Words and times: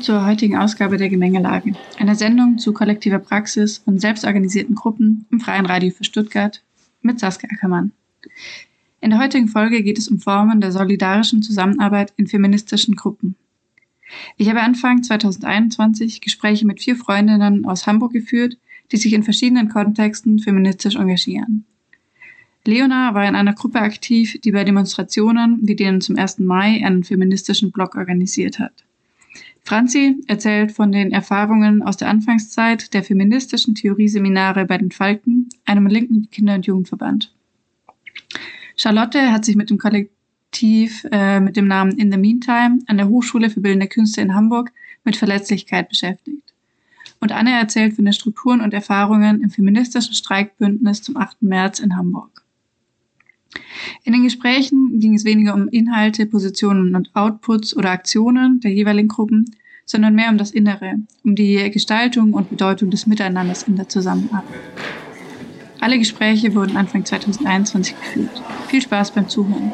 Zur 0.00 0.24
heutigen 0.24 0.56
Ausgabe 0.56 0.96
der 0.96 1.08
Gemengelage, 1.08 1.72
einer 1.98 2.14
Sendung 2.14 2.58
zu 2.58 2.72
kollektiver 2.72 3.18
Praxis 3.18 3.82
und 3.84 4.00
selbstorganisierten 4.00 4.74
Gruppen 4.74 5.26
im 5.30 5.40
Freien 5.40 5.66
Radio 5.66 5.90
für 5.90 6.04
Stuttgart 6.04 6.62
mit 7.02 7.18
Saskia 7.18 7.50
Ackermann. 7.50 7.92
In 9.00 9.10
der 9.10 9.18
heutigen 9.18 9.48
Folge 9.48 9.82
geht 9.82 9.98
es 9.98 10.08
um 10.08 10.18
Formen 10.18 10.60
der 10.60 10.72
solidarischen 10.72 11.42
Zusammenarbeit 11.42 12.12
in 12.16 12.26
feministischen 12.26 12.94
Gruppen. 12.96 13.34
Ich 14.36 14.48
habe 14.48 14.60
Anfang 14.60 15.02
2021 15.02 16.20
Gespräche 16.20 16.66
mit 16.66 16.80
vier 16.80 16.96
Freundinnen 16.96 17.66
aus 17.66 17.86
Hamburg 17.86 18.12
geführt, 18.12 18.56
die 18.92 18.96
sich 18.96 19.12
in 19.12 19.24
verschiedenen 19.24 19.68
Kontexten 19.68 20.38
feministisch 20.38 20.96
engagieren. 20.96 21.64
Leona 22.64 23.14
war 23.14 23.26
in 23.28 23.34
einer 23.34 23.54
Gruppe 23.54 23.80
aktiv, 23.80 24.40
die 24.42 24.52
bei 24.52 24.64
Demonstrationen 24.64 25.60
wie 25.62 25.76
denen 25.76 26.00
zum 26.00 26.16
1. 26.16 26.38
Mai 26.40 26.84
einen 26.84 27.04
feministischen 27.04 27.72
Blog 27.72 27.94
organisiert 27.96 28.58
hat. 28.58 28.84
Franzi 29.68 30.16
erzählt 30.28 30.72
von 30.72 30.92
den 30.92 31.12
Erfahrungen 31.12 31.82
aus 31.82 31.98
der 31.98 32.08
Anfangszeit 32.08 32.94
der 32.94 33.02
feministischen 33.02 33.74
Theorieseminare 33.74 34.64
bei 34.64 34.78
den 34.78 34.90
Falken, 34.90 35.50
einem 35.66 35.86
linken 35.86 36.30
Kinder- 36.30 36.54
und 36.54 36.64
Jugendverband. 36.64 37.34
Charlotte 38.76 39.30
hat 39.30 39.44
sich 39.44 39.56
mit 39.56 39.68
dem 39.68 39.76
Kollektiv 39.76 41.04
äh, 41.12 41.38
mit 41.40 41.58
dem 41.58 41.68
Namen 41.68 41.98
In 41.98 42.10
the 42.10 42.16
Meantime 42.16 42.78
an 42.86 42.96
der 42.96 43.10
Hochschule 43.10 43.50
für 43.50 43.60
Bildende 43.60 43.88
Künste 43.88 44.22
in 44.22 44.34
Hamburg 44.34 44.72
mit 45.04 45.16
Verletzlichkeit 45.16 45.90
beschäftigt. 45.90 46.54
Und 47.20 47.32
Anne 47.32 47.52
erzählt 47.52 47.92
von 47.92 48.06
den 48.06 48.14
Strukturen 48.14 48.62
und 48.62 48.72
Erfahrungen 48.72 49.42
im 49.42 49.50
feministischen 49.50 50.14
Streikbündnis 50.14 51.02
zum 51.02 51.18
8. 51.18 51.42
März 51.42 51.78
in 51.78 51.94
Hamburg. 51.94 52.37
In 54.04 54.12
den 54.12 54.24
Gesprächen 54.24 55.00
ging 55.00 55.14
es 55.14 55.24
weniger 55.24 55.54
um 55.54 55.68
Inhalte, 55.68 56.26
Positionen 56.26 56.94
und 56.94 57.14
Outputs 57.14 57.76
oder 57.76 57.90
Aktionen 57.90 58.60
der 58.60 58.72
jeweiligen 58.72 59.08
Gruppen, 59.08 59.56
sondern 59.84 60.14
mehr 60.14 60.30
um 60.30 60.38
das 60.38 60.50
Innere, 60.50 60.96
um 61.24 61.34
die 61.34 61.70
Gestaltung 61.70 62.34
und 62.34 62.50
Bedeutung 62.50 62.90
des 62.90 63.06
Miteinanders 63.06 63.62
in 63.62 63.76
der 63.76 63.88
Zusammenarbeit. 63.88 64.60
Alle 65.80 65.98
Gespräche 65.98 66.54
wurden 66.54 66.76
Anfang 66.76 67.04
2021 67.04 67.94
geführt. 67.96 68.42
Viel 68.68 68.82
Spaß 68.82 69.12
beim 69.12 69.28
Zuhören. 69.28 69.72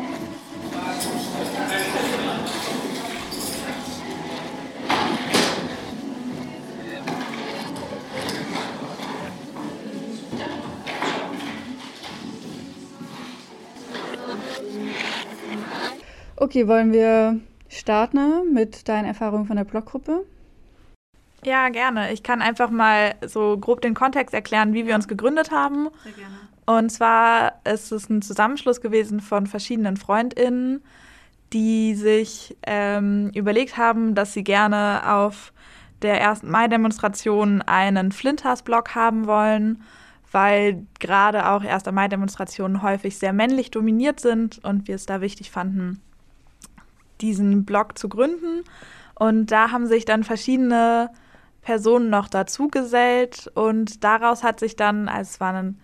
Okay, 16.45 16.69
wollen 16.69 16.92
wir 16.92 17.41
starten 17.70 18.53
mit 18.53 18.87
deinen 18.87 19.06
Erfahrungen 19.06 19.47
von 19.47 19.56
der 19.56 19.64
Bloggruppe? 19.64 20.27
Ja, 21.42 21.70
gerne. 21.70 22.12
Ich 22.12 22.23
kann 22.23 22.42
einfach 22.42 22.69
mal 22.69 23.14
so 23.27 23.56
grob 23.56 23.81
den 23.81 23.95
Kontext 23.95 24.34
erklären, 24.34 24.75
wie 24.75 24.87
wir 24.87 24.95
uns 24.95 25.09
gegründet 25.09 25.50
haben. 25.50 25.89
Sehr 26.03 26.12
gerne. 26.12 26.34
Und 26.67 26.91
zwar 26.91 27.61
ist 27.65 27.91
es 27.92 28.11
ein 28.11 28.20
Zusammenschluss 28.20 28.83
gewesen 28.83 29.20
von 29.20 29.47
verschiedenen 29.47 29.97
FreundInnen, 29.97 30.84
die 31.55 31.95
sich 31.95 32.55
ähm, 32.67 33.31
überlegt 33.34 33.78
haben, 33.78 34.15
dass 34.15 34.34
sie 34.34 34.45
gerne 34.45 35.15
auf 35.15 35.55
der 36.03 36.28
1. 36.28 36.43
Mai-Demonstration 36.43 37.62
einen 37.62 38.12
Flinters-Blog 38.12 38.94
haben 38.94 39.26
wollen, 39.26 39.82
weil 40.31 40.84
gerade 41.00 41.49
auch 41.49 41.65
1. 41.65 41.87
Mai-Demonstrationen 41.91 42.82
häufig 42.82 43.16
sehr 43.19 43.32
männlich 43.32 43.71
dominiert 43.71 44.21
sind 44.21 44.62
und 44.62 44.88
wir 44.88 44.97
es 44.97 45.06
da 45.06 45.22
wichtig 45.22 45.50
fanden, 45.50 46.03
diesen 47.20 47.64
Blog 47.64 47.98
zu 47.98 48.08
gründen. 48.08 48.64
Und 49.14 49.50
da 49.50 49.70
haben 49.70 49.86
sich 49.86 50.04
dann 50.04 50.25
verschiedene 50.25 51.10
Personen 51.62 52.10
noch 52.10 52.28
dazu 52.28 52.69
gesellt 52.69 53.50
und 53.54 54.04
daraus 54.04 54.42
hat 54.44 54.60
sich 54.60 54.76
dann, 54.76 55.08
also 55.08 55.30
es 55.30 55.41
war 55.41 55.54
ein 55.54 55.80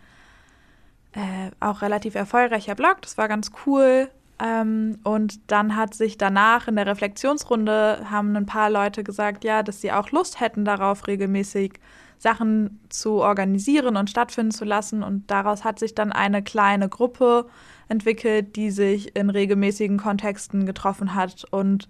äh, 1.13 1.51
auch 1.59 1.83
relativ 1.83 2.15
erfolgreicher 2.15 2.75
Blog, 2.75 3.03
das 3.03 3.19
war 3.19 3.29
ganz 3.29 3.51
cool. 3.67 4.11
Ähm, 4.43 4.99
und 5.05 5.51
dann 5.51 5.77
hat 5.77 5.95
sich 5.95 6.17
danach 6.17 6.69
in 6.69 6.77
der 6.77 6.87
Reflexionsrunde 6.87 8.07
haben 8.11 8.37
ein 8.37 8.47
paar 8.47 8.71
Leute 8.71 9.05
gesagt, 9.05 9.45
ja, 9.45 9.63
dass 9.63 9.81
sie 9.81 9.93
auch 9.93 10.11
Lust 10.11 10.41
hätten 10.41 10.65
darauf, 10.65 11.07
regelmäßig 11.07 11.75
Sachen 12.19 12.81
zu 12.91 13.15
organisieren 13.15 13.97
und 13.97 14.11
stattfinden 14.11 14.53
zu 14.53 14.65
lassen. 14.65 15.03
Und 15.03 15.31
daraus 15.31 15.65
hat 15.65 15.79
sich 15.79 15.95
dann 15.95 16.13
eine 16.13 16.43
kleine 16.43 16.89
Gruppe 16.89 17.47
entwickelt, 17.91 18.57
die 18.57 18.71
sich 18.71 19.17
in 19.17 19.31
regelmäßigen 19.31 19.99
Kontexten 19.99 20.67
getroffen 20.67 21.15
hat 21.15 21.45
und 21.51 21.89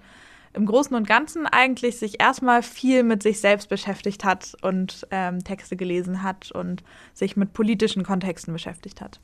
im 0.53 0.66
Großen 0.66 0.97
und 0.97 1.06
Ganzen 1.06 1.47
eigentlich 1.47 1.99
sich 1.99 2.21
erstmal 2.21 2.62
viel 2.62 3.05
mit 3.05 3.22
sich 3.22 3.41
selbst 3.41 3.69
beschäftigt 3.69 4.25
hat 4.25 4.56
und 4.62 5.06
ähm, 5.11 5.44
Texte 5.44 5.77
gelesen 5.77 6.22
hat 6.22 6.50
und 6.50 6.83
sich 7.15 7.37
mit 7.37 7.53
politischen 7.53 8.03
Kontexten 8.03 8.53
beschäftigt 8.53 9.00
hat. 9.00 9.21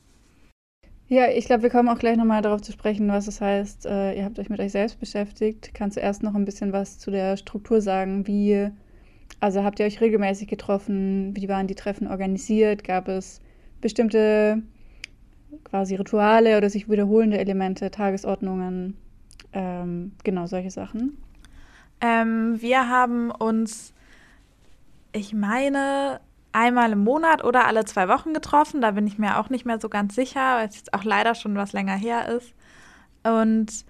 Ja, 1.09 1.29
ich 1.29 1.47
glaube, 1.47 1.63
wir 1.63 1.71
kommen 1.71 1.89
auch 1.89 1.99
gleich 1.99 2.17
nochmal 2.17 2.43
darauf 2.43 2.63
zu 2.63 2.73
sprechen, 2.73 3.09
was 3.09 3.29
es 3.29 3.41
heißt, 3.41 3.87
äh, 3.87 4.15
ihr 4.17 4.25
habt 4.25 4.39
euch 4.39 4.49
mit 4.49 4.59
euch 4.59 4.73
selbst 4.73 4.99
beschäftigt. 4.99 5.71
Kannst 5.73 5.97
du 5.97 6.01
erst 6.01 6.23
noch 6.23 6.35
ein 6.35 6.45
bisschen 6.45 6.73
was 6.73 6.99
zu 6.99 7.13
der 7.13 7.37
Struktur 7.37 7.81
sagen? 7.81 8.27
Wie, 8.27 8.71
also 9.39 9.63
habt 9.63 9.79
ihr 9.79 9.87
euch 9.87 10.01
regelmäßig 10.01 10.49
getroffen? 10.49 11.35
Wie 11.37 11.49
waren 11.49 11.69
die 11.69 11.77
Treffen 11.77 12.09
organisiert? 12.09 12.83
Gab 12.83 13.07
es 13.07 13.41
bestimmte 13.81 14.63
quasi 15.69 15.97
Rituale 15.97 16.57
oder 16.57 16.71
sich 16.71 16.89
wiederholende 16.89 17.39
Elemente, 17.39 17.91
Tagesordnungen? 17.91 18.97
Ähm, 19.53 20.13
genau, 20.25 20.47
solche 20.47 20.71
Sachen. 20.71 21.19
Ähm, 22.01 22.61
wir 22.61 22.89
haben 22.89 23.31
uns, 23.31 23.93
ich 25.13 25.33
meine, 25.33 26.21
einmal 26.53 26.93
im 26.93 27.05
Monat 27.05 27.45
oder 27.45 27.67
alle 27.67 27.85
zwei 27.85 28.09
Wochen 28.09 28.33
getroffen. 28.33 28.81
Da 28.81 28.93
bin 28.93 29.07
ich 29.07 29.19
mir 29.19 29.39
auch 29.39 29.51
nicht 29.51 29.67
mehr 29.67 29.81
so 29.81 29.89
ganz 29.89 30.15
sicher, 30.15 30.57
weil 30.57 30.69
es 30.69 30.77
jetzt 30.77 30.95
auch 30.95 31.05
leider 31.05 31.35
schon 31.35 31.57
was 31.57 31.73
länger 31.73 31.97
her 31.97 32.29
ist. 32.29 32.55
Und 33.25 33.85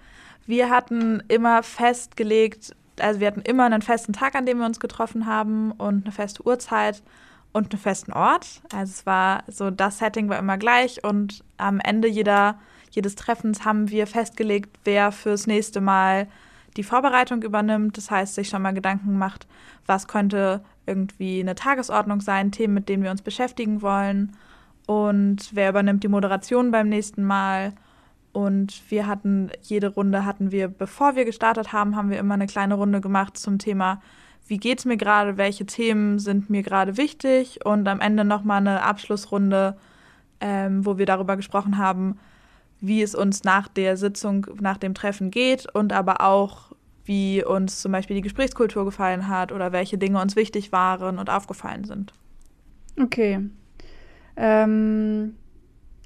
wir 0.46 0.70
hatten 0.70 1.22
immer 1.28 1.62
festgelegt, 1.62 2.74
also 2.98 3.20
wir 3.20 3.26
hatten 3.26 3.42
immer 3.42 3.64
einen 3.64 3.82
festen 3.82 4.12
Tag, 4.12 4.34
an 4.34 4.46
dem 4.46 4.58
wir 4.58 4.66
uns 4.66 4.80
getroffen 4.80 5.26
haben 5.26 5.72
und 5.72 6.04
eine 6.04 6.12
feste 6.12 6.46
Uhrzeit 6.46 7.02
und 7.56 7.72
einen 7.72 7.80
festen 7.80 8.12
Ort. 8.12 8.60
Also 8.70 8.90
es 8.90 9.06
war 9.06 9.42
so, 9.48 9.70
das 9.70 9.98
Setting 9.98 10.28
war 10.28 10.38
immer 10.38 10.58
gleich 10.58 11.02
und 11.02 11.42
am 11.56 11.80
Ende 11.80 12.06
jeder 12.06 12.58
jedes 12.90 13.14
Treffens 13.14 13.64
haben 13.64 13.90
wir 13.90 14.06
festgelegt, 14.06 14.78
wer 14.84 15.10
fürs 15.10 15.46
nächste 15.46 15.80
Mal 15.80 16.28
die 16.76 16.82
Vorbereitung 16.82 17.42
übernimmt. 17.42 17.96
Das 17.96 18.10
heißt, 18.10 18.34
sich 18.34 18.48
schon 18.48 18.62
mal 18.62 18.74
Gedanken 18.74 19.18
macht, 19.18 19.46
was 19.86 20.06
könnte 20.06 20.62
irgendwie 20.86 21.40
eine 21.40 21.54
Tagesordnung 21.54 22.20
sein, 22.20 22.52
Themen, 22.52 22.74
mit 22.74 22.88
denen 22.88 23.02
wir 23.02 23.10
uns 23.10 23.22
beschäftigen 23.22 23.82
wollen. 23.82 24.36
Und 24.86 25.50
wer 25.52 25.70
übernimmt 25.70 26.04
die 26.04 26.08
Moderation 26.08 26.70
beim 26.70 26.88
nächsten 26.88 27.24
Mal. 27.24 27.72
Und 28.32 28.82
wir 28.90 29.06
hatten, 29.06 29.50
jede 29.62 29.88
Runde 29.88 30.26
hatten 30.26 30.52
wir, 30.52 30.68
bevor 30.68 31.16
wir 31.16 31.24
gestartet 31.24 31.72
haben, 31.72 31.96
haben 31.96 32.10
wir 32.10 32.18
immer 32.18 32.34
eine 32.34 32.46
kleine 32.46 32.74
Runde 32.74 33.00
gemacht 33.00 33.38
zum 33.38 33.58
Thema, 33.58 34.00
wie 34.48 34.58
geht 34.58 34.78
es 34.78 34.84
mir 34.84 34.96
gerade, 34.96 35.36
welche 35.36 35.66
Themen 35.66 36.18
sind 36.18 36.50
mir 36.50 36.62
gerade 36.62 36.96
wichtig. 36.96 37.64
Und 37.64 37.88
am 37.88 38.00
Ende 38.00 38.24
nochmal 38.24 38.58
eine 38.58 38.82
Abschlussrunde, 38.82 39.76
ähm, 40.40 40.86
wo 40.86 40.98
wir 40.98 41.06
darüber 41.06 41.36
gesprochen 41.36 41.78
haben, 41.78 42.18
wie 42.80 43.02
es 43.02 43.14
uns 43.14 43.44
nach 43.44 43.68
der 43.68 43.96
Sitzung, 43.96 44.46
nach 44.60 44.76
dem 44.76 44.94
Treffen 44.94 45.30
geht 45.30 45.66
und 45.74 45.92
aber 45.92 46.20
auch, 46.20 46.72
wie 47.04 47.44
uns 47.44 47.80
zum 47.80 47.92
Beispiel 47.92 48.16
die 48.16 48.22
Gesprächskultur 48.22 48.84
gefallen 48.84 49.28
hat 49.28 49.52
oder 49.52 49.72
welche 49.72 49.96
Dinge 49.96 50.20
uns 50.20 50.36
wichtig 50.36 50.72
waren 50.72 51.18
und 51.18 51.30
aufgefallen 51.30 51.84
sind. 51.84 52.12
Okay. 53.00 53.40
Ähm, 54.36 55.34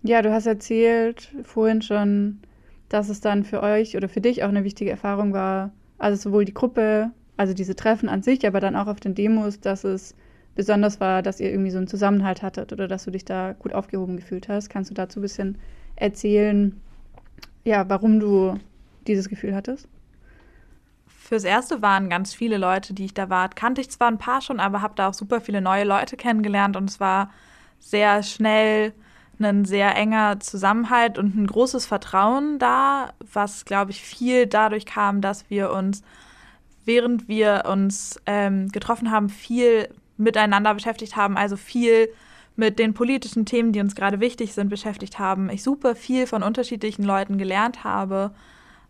ja, 0.02 0.22
du 0.22 0.32
hast 0.32 0.46
erzählt 0.46 1.34
vorhin 1.42 1.82
schon, 1.82 2.40
dass 2.88 3.08
es 3.08 3.20
dann 3.20 3.44
für 3.44 3.62
euch 3.62 3.96
oder 3.96 4.08
für 4.08 4.20
dich 4.20 4.42
auch 4.42 4.48
eine 4.48 4.64
wichtige 4.64 4.90
Erfahrung 4.90 5.32
war, 5.32 5.72
also 5.98 6.20
sowohl 6.20 6.44
die 6.44 6.54
Gruppe, 6.54 7.10
also 7.40 7.54
diese 7.54 7.74
Treffen 7.74 8.10
an 8.10 8.22
sich, 8.22 8.46
aber 8.46 8.60
dann 8.60 8.76
auch 8.76 8.86
auf 8.86 9.00
den 9.00 9.14
Demos, 9.14 9.60
dass 9.60 9.82
es 9.82 10.14
besonders 10.54 11.00
war, 11.00 11.22
dass 11.22 11.40
ihr 11.40 11.50
irgendwie 11.50 11.70
so 11.70 11.78
einen 11.78 11.86
Zusammenhalt 11.86 12.42
hattet 12.42 12.70
oder 12.70 12.86
dass 12.86 13.06
du 13.06 13.10
dich 13.10 13.24
da 13.24 13.54
gut 13.54 13.72
aufgehoben 13.72 14.18
gefühlt 14.18 14.50
hast. 14.50 14.68
Kannst 14.68 14.90
du 14.90 14.94
dazu 14.94 15.20
ein 15.20 15.22
bisschen 15.22 15.56
erzählen, 15.96 16.78
ja, 17.64 17.88
warum 17.88 18.20
du 18.20 18.60
dieses 19.06 19.30
Gefühl 19.30 19.54
hattest? 19.54 19.88
Fürs 21.06 21.44
Erste 21.44 21.80
waren 21.80 22.10
ganz 22.10 22.34
viele 22.34 22.58
Leute, 22.58 22.92
die 22.92 23.06
ich 23.06 23.14
da 23.14 23.30
war. 23.30 23.48
Kannte 23.48 23.80
ich 23.80 23.88
zwar 23.88 24.08
ein 24.08 24.18
paar 24.18 24.42
schon, 24.42 24.60
aber 24.60 24.82
habe 24.82 24.92
da 24.94 25.08
auch 25.08 25.14
super 25.14 25.40
viele 25.40 25.62
neue 25.62 25.84
Leute 25.84 26.18
kennengelernt 26.18 26.76
und 26.76 26.90
es 26.90 27.00
war 27.00 27.30
sehr 27.78 28.22
schnell 28.22 28.92
ein 29.38 29.64
sehr 29.64 29.96
enger 29.96 30.40
Zusammenhalt 30.40 31.16
und 31.16 31.36
ein 31.36 31.46
großes 31.46 31.86
Vertrauen 31.86 32.58
da, 32.58 33.14
was, 33.32 33.64
glaube 33.64 33.92
ich, 33.92 34.02
viel 34.02 34.46
dadurch 34.46 34.84
kam, 34.84 35.22
dass 35.22 35.48
wir 35.48 35.72
uns, 35.72 36.02
während 36.84 37.28
wir 37.28 37.64
uns 37.70 38.20
ähm, 38.26 38.68
getroffen 38.68 39.10
haben, 39.10 39.28
viel 39.28 39.88
miteinander 40.16 40.74
beschäftigt 40.74 41.16
haben, 41.16 41.36
also 41.36 41.56
viel 41.56 42.08
mit 42.56 42.78
den 42.78 42.94
politischen 42.94 43.46
Themen, 43.46 43.72
die 43.72 43.80
uns 43.80 43.94
gerade 43.94 44.20
wichtig 44.20 44.52
sind, 44.52 44.68
beschäftigt 44.68 45.18
haben. 45.18 45.48
Ich 45.50 45.62
super 45.62 45.94
viel 45.94 46.26
von 46.26 46.42
unterschiedlichen 46.42 47.04
Leuten 47.04 47.38
gelernt 47.38 47.84
habe. 47.84 48.32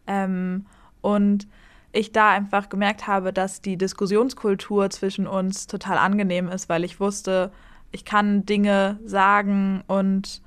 Ähm, 0.06 0.66
und 1.00 1.46
ich 1.92 2.12
da 2.12 2.30
einfach 2.30 2.68
gemerkt 2.68 3.06
habe, 3.06 3.32
dass 3.32 3.62
die 3.62 3.76
Diskussionskultur 3.76 4.90
zwischen 4.90 5.26
uns 5.26 5.66
total 5.66 5.98
angenehm 5.98 6.48
ist, 6.48 6.68
weil 6.68 6.84
ich 6.84 7.00
wusste, 7.00 7.50
ich 7.90 8.04
kann 8.04 8.46
Dinge 8.46 8.98
sagen 9.04 9.82
und 9.88 10.42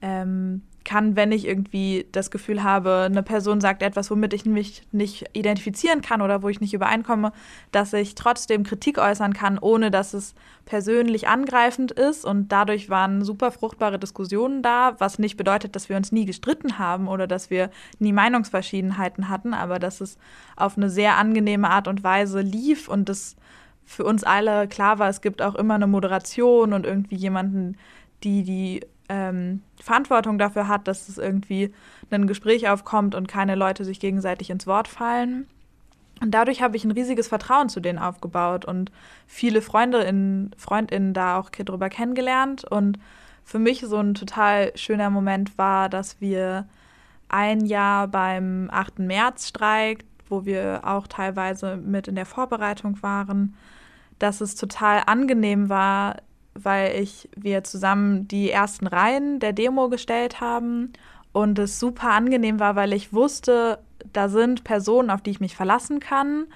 ähm, 0.00 0.62
kann, 0.88 1.16
wenn 1.16 1.32
ich 1.32 1.46
irgendwie 1.46 2.06
das 2.12 2.30
Gefühl 2.30 2.62
habe, 2.62 3.08
eine 3.10 3.22
Person 3.22 3.60
sagt 3.60 3.82
etwas, 3.82 4.10
womit 4.10 4.32
ich 4.32 4.46
mich 4.46 4.82
nicht 4.90 5.26
identifizieren 5.34 6.00
kann 6.00 6.22
oder 6.22 6.42
wo 6.42 6.48
ich 6.48 6.62
nicht 6.62 6.72
übereinkomme, 6.72 7.32
dass 7.72 7.92
ich 7.92 8.14
trotzdem 8.14 8.64
Kritik 8.64 8.96
äußern 8.96 9.34
kann, 9.34 9.58
ohne 9.58 9.90
dass 9.90 10.14
es 10.14 10.34
persönlich 10.64 11.28
angreifend 11.28 11.92
ist. 11.92 12.24
Und 12.24 12.52
dadurch 12.52 12.88
waren 12.88 13.22
super 13.22 13.52
fruchtbare 13.52 13.98
Diskussionen 13.98 14.62
da, 14.62 14.96
was 14.98 15.18
nicht 15.18 15.36
bedeutet, 15.36 15.76
dass 15.76 15.90
wir 15.90 15.96
uns 15.98 16.10
nie 16.10 16.24
gestritten 16.24 16.78
haben 16.78 17.06
oder 17.06 17.26
dass 17.26 17.50
wir 17.50 17.68
nie 17.98 18.14
Meinungsverschiedenheiten 18.14 19.28
hatten, 19.28 19.52
aber 19.52 19.78
dass 19.78 20.00
es 20.00 20.16
auf 20.56 20.78
eine 20.78 20.88
sehr 20.88 21.18
angenehme 21.18 21.68
Art 21.68 21.86
und 21.86 22.02
Weise 22.02 22.40
lief 22.40 22.88
und 22.88 23.10
das 23.10 23.36
für 23.84 24.04
uns 24.04 24.24
alle 24.24 24.66
klar 24.68 24.98
war, 24.98 25.10
es 25.10 25.20
gibt 25.20 25.42
auch 25.42 25.54
immer 25.54 25.74
eine 25.74 25.86
Moderation 25.86 26.72
und 26.72 26.86
irgendwie 26.86 27.16
jemanden, 27.16 27.76
die 28.24 28.42
die 28.42 28.80
ähm, 29.08 29.62
Verantwortung 29.80 30.38
dafür 30.38 30.68
hat, 30.68 30.88
dass 30.88 31.08
es 31.08 31.18
irgendwie 31.18 31.72
ein 32.10 32.26
Gespräch 32.26 32.68
aufkommt 32.68 33.14
und 33.14 33.28
keine 33.28 33.54
Leute 33.54 33.84
sich 33.84 34.00
gegenseitig 34.00 34.50
ins 34.50 34.66
Wort 34.66 34.88
fallen. 34.88 35.46
Und 36.20 36.32
dadurch 36.32 36.62
habe 36.62 36.76
ich 36.76 36.84
ein 36.84 36.90
riesiges 36.90 37.28
Vertrauen 37.28 37.68
zu 37.68 37.80
denen 37.80 37.98
aufgebaut 37.98 38.64
und 38.64 38.90
viele 39.26 39.62
Freunde 39.62 39.98
in, 40.02 40.50
Freundinnen 40.56 41.14
da 41.14 41.38
auch 41.38 41.50
drüber 41.50 41.88
kennengelernt. 41.88 42.64
Und 42.64 42.98
für 43.44 43.58
mich 43.58 43.80
so 43.80 43.98
ein 43.98 44.14
total 44.14 44.72
schöner 44.76 45.10
Moment 45.10 45.56
war, 45.58 45.88
dass 45.88 46.20
wir 46.20 46.66
ein 47.28 47.64
Jahr 47.64 48.08
beim 48.08 48.68
8. 48.72 49.00
März-Streik, 49.00 50.04
wo 50.28 50.44
wir 50.44 50.80
auch 50.84 51.06
teilweise 51.06 51.76
mit 51.76 52.08
in 52.08 52.16
der 52.16 52.26
Vorbereitung 52.26 53.00
waren, 53.02 53.54
dass 54.18 54.40
es 54.40 54.56
total 54.56 55.02
angenehm 55.06 55.68
war, 55.68 56.16
weil 56.64 57.00
ich 57.00 57.28
wir 57.36 57.64
zusammen 57.64 58.28
die 58.28 58.50
ersten 58.50 58.86
Reihen 58.86 59.40
der 59.40 59.52
Demo 59.52 59.88
gestellt 59.88 60.40
haben 60.40 60.92
und 61.32 61.58
es 61.58 61.78
super 61.78 62.10
angenehm 62.10 62.60
war, 62.60 62.76
weil 62.76 62.92
ich 62.92 63.12
wusste, 63.12 63.78
da 64.12 64.28
sind 64.28 64.64
Personen, 64.64 65.10
auf 65.10 65.22
die 65.22 65.30
ich 65.30 65.40
mich 65.40 65.56
verlassen 65.56 66.00
kann. 66.00 66.46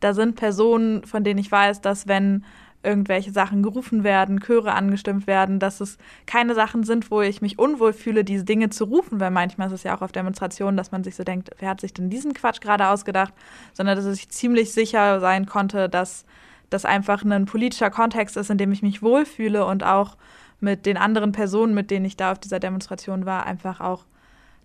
Da 0.00 0.14
sind 0.14 0.36
Personen, 0.36 1.04
von 1.04 1.24
denen 1.24 1.38
ich 1.38 1.50
weiß, 1.50 1.80
dass 1.80 2.06
wenn 2.06 2.44
irgendwelche 2.82 3.32
Sachen 3.32 3.62
gerufen 3.62 4.04
werden, 4.04 4.40
Chöre 4.40 4.72
angestimmt 4.72 5.26
werden, 5.26 5.58
dass 5.58 5.80
es 5.80 5.98
keine 6.24 6.54
Sachen 6.54 6.84
sind, 6.84 7.10
wo 7.10 7.20
ich 7.20 7.42
mich 7.42 7.58
unwohl 7.58 7.92
fühle, 7.92 8.24
diese 8.24 8.44
Dinge 8.44 8.70
zu 8.70 8.84
rufen, 8.84 9.18
weil 9.18 9.32
manchmal 9.32 9.66
ist 9.66 9.74
es 9.74 9.82
ja 9.82 9.96
auch 9.96 10.02
auf 10.02 10.12
Demonstrationen, 10.12 10.76
dass 10.76 10.92
man 10.92 11.02
sich 11.02 11.16
so 11.16 11.24
denkt, 11.24 11.50
wer 11.58 11.70
hat 11.70 11.80
sich 11.80 11.92
denn 11.92 12.10
diesen 12.10 12.32
Quatsch 12.32 12.60
gerade 12.60 12.88
ausgedacht, 12.88 13.34
sondern 13.72 13.96
dass 13.96 14.06
ich 14.06 14.28
ziemlich 14.28 14.72
sicher 14.72 15.20
sein 15.20 15.46
konnte, 15.46 15.88
dass 15.88 16.24
das 16.70 16.84
einfach 16.84 17.24
ein 17.24 17.44
politischer 17.46 17.90
Kontext 17.90 18.36
ist, 18.36 18.50
in 18.50 18.58
dem 18.58 18.72
ich 18.72 18.82
mich 18.82 19.02
wohlfühle 19.02 19.64
und 19.64 19.84
auch 19.84 20.16
mit 20.60 20.86
den 20.86 20.96
anderen 20.96 21.32
Personen, 21.32 21.74
mit 21.74 21.90
denen 21.90 22.04
ich 22.04 22.16
da 22.16 22.32
auf 22.32 22.38
dieser 22.38 22.60
Demonstration 22.60 23.26
war, 23.26 23.46
einfach 23.46 23.80
auch 23.80 24.04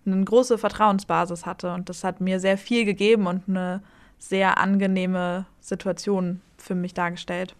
eine 0.04 0.24
große 0.24 0.58
Vertrauensbasis 0.58 1.46
hatte. 1.46 1.72
Und 1.74 1.88
das 1.88 2.02
hat 2.02 2.20
mir 2.20 2.40
sehr 2.40 2.58
viel 2.58 2.84
gegeben 2.84 3.26
und 3.26 3.48
eine 3.48 3.82
sehr 4.18 4.58
angenehme 4.58 5.46
Situation 5.60 6.40
für 6.56 6.74
mich 6.74 6.94
dargestellt. 6.94 7.54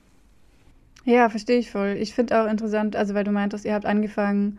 Ja, 1.04 1.28
verstehe 1.28 1.58
ich 1.58 1.70
voll. 1.70 1.96
Ich 1.98 2.14
finde 2.14 2.40
auch 2.40 2.48
interessant, 2.48 2.94
also 2.94 3.14
weil 3.14 3.24
du 3.24 3.32
meintest, 3.32 3.64
ihr 3.64 3.74
habt 3.74 3.86
angefangen, 3.86 4.58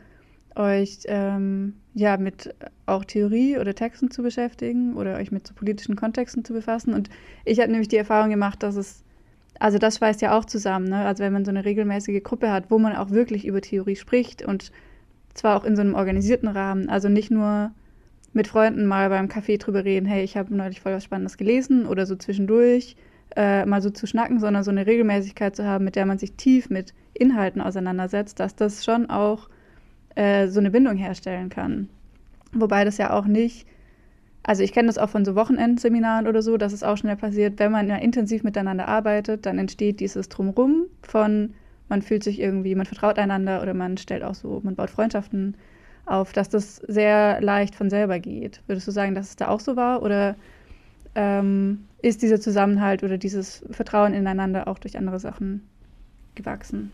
euch 0.56 1.00
ähm, 1.06 1.74
ja 1.94 2.18
mit 2.18 2.53
auch 2.86 3.06
Theorie 3.06 3.57
oder 3.57 3.74
Texten 3.74 4.12
zu 4.12 4.21
beschäftigen 4.21 4.95
oder 4.95 5.15
euch 5.15 5.31
mit 5.31 5.47
so 5.47 5.53
politischen 5.53 5.95
Kontexten 5.95 6.45
zu 6.45 6.53
befassen. 6.53 6.94
Und 6.94 7.09
ich 7.45 7.59
habe 7.59 7.71
nämlich 7.71 7.88
die 7.88 7.97
Erfahrung 7.97 8.29
gemacht, 8.29 8.62
dass 8.62 8.75
es 8.75 9.03
also 9.59 9.77
das 9.77 9.97
schweißt 9.97 10.21
ja 10.21 10.38
auch 10.38 10.45
zusammen. 10.45 10.89
Ne? 10.89 11.05
Also 11.05 11.23
wenn 11.23 11.33
man 11.33 11.45
so 11.45 11.51
eine 11.51 11.65
regelmäßige 11.65 12.23
Gruppe 12.23 12.51
hat, 12.51 12.69
wo 12.69 12.79
man 12.79 12.95
auch 12.95 13.11
wirklich 13.11 13.45
über 13.45 13.61
Theorie 13.61 13.95
spricht 13.95 14.44
und 14.44 14.71
zwar 15.33 15.57
auch 15.57 15.63
in 15.63 15.75
so 15.75 15.81
einem 15.81 15.95
organisierten 15.95 16.50
Rahmen. 16.50 16.89
Also 16.89 17.09
nicht 17.09 17.31
nur 17.31 17.71
mit 18.33 18.47
Freunden 18.47 18.85
mal 18.85 19.09
beim 19.09 19.27
Kaffee 19.27 19.57
drüber 19.57 19.85
reden, 19.85 20.05
hey, 20.05 20.23
ich 20.23 20.38
habe 20.38 20.55
neulich 20.55 20.81
voll 20.81 20.94
was 20.94 21.03
Spannendes 21.03 21.38
gelesen 21.38 21.85
oder 21.85 22.05
so 22.05 22.15
zwischendurch 22.15 22.95
äh, 23.35 23.65
mal 23.65 23.81
so 23.81 23.89
zu 23.89 24.07
schnacken, 24.07 24.39
sondern 24.39 24.63
so 24.63 24.71
eine 24.71 24.85
Regelmäßigkeit 24.85 25.55
zu 25.55 25.65
haben, 25.65 25.85
mit 25.85 25.95
der 25.95 26.05
man 26.05 26.17
sich 26.17 26.33
tief 26.33 26.69
mit 26.69 26.94
Inhalten 27.13 27.61
auseinandersetzt, 27.61 28.39
dass 28.39 28.55
das 28.55 28.83
schon 28.83 29.09
auch 29.09 29.50
äh, 30.15 30.47
so 30.47 30.59
eine 30.59 30.71
Bindung 30.71 30.97
herstellen 30.97 31.50
kann. 31.50 31.89
Wobei 32.51 32.85
das 32.85 32.97
ja 32.97 33.11
auch 33.13 33.25
nicht 33.25 33.67
also 34.44 34.62
ich 34.62 34.74
kenne 34.74 34.88
das 34.88 34.98
auch 34.98 35.10
von 35.10 35.24
so 35.24 35.36
Wochenendseminaren 35.36 36.28
oder 36.28 36.42
so, 36.42 36.57
dass 36.57 36.74
es 36.74 36.84
auch 36.84 36.98
schnell 36.98 37.16
passiert, 37.16 37.60
wenn 37.60 37.72
man 37.72 37.88
ja 37.88 37.95
intensiv 37.95 38.44
miteinander 38.44 38.88
arbeitet, 38.88 39.45
dann 39.45 39.57
entsteht 39.57 40.01
dieses 40.01 40.28
Drumrum 40.28 40.86
von, 41.01 41.54
man 41.88 42.01
fühlt 42.01 42.24
sich 42.24 42.40
irgendwie, 42.40 42.75
man 42.75 42.86
vertraut 42.86 43.18
einander 43.18 43.62
oder 43.62 43.74
man 43.74 43.98
stellt 43.98 44.24
auch 44.24 44.36
so, 44.36 44.60
man 44.63 44.75
baut 44.75 44.90
Freundschaften 44.90 45.56
auf, 46.06 46.34
dass 46.34 46.50
das 46.50 46.75
sehr 46.75 47.40
leicht 47.42 47.75
von 47.75 47.90
selber 47.90 48.19
geht. 48.19 48.62
Würdest 48.68 48.88
du 48.88 48.92
sagen, 48.92 49.16
dass 49.16 49.30
es 49.30 49.36
da 49.38 49.48
auch 49.48 49.62
so 49.62 49.78
war 49.78 50.04
oder 50.04 50.36
ähm, 51.16 51.86
ist 52.01 52.22
dieser 52.22 52.42
Zusammenhalt 52.42 53.04
oder 53.04 53.18
dieses 53.18 53.63
Vertrauen 53.72 54.13
ineinander 54.13 54.68
auch 54.68 54.80
durch 54.80 54.98
andere 54.98 55.19
Sachen 55.19 55.66
gewachsen? 56.36 56.92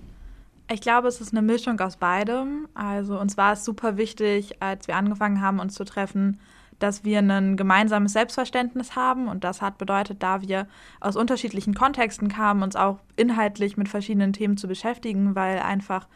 Ich 0.71 0.81
glaube, 0.81 1.07
es 1.07 1.19
ist 1.19 1.33
eine 1.33 1.41
Mischung 1.41 1.79
aus 1.79 1.97
beidem. 1.97 2.67
Also 2.75 3.19
uns 3.19 3.37
war 3.37 3.53
es 3.53 3.65
super 3.65 3.97
wichtig, 3.97 4.61
als 4.61 4.87
wir 4.87 4.95
angefangen 4.97 5.41
haben, 5.41 5.59
uns 5.59 5.73
zu 5.73 5.83
treffen, 5.83 6.39
dass 6.79 7.03
wir 7.03 7.19
ein 7.19 7.57
gemeinsames 7.57 8.13
Selbstverständnis 8.13 8.95
haben. 8.95 9.27
Und 9.27 9.43
das 9.43 9.61
hat 9.61 9.77
bedeutet, 9.77 10.23
da 10.23 10.41
wir 10.41 10.67
aus 10.99 11.15
unterschiedlichen 11.15 11.73
Kontexten 11.73 12.29
kamen, 12.29 12.63
uns 12.63 12.75
auch 12.75 12.99
inhaltlich 13.15 13.77
mit 13.77 13.89
verschiedenen 13.89 14.33
Themen 14.33 14.57
zu 14.57 14.67
beschäftigen, 14.67 15.35
weil 15.35 15.59
einfach 15.59 16.07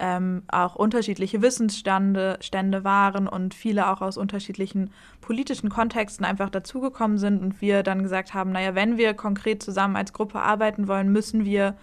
ähm, 0.00 0.42
auch 0.48 0.74
unterschiedliche 0.74 1.42
Wissensstände 1.42 2.38
Stände 2.40 2.82
waren 2.84 3.28
und 3.28 3.54
viele 3.54 3.88
auch 3.88 4.00
aus 4.00 4.16
unterschiedlichen 4.16 4.90
politischen 5.20 5.68
Kontexten 5.68 6.24
einfach 6.24 6.48
dazugekommen 6.48 7.18
sind 7.18 7.42
und 7.42 7.60
wir 7.60 7.82
dann 7.82 8.02
gesagt 8.02 8.32
haben, 8.32 8.52
naja, 8.52 8.74
wenn 8.74 8.96
wir 8.96 9.14
konkret 9.14 9.62
zusammen 9.62 9.96
als 9.96 10.12
Gruppe 10.12 10.40
arbeiten 10.40 10.88
wollen, 10.88 11.12
müssen 11.12 11.44
wir 11.44 11.76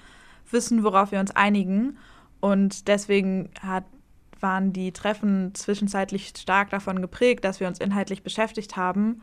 wissen, 0.49 0.83
worauf 0.83 1.11
wir 1.11 1.19
uns 1.19 1.31
einigen. 1.31 1.97
Und 2.39 2.87
deswegen 2.87 3.49
hat 3.61 3.83
waren 4.41 4.73
die 4.73 4.91
Treffen 4.91 5.53
zwischenzeitlich 5.53 6.33
stark 6.37 6.69
davon 6.69 7.01
geprägt, 7.01 7.43
dass 7.45 7.59
wir 7.59 7.67
uns 7.67 7.79
inhaltlich 7.79 8.23
beschäftigt 8.23 8.77
haben. 8.77 9.21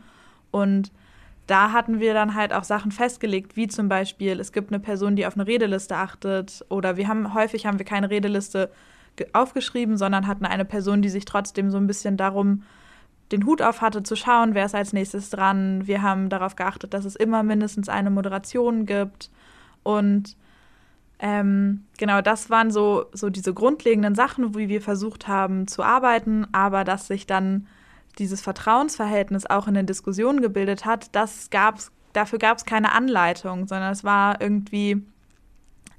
Und 0.51 0.91
da 1.47 1.71
hatten 1.71 1.99
wir 1.99 2.13
dann 2.13 2.35
halt 2.35 2.53
auch 2.53 2.63
Sachen 2.63 2.91
festgelegt, 2.91 3.55
wie 3.55 3.67
zum 3.67 3.87
Beispiel, 3.87 4.39
es 4.39 4.51
gibt 4.51 4.71
eine 4.71 4.79
Person, 4.79 5.15
die 5.15 5.25
auf 5.25 5.35
eine 5.35 5.47
Redeliste 5.47 5.95
achtet, 5.95 6.65
oder 6.69 6.97
wir 6.97 7.07
haben 7.07 7.33
häufig 7.33 7.65
haben 7.65 7.79
wir 7.79 7.85
keine 7.85 8.09
Redeliste 8.09 8.69
aufgeschrieben, 9.33 9.97
sondern 9.97 10.27
hatten 10.27 10.45
eine 10.45 10.65
Person, 10.65 11.01
die 11.01 11.09
sich 11.09 11.25
trotzdem 11.25 11.71
so 11.71 11.77
ein 11.77 11.87
bisschen 11.87 12.17
darum 12.17 12.63
den 13.31 13.45
Hut 13.45 13.61
auf 13.61 13.81
hatte, 13.81 14.03
zu 14.03 14.15
schauen, 14.15 14.53
wer 14.53 14.65
ist 14.65 14.75
als 14.75 14.93
nächstes 14.93 15.29
dran. 15.29 15.85
Wir 15.85 16.01
haben 16.01 16.29
darauf 16.29 16.55
geachtet, 16.55 16.93
dass 16.93 17.05
es 17.05 17.15
immer 17.15 17.43
mindestens 17.43 17.89
eine 17.89 18.09
Moderation 18.09 18.85
gibt. 18.85 19.29
Und 19.83 20.37
ähm, 21.19 21.85
genau, 21.97 22.21
das 22.21 22.49
waren 22.49 22.71
so, 22.71 23.05
so 23.13 23.29
diese 23.29 23.53
grundlegenden 23.53 24.15
Sachen, 24.15 24.55
wie 24.55 24.69
wir 24.69 24.81
versucht 24.81 25.27
haben 25.27 25.67
zu 25.67 25.83
arbeiten, 25.83 26.45
aber 26.51 26.83
dass 26.83 27.07
sich 27.07 27.25
dann 27.25 27.67
dieses 28.19 28.41
Vertrauensverhältnis 28.41 29.45
auch 29.45 29.67
in 29.67 29.73
den 29.73 29.85
Diskussionen 29.85 30.41
gebildet 30.41 30.85
hat, 30.85 31.15
das 31.15 31.49
gab's, 31.49 31.91
dafür 32.13 32.39
gab 32.39 32.57
es 32.57 32.65
keine 32.65 32.91
Anleitung, 32.91 33.67
sondern 33.67 33.91
es 33.91 34.03
war 34.03 34.41
irgendwie 34.41 35.03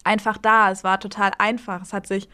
einfach 0.04 0.38
da. 0.38 0.70
Es 0.70 0.84
war 0.84 0.98
total 0.98 1.32
einfach. 1.38 1.82
Es 1.82 1.92
hat 1.92 2.06
sich 2.06 2.28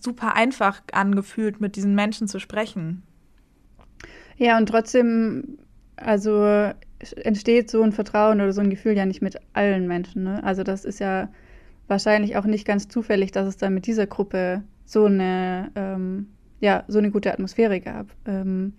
super 0.00 0.34
einfach 0.34 0.80
angefühlt, 0.92 1.60
mit 1.60 1.76
diesen 1.76 1.94
Menschen 1.94 2.28
zu 2.28 2.38
sprechen. 2.38 3.02
Ja, 4.36 4.56
und 4.56 4.68
trotzdem, 4.68 5.58
also 5.96 6.72
entsteht 7.16 7.70
so 7.70 7.82
ein 7.82 7.92
Vertrauen 7.92 8.40
oder 8.40 8.52
so 8.52 8.60
ein 8.60 8.70
Gefühl 8.70 8.96
ja 8.96 9.06
nicht 9.06 9.22
mit 9.22 9.36
allen 9.52 9.86
Menschen. 9.86 10.24
Ne? 10.24 10.42
Also 10.42 10.62
das 10.62 10.84
ist 10.84 11.00
ja 11.00 11.28
wahrscheinlich 11.88 12.36
auch 12.36 12.44
nicht 12.44 12.66
ganz 12.66 12.88
zufällig, 12.88 13.32
dass 13.32 13.46
es 13.46 13.56
dann 13.56 13.74
mit 13.74 13.86
dieser 13.86 14.06
Gruppe 14.06 14.62
so 14.84 15.06
eine, 15.06 15.70
ähm, 15.74 16.28
ja, 16.60 16.84
so 16.88 16.98
eine 16.98 17.10
gute 17.10 17.32
Atmosphäre 17.32 17.80
gab. 17.80 18.06
Ähm, 18.26 18.74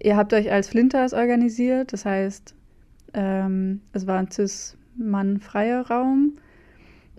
ihr 0.00 0.16
habt 0.16 0.32
euch 0.32 0.50
als 0.50 0.68
Flinters 0.68 1.12
organisiert, 1.12 1.92
das 1.92 2.04
heißt, 2.04 2.54
ähm, 3.14 3.80
es 3.92 4.06
war 4.06 4.18
ein 4.18 4.30
cis-mann-freier 4.30 5.86
Raum. 5.88 6.34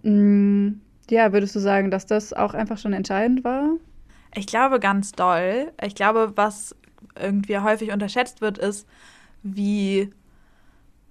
Mhm. 0.03 0.81
Ja, 1.09 1.31
würdest 1.31 1.55
du 1.55 1.59
sagen, 1.59 1.89
dass 1.89 2.05
das 2.05 2.33
auch 2.33 2.53
einfach 2.53 2.77
schon 2.77 2.93
entscheidend 2.93 3.43
war? 3.43 3.77
Ich 4.35 4.45
glaube 4.45 4.79
ganz 4.79 5.13
doll. 5.13 5.71
Ich 5.83 5.95
glaube, 5.95 6.33
was 6.35 6.75
irgendwie 7.19 7.57
häufig 7.57 7.91
unterschätzt 7.91 8.41
wird, 8.41 8.57
ist, 8.57 8.87
wie 9.41 10.11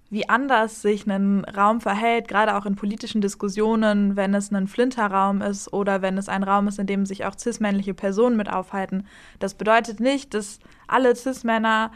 wie 0.09 0.29
anders 0.29 0.83
sich 0.83 1.07
ein 1.07 1.45
Raum 1.45 1.81
verhält, 1.81 2.29
gerade 2.29 2.57
auch 2.57 2.67
in 2.67 2.77
politischen 2.77 3.21
Diskussionen, 3.21 4.15
wenn 4.15 4.35
es 4.35 4.53
ein 4.53 4.69
Flinterraum 4.69 5.43
ist 5.43 5.73
oder 5.73 6.01
wenn 6.01 6.17
es 6.17 6.29
ein 6.29 6.45
Raum 6.45 6.69
ist, 6.69 6.79
in 6.79 6.87
dem 6.87 7.07
sich 7.07 7.25
auch 7.25 7.37
cis-männliche 7.37 7.95
Personen 7.95 8.37
mit 8.37 8.51
aufhalten. 8.51 9.07
Das 9.41 9.55
bedeutet 9.55 9.99
nicht, 9.99 10.33
dass 10.35 10.61
alle 10.87 11.15
cis-Männer 11.17 11.91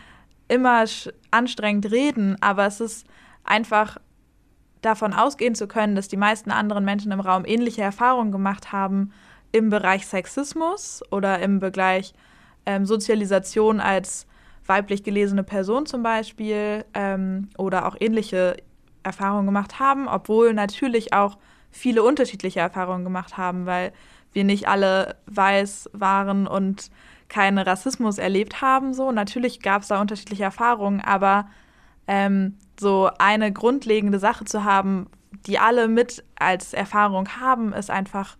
immer 0.48 0.84
anstrengend 1.30 1.90
reden, 1.92 2.36
aber 2.40 2.66
es 2.66 2.80
ist 2.80 3.06
einfach 3.44 3.98
davon 4.82 5.12
ausgehen 5.12 5.54
zu 5.54 5.68
können, 5.68 5.94
dass 5.94 6.08
die 6.08 6.16
meisten 6.16 6.50
anderen 6.50 6.84
Menschen 6.84 7.12
im 7.12 7.20
Raum 7.20 7.44
ähnliche 7.44 7.82
Erfahrungen 7.82 8.32
gemacht 8.32 8.72
haben 8.72 9.12
im 9.52 9.70
Bereich 9.70 10.06
Sexismus 10.06 11.02
oder 11.10 11.38
im 11.40 11.60
Bereich 11.60 12.14
ähm, 12.66 12.86
Sozialisation 12.86 13.78
als 13.78 14.26
weiblich 14.66 15.02
gelesene 15.02 15.42
Person 15.42 15.86
zum 15.86 16.02
Beispiel 16.02 16.84
ähm, 16.94 17.48
oder 17.58 17.86
auch 17.86 17.96
ähnliche 17.98 18.56
Erfahrungen 19.02 19.46
gemacht 19.46 19.78
haben, 19.78 20.08
obwohl 20.08 20.54
natürlich 20.54 21.12
auch 21.12 21.38
viele 21.70 22.02
unterschiedliche 22.02 22.60
Erfahrungen 22.60 23.04
gemacht 23.04 23.36
haben, 23.36 23.66
weil 23.66 23.92
wir 24.32 24.44
nicht 24.44 24.68
alle 24.68 25.16
weiß 25.26 25.90
waren 25.92 26.46
und 26.46 26.90
keinen 27.28 27.58
Rassismus 27.58 28.18
erlebt 28.18 28.60
haben. 28.60 28.92
So 28.92 29.12
natürlich 29.12 29.60
gab 29.60 29.82
es 29.82 29.88
da 29.88 30.00
unterschiedliche 30.00 30.44
Erfahrungen, 30.44 31.00
aber 31.00 31.48
ähm, 32.06 32.56
so 32.78 33.10
eine 33.18 33.52
grundlegende 33.52 34.18
Sache 34.18 34.44
zu 34.44 34.64
haben, 34.64 35.06
die 35.46 35.58
alle 35.58 35.88
mit 35.88 36.24
als 36.38 36.74
Erfahrung 36.74 37.28
haben, 37.40 37.72
ist 37.72 37.90
einfach 37.90 38.36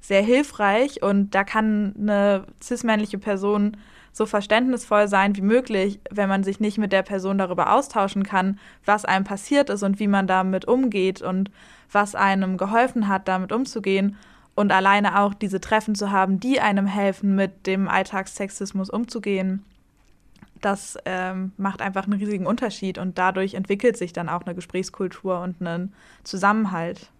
sehr 0.00 0.22
hilfreich 0.22 1.02
und 1.02 1.34
da 1.34 1.44
kann 1.44 1.94
eine 1.98 2.46
cis-männliche 2.62 3.18
Person 3.18 3.76
so 4.12 4.26
verständnisvoll 4.26 5.08
sein 5.08 5.36
wie 5.36 5.42
möglich, 5.42 6.00
wenn 6.10 6.28
man 6.28 6.44
sich 6.44 6.60
nicht 6.60 6.78
mit 6.78 6.92
der 6.92 7.02
Person 7.02 7.38
darüber 7.38 7.72
austauschen 7.72 8.24
kann, 8.24 8.58
was 8.84 9.04
einem 9.04 9.24
passiert 9.24 9.70
ist 9.70 9.82
und 9.82 10.00
wie 10.00 10.08
man 10.08 10.26
damit 10.26 10.66
umgeht 10.66 11.22
und 11.22 11.50
was 11.92 12.14
einem 12.14 12.56
geholfen 12.56 13.08
hat, 13.08 13.28
damit 13.28 13.52
umzugehen. 13.52 14.16
Und 14.54 14.72
alleine 14.72 15.20
auch 15.20 15.32
diese 15.32 15.60
Treffen 15.60 15.94
zu 15.94 16.10
haben, 16.10 16.40
die 16.40 16.60
einem 16.60 16.86
helfen, 16.86 17.34
mit 17.34 17.66
dem 17.66 17.88
Alltagssexismus 17.88 18.90
umzugehen, 18.90 19.64
das 20.60 20.98
ähm, 21.06 21.52
macht 21.56 21.80
einfach 21.80 22.04
einen 22.04 22.20
riesigen 22.20 22.46
Unterschied 22.46 22.98
und 22.98 23.16
dadurch 23.18 23.54
entwickelt 23.54 23.96
sich 23.96 24.12
dann 24.12 24.28
auch 24.28 24.42
eine 24.42 24.54
Gesprächskultur 24.54 25.40
und 25.40 25.60
einen 25.60 25.92
Zusammenhalt. 26.24 27.10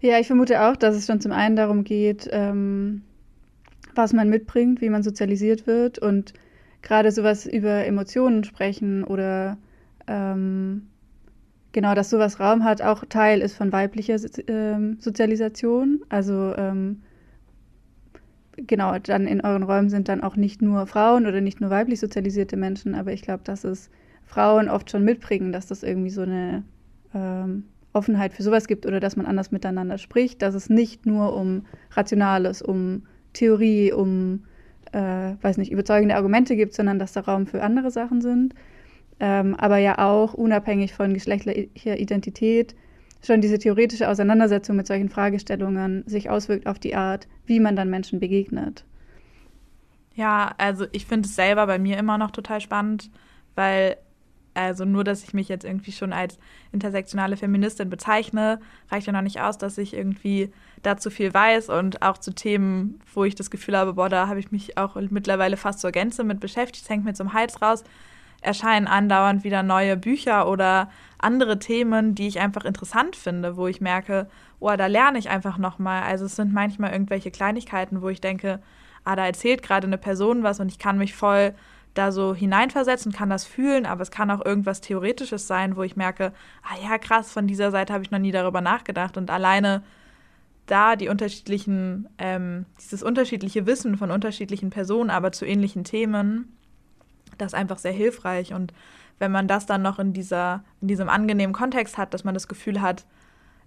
Ja, 0.00 0.18
ich 0.18 0.26
vermute 0.26 0.62
auch, 0.62 0.76
dass 0.76 0.94
es 0.94 1.06
schon 1.06 1.20
zum 1.20 1.32
einen 1.32 1.56
darum 1.56 1.84
geht, 1.84 2.28
ähm, 2.30 3.02
was 3.96 4.12
man 4.12 4.28
mitbringt, 4.28 4.80
wie 4.80 4.90
man 4.90 5.02
sozialisiert 5.02 5.66
wird 5.66 5.98
und 5.98 6.32
gerade 6.82 7.10
sowas 7.10 7.46
über 7.46 7.84
Emotionen 7.84 8.44
sprechen 8.44 9.04
oder 9.04 9.58
ähm, 10.06 10.88
genau, 11.72 11.94
dass 11.94 12.10
sowas 12.10 12.40
Raum 12.40 12.64
hat, 12.64 12.82
auch 12.82 13.04
Teil 13.08 13.40
ist 13.40 13.56
von 13.56 13.72
weiblicher 13.72 14.16
ähm, 14.46 14.96
Sozialisation. 15.00 16.02
Also 16.08 16.54
ähm, 16.56 17.02
genau, 18.56 18.98
dann 18.98 19.26
in 19.26 19.40
euren 19.40 19.62
Räumen 19.62 19.90
sind 19.90 20.08
dann 20.08 20.22
auch 20.22 20.36
nicht 20.36 20.62
nur 20.62 20.86
Frauen 20.86 21.26
oder 21.26 21.40
nicht 21.40 21.60
nur 21.60 21.70
weiblich 21.70 22.00
sozialisierte 22.00 22.56
Menschen, 22.56 22.94
aber 22.94 23.12
ich 23.12 23.22
glaube, 23.22 23.42
dass 23.44 23.64
es 23.64 23.90
Frauen 24.24 24.68
oft 24.68 24.90
schon 24.90 25.04
mitbringen, 25.04 25.52
dass 25.52 25.66
das 25.66 25.82
irgendwie 25.82 26.10
so 26.10 26.22
eine 26.22 26.64
ähm, 27.14 27.64
Offenheit 27.92 28.32
für 28.32 28.42
sowas 28.42 28.66
gibt 28.66 28.86
oder 28.86 29.00
dass 29.00 29.16
man 29.16 29.26
anders 29.26 29.50
miteinander 29.50 29.98
spricht, 29.98 30.42
dass 30.42 30.54
es 30.54 30.68
nicht 30.68 31.06
nur 31.06 31.34
um 31.34 31.64
Rationales, 31.92 32.62
um 32.62 33.02
Theorie, 33.36 33.92
um, 33.92 34.44
äh, 34.92 35.34
weiß 35.40 35.58
nicht, 35.58 35.72
überzeugende 35.72 36.16
Argumente 36.16 36.56
gibt, 36.56 36.74
sondern 36.74 36.98
dass 36.98 37.12
da 37.12 37.20
Raum 37.20 37.46
für 37.46 37.62
andere 37.62 37.90
Sachen 37.90 38.20
sind. 38.20 38.54
Ähm, 39.18 39.54
aber 39.54 39.78
ja 39.78 39.98
auch 39.98 40.34
unabhängig 40.34 40.92
von 40.92 41.14
geschlechtlicher 41.14 41.98
Identität 41.98 42.74
schon 43.24 43.40
diese 43.40 43.58
theoretische 43.58 44.08
Auseinandersetzung 44.08 44.76
mit 44.76 44.86
solchen 44.86 45.08
Fragestellungen 45.08 46.04
sich 46.06 46.30
auswirkt 46.30 46.66
auf 46.66 46.78
die 46.78 46.94
Art, 46.94 47.26
wie 47.46 47.60
man 47.60 47.76
dann 47.76 47.90
Menschen 47.90 48.20
begegnet. 48.20 48.84
Ja, 50.14 50.54
also 50.58 50.86
ich 50.92 51.06
finde 51.06 51.28
es 51.28 51.34
selber 51.34 51.66
bei 51.66 51.78
mir 51.78 51.98
immer 51.98 52.18
noch 52.18 52.30
total 52.30 52.60
spannend, 52.60 53.10
weil 53.54 53.96
also 54.54 54.86
nur, 54.86 55.04
dass 55.04 55.22
ich 55.22 55.34
mich 55.34 55.48
jetzt 55.48 55.66
irgendwie 55.66 55.92
schon 55.92 56.14
als 56.14 56.38
intersektionale 56.72 57.36
Feministin 57.36 57.90
bezeichne, 57.90 58.58
reicht 58.90 59.06
ja 59.06 59.12
noch 59.12 59.20
nicht 59.20 59.40
aus, 59.40 59.58
dass 59.58 59.76
ich 59.76 59.92
irgendwie 59.92 60.50
dazu 60.86 61.10
viel 61.10 61.34
weiß 61.34 61.68
und 61.68 62.02
auch 62.02 62.18
zu 62.18 62.34
Themen, 62.34 63.00
wo 63.12 63.24
ich 63.24 63.34
das 63.34 63.50
Gefühl 63.50 63.76
habe, 63.76 63.94
boah, 63.94 64.08
da 64.08 64.28
habe 64.28 64.40
ich 64.40 64.52
mich 64.52 64.78
auch 64.78 64.96
mittlerweile 65.10 65.56
fast 65.56 65.80
zur 65.80 65.90
Gänze 65.90 66.24
mit 66.24 66.40
beschäftigt, 66.40 66.84
es 66.84 66.88
hängt 66.88 67.04
mir 67.04 67.14
zum 67.14 67.32
Hals 67.32 67.60
raus, 67.60 67.84
erscheinen 68.40 68.86
andauernd 68.86 69.44
wieder 69.44 69.62
neue 69.62 69.96
Bücher 69.96 70.48
oder 70.48 70.90
andere 71.18 71.58
Themen, 71.58 72.14
die 72.14 72.28
ich 72.28 72.38
einfach 72.38 72.64
interessant 72.64 73.16
finde, 73.16 73.56
wo 73.56 73.66
ich 73.66 73.80
merke, 73.80 74.28
oh, 74.60 74.74
da 74.76 74.86
lerne 74.86 75.18
ich 75.18 75.28
einfach 75.28 75.58
nochmal. 75.58 76.02
Also 76.02 76.26
es 76.26 76.36
sind 76.36 76.52
manchmal 76.52 76.92
irgendwelche 76.92 77.30
Kleinigkeiten, 77.30 78.02
wo 78.02 78.08
ich 78.08 78.20
denke, 78.20 78.60
ah, 79.04 79.16
da 79.16 79.26
erzählt 79.26 79.62
gerade 79.62 79.86
eine 79.86 79.98
Person 79.98 80.42
was 80.42 80.60
und 80.60 80.70
ich 80.70 80.78
kann 80.78 80.98
mich 80.98 81.14
voll 81.14 81.54
da 81.94 82.12
so 82.12 82.34
hineinversetzen, 82.34 83.12
kann 83.12 83.30
das 83.30 83.46
fühlen, 83.46 83.86
aber 83.86 84.02
es 84.02 84.10
kann 84.10 84.30
auch 84.30 84.44
irgendwas 84.44 84.82
Theoretisches 84.82 85.46
sein, 85.46 85.76
wo 85.76 85.82
ich 85.82 85.96
merke, 85.96 86.32
ah 86.62 86.76
ja, 86.82 86.98
krass, 86.98 87.32
von 87.32 87.46
dieser 87.46 87.70
Seite 87.70 87.92
habe 87.94 88.04
ich 88.04 88.10
noch 88.10 88.18
nie 88.18 88.32
darüber 88.32 88.60
nachgedacht. 88.60 89.16
Und 89.16 89.30
alleine 89.30 89.82
da 90.66 90.96
die 90.96 91.08
unterschiedlichen, 91.08 92.08
ähm, 92.18 92.66
dieses 92.80 93.02
unterschiedliche 93.02 93.66
Wissen 93.66 93.96
von 93.96 94.10
unterschiedlichen 94.10 94.70
Personen, 94.70 95.10
aber 95.10 95.32
zu 95.32 95.46
ähnlichen 95.46 95.84
Themen, 95.84 96.56
das 97.38 97.48
ist 97.48 97.58
einfach 97.58 97.78
sehr 97.78 97.92
hilfreich. 97.92 98.52
Und 98.52 98.72
wenn 99.18 99.32
man 99.32 99.48
das 99.48 99.66
dann 99.66 99.82
noch 99.82 99.98
in, 99.98 100.12
dieser, 100.12 100.64
in 100.80 100.88
diesem 100.88 101.08
angenehmen 101.08 101.54
Kontext 101.54 101.96
hat, 101.98 102.14
dass 102.14 102.24
man 102.24 102.34
das 102.34 102.48
Gefühl 102.48 102.80
hat, 102.80 103.06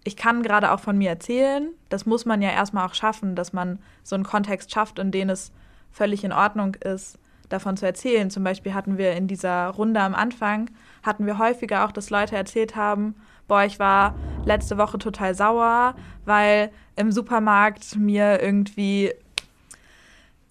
ich 0.03 0.15
kann 0.15 0.43
gerade 0.43 0.71
auch 0.71 0.79
von 0.79 0.97
mir 0.97 1.09
erzählen, 1.09 1.69
das 1.89 2.05
muss 2.05 2.25
man 2.25 2.41
ja 2.41 2.51
erstmal 2.51 2.87
auch 2.87 2.93
schaffen, 2.93 3.35
dass 3.35 3.53
man 3.53 3.79
so 4.03 4.15
einen 4.15 4.23
Kontext 4.23 4.71
schafft, 4.71 4.99
in 4.99 5.11
dem 5.11 5.29
es 5.29 5.51
völlig 5.91 6.23
in 6.23 6.31
Ordnung 6.31 6.75
ist, 6.75 7.17
davon 7.49 7.77
zu 7.77 7.85
erzählen. 7.85 8.29
Zum 8.29 8.43
Beispiel 8.43 8.73
hatten 8.73 8.97
wir 8.97 9.13
in 9.13 9.27
dieser 9.27 9.67
Runde 9.67 9.99
am 9.99 10.15
Anfang, 10.15 10.69
hatten 11.03 11.25
wir 11.25 11.37
häufiger 11.37 11.85
auch, 11.85 11.91
dass 11.91 12.09
Leute 12.09 12.35
erzählt 12.35 12.75
haben, 12.75 13.15
boah, 13.49 13.65
ich 13.65 13.79
war 13.79 14.15
letzte 14.45 14.77
Woche 14.77 14.97
total 14.97 15.35
sauer, 15.35 15.95
weil 16.23 16.71
im 16.95 17.11
Supermarkt 17.11 17.97
mir 17.97 18.41
irgendwie 18.41 19.11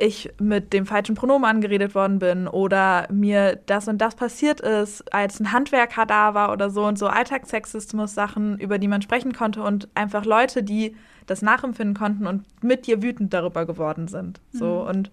ich 0.01 0.31
mit 0.39 0.73
dem 0.73 0.87
falschen 0.87 1.17
Pronomen 1.17 1.45
angeredet 1.45 1.95
worden 1.95 2.21
bin 2.21 2.47
oder 2.47 3.09
mir 3.11 3.57
das 3.67 3.89
und 3.89 3.99
das 3.99 4.15
passiert 4.15 4.61
ist, 4.61 5.13
als 5.13 5.41
ein 5.41 5.51
Handwerker 5.53 6.07
da 6.07 6.35
war 6.35 6.53
oder 6.53 6.71
so 6.71 6.85
und 6.85 6.99
so 6.99 7.09
Alltagssexismus-Sachen, 7.09 8.59
über 8.59 8.79
die 8.79 8.87
man 8.87 9.03
sprechen 9.03 9.33
konnte 9.33 9.63
und 9.63 9.89
einfach 9.95 10.25
Leute, 10.25 10.63
die 10.63 10.95
das 11.27 11.43
nachempfinden 11.43 11.97
konnten 11.97 12.27
und 12.29 12.45
mit 12.63 12.87
dir 12.87 13.03
wütend 13.03 13.35
darüber 13.35 13.67
geworden 13.67 14.07
sind. 14.07 14.41
So 14.53 14.83
mhm. 14.83 14.89
und 14.89 15.11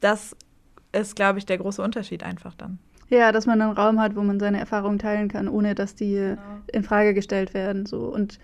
das 0.00 0.36
ist, 0.92 1.14
glaube 1.14 1.38
ich, 1.38 1.46
der 1.46 1.58
große 1.58 1.80
Unterschied 1.80 2.24
einfach 2.24 2.54
dann. 2.54 2.78
Ja, 3.08 3.30
dass 3.30 3.46
man 3.46 3.60
einen 3.60 3.72
Raum 3.72 4.00
hat, 4.00 4.16
wo 4.16 4.22
man 4.22 4.40
seine 4.40 4.58
Erfahrungen 4.58 4.98
teilen 4.98 5.28
kann, 5.28 5.48
ohne 5.48 5.74
dass 5.74 5.94
die 5.94 6.14
genau. 6.14 6.40
in 6.72 6.82
Frage 6.82 7.14
gestellt 7.14 7.54
werden. 7.54 7.86
So. 7.86 8.00
Und 8.00 8.38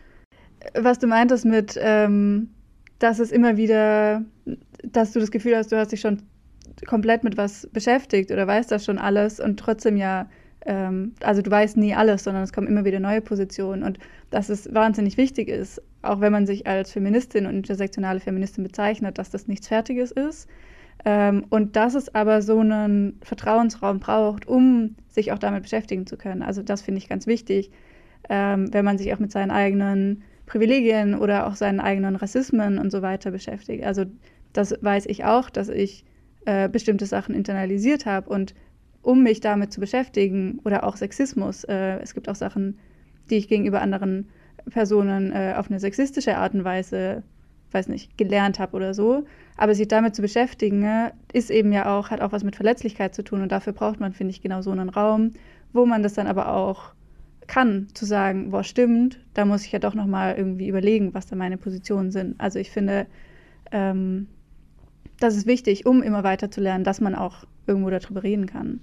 was 0.75 0.99
du 0.99 1.07
meintest 1.07 1.45
mit, 1.45 1.79
ähm, 1.81 2.51
dass 2.99 3.19
es 3.19 3.33
immer 3.33 3.57
wieder, 3.57 4.23
dass 4.85 5.13
du 5.13 5.21
das 5.21 5.31
Gefühl 5.31 5.57
hast, 5.57 5.73
du 5.73 5.77
hast 5.77 5.91
dich 5.91 6.01
schon 6.01 6.23
komplett 6.87 7.25
mit 7.25 7.37
was 7.37 7.69
beschäftigt 7.73 8.31
oder 8.31 8.47
weißt 8.47 8.71
das 8.71 8.85
schon 8.85 8.99
alles 8.99 9.41
und 9.41 9.59
trotzdem 9.59 9.97
ja, 9.97 10.29
ähm, 10.65 11.13
also 11.21 11.43
du 11.43 11.51
weißt 11.51 11.77
nie 11.77 11.95
alles, 11.95 12.25
sondern 12.25 12.45
es 12.45 12.53
kommen 12.53 12.69
immer 12.69 12.85
wieder 12.85 13.01
neue 13.01 13.21
Positionen 13.21 13.83
und 13.83 13.99
dass 14.31 14.49
es 14.49 14.73
wahnsinnig 14.73 15.17
wichtig 15.17 15.49
ist, 15.49 15.83
auch 16.03 16.21
wenn 16.21 16.33
man 16.33 16.47
sich 16.47 16.67
als 16.67 16.93
Feministin 16.93 17.47
und 17.47 17.57
intersektionale 17.57 18.21
Feministin 18.21 18.65
bezeichnet, 18.65 19.19
dass 19.19 19.31
das 19.31 19.49
nichts 19.49 19.69
Fertiges 19.69 20.13
ist, 20.13 20.49
ähm, 21.05 21.47
und 21.51 21.77
dass 21.77 21.95
es 21.95 22.15
aber 22.15 22.43
so 22.43 22.61
einen 22.61 23.19
Vertrauensraum 23.23 23.99
braucht, 23.99 24.47
um 24.47 24.97
sich 25.09 25.33
auch 25.33 25.39
damit 25.39 25.63
beschäftigen 25.63 26.07
zu 26.07 26.17
können. 26.17 26.43
Also 26.43 26.63
das 26.63 26.83
finde 26.83 26.99
ich 26.99 27.09
ganz 27.09 27.27
wichtig, 27.27 27.71
ähm, 28.29 28.73
wenn 28.73 28.85
man 28.85 28.99
sich 28.99 29.13
auch 29.13 29.19
mit 29.19 29.33
seinen 29.33 29.51
eigenen 29.51 30.23
Privilegien 30.47 31.15
oder 31.15 31.47
auch 31.47 31.57
seinen 31.57 31.81
eigenen 31.81 32.17
Rassismen 32.17 32.79
und 32.79 32.91
so 32.91 33.03
weiter 33.03 33.31
beschäftigt. 33.31 33.85
Also 33.85 34.05
das 34.53 34.75
weiß 34.81 35.07
ich 35.07 35.25
auch, 35.25 35.51
dass 35.51 35.69
ich 35.69 36.05
äh, 36.45 36.69
bestimmte 36.69 37.07
Sachen 37.07 37.35
internalisiert 37.35 38.07
habe 38.07 38.29
und 38.31 38.55
um 39.03 39.23
mich 39.23 39.41
damit 39.41 39.73
zu 39.73 39.81
beschäftigen 39.81 40.61
oder 40.65 40.85
auch 40.85 40.97
Sexismus, 40.97 41.65
äh, 41.65 41.99
es 42.01 42.15
gibt 42.15 42.29
auch 42.29 42.37
Sachen, 42.37 42.79
die 43.31 43.37
ich 43.37 43.49
gegenüber 43.49 43.81
anderen 43.81 44.29
Personen 44.71 45.33
äh, 45.33 45.55
auf 45.57 45.71
eine 45.71 45.81
sexistische 45.81 46.37
Art 46.37 46.55
und 46.55 46.65
Weise 46.65 47.25
weiß 47.73 47.89
nicht, 47.89 48.17
gelernt 48.19 48.59
habe 48.59 48.77
oder 48.77 48.95
so. 48.95 49.25
Aber 49.57 49.75
sich 49.75 49.89
damit 49.89 50.15
zu 50.15 50.23
beschäftigen, 50.23 50.81
ne, 50.81 51.13
ist 51.33 51.51
eben 51.51 51.73
ja 51.73 51.97
auch, 51.97 52.11
hat 52.11 52.21
auch 52.21 52.33
was 52.33 52.45
mit 52.45 52.57
Verletzlichkeit 52.57 53.15
zu 53.15 53.23
tun. 53.23 53.43
Und 53.43 53.53
dafür 53.53 53.73
braucht 53.73 54.01
man, 54.01 54.13
finde 54.13 54.31
ich, 54.31 54.43
genau 54.43 54.63
so 54.63 54.71
einen 54.71 54.89
Raum, 54.89 55.33
wo 55.73 55.87
man 55.87 56.03
das 56.03 56.15
dann 56.15 56.27
aber 56.27 56.55
auch 56.55 56.93
kann, 57.47 57.89
zu 57.95 58.05
sagen, 58.05 58.51
boah, 58.51 58.65
stimmt, 58.65 59.21
da 59.35 59.45
muss 59.45 59.65
ich 59.65 59.73
ja 59.73 59.79
doch 59.79 59.95
nochmal 59.95 60.37
irgendwie 60.37 60.69
überlegen, 60.69 61.13
was 61.15 61.27
da 61.27 61.37
meine 61.37 61.59
Positionen 61.59 62.11
sind. 62.11 62.41
Also 62.41 62.59
ich 62.59 62.71
finde, 62.71 63.07
ähm, 63.73 64.29
das 65.21 65.37
ist 65.37 65.47
wichtig, 65.47 65.87
um 65.87 66.03
immer 66.03 66.25
weiter 66.25 66.51
zu 66.51 66.61
lernen, 66.61 66.85
dass 66.85 67.01
man 67.01 67.15
auch 67.15 67.45
irgendwo 67.67 67.91
darüber 67.91 68.23
reden 68.23 68.47
kann. 68.47 68.81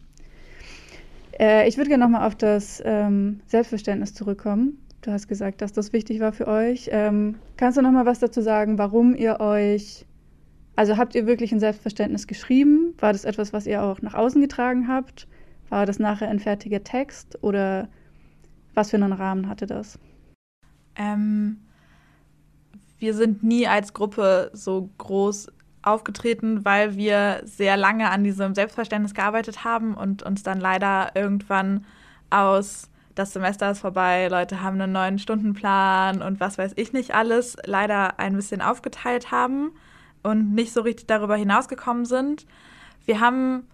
Äh, 1.40 1.68
ich 1.68 1.78
würde 1.78 1.90
gerne 1.90 2.04
nochmal 2.04 2.28
auf 2.28 2.36
das 2.36 2.82
ähm, 2.86 3.42
Selbstverständnis 3.48 4.14
zurückkommen. 4.14 4.78
Du 5.02 5.12
hast 5.12 5.28
gesagt, 5.28 5.62
dass 5.62 5.72
das 5.72 5.94
wichtig 5.94 6.20
war 6.20 6.34
für 6.34 6.48
euch. 6.48 6.90
Ähm, 6.92 7.36
kannst 7.56 7.78
du 7.78 7.82
noch 7.82 7.92
mal 7.92 8.06
was 8.06 8.20
dazu 8.20 8.42
sagen, 8.42 8.78
warum 8.78 9.16
ihr 9.16 9.40
euch, 9.40 10.06
also 10.76 10.98
habt 10.98 11.16
ihr 11.16 11.26
wirklich 11.26 11.54
ein 11.54 11.60
Selbstverständnis 11.62 12.28
geschrieben? 12.28 12.94
War 13.00 13.14
das 13.14 13.24
etwas, 13.24 13.54
was 13.54 13.66
ihr 13.66 13.82
auch 13.82 14.02
nach 14.02 14.14
außen 14.14 14.42
getragen 14.42 14.88
habt? 14.90 15.28
War 15.70 15.86
das 15.86 16.00
nachher 16.00 16.30
ein 16.30 16.40
fertiger 16.40 16.84
Text 16.84 17.42
oder 17.44 17.88
was 18.74 18.90
für 18.90 18.98
einen 18.98 19.14
Rahmen 19.14 19.48
hatte 19.48 19.68
das? 19.68 19.98
Ähm, 20.96 21.58
wir 22.98 23.14
sind 23.14 23.42
nie 23.42 23.68
als 23.68 23.94
Gruppe 23.94 24.52
so 24.54 24.90
groß 24.98 25.48
aufgetreten, 25.82 26.66
weil 26.66 26.98
wir 26.98 27.42
sehr 27.46 27.78
lange 27.78 28.10
an 28.10 28.26
diesem 28.26 28.54
Selbstverständnis 28.54 29.14
gearbeitet 29.14 29.64
haben 29.64 29.96
und 29.96 30.24
uns 30.24 30.44
dann 30.44 30.60
leider 30.60 31.12
irgendwann 31.16 31.86
aus 32.30 32.89
das 33.20 33.34
Semester 33.34 33.70
ist 33.70 33.80
vorbei, 33.80 34.30
Leute 34.30 34.62
haben 34.62 34.80
einen 34.80 34.94
neuen 34.94 35.20
Stundenplan 35.20 36.22
und 36.22 36.40
was 36.40 36.58
weiß 36.58 36.72
ich 36.78 36.94
nicht 36.94 37.14
alles, 37.14 37.58
leider 37.66 38.18
ein 38.18 38.34
bisschen 38.36 38.62
aufgeteilt 38.62 39.30
haben 39.30 39.72
und 40.24 40.54
nicht 40.54 40.72
so 40.72 40.82
richtig 40.82 41.08
darüber 41.08 41.36
hinausgekommen 41.36 42.06
sind. 42.06 42.46
Wir 43.06 43.20
haben 43.20 43.68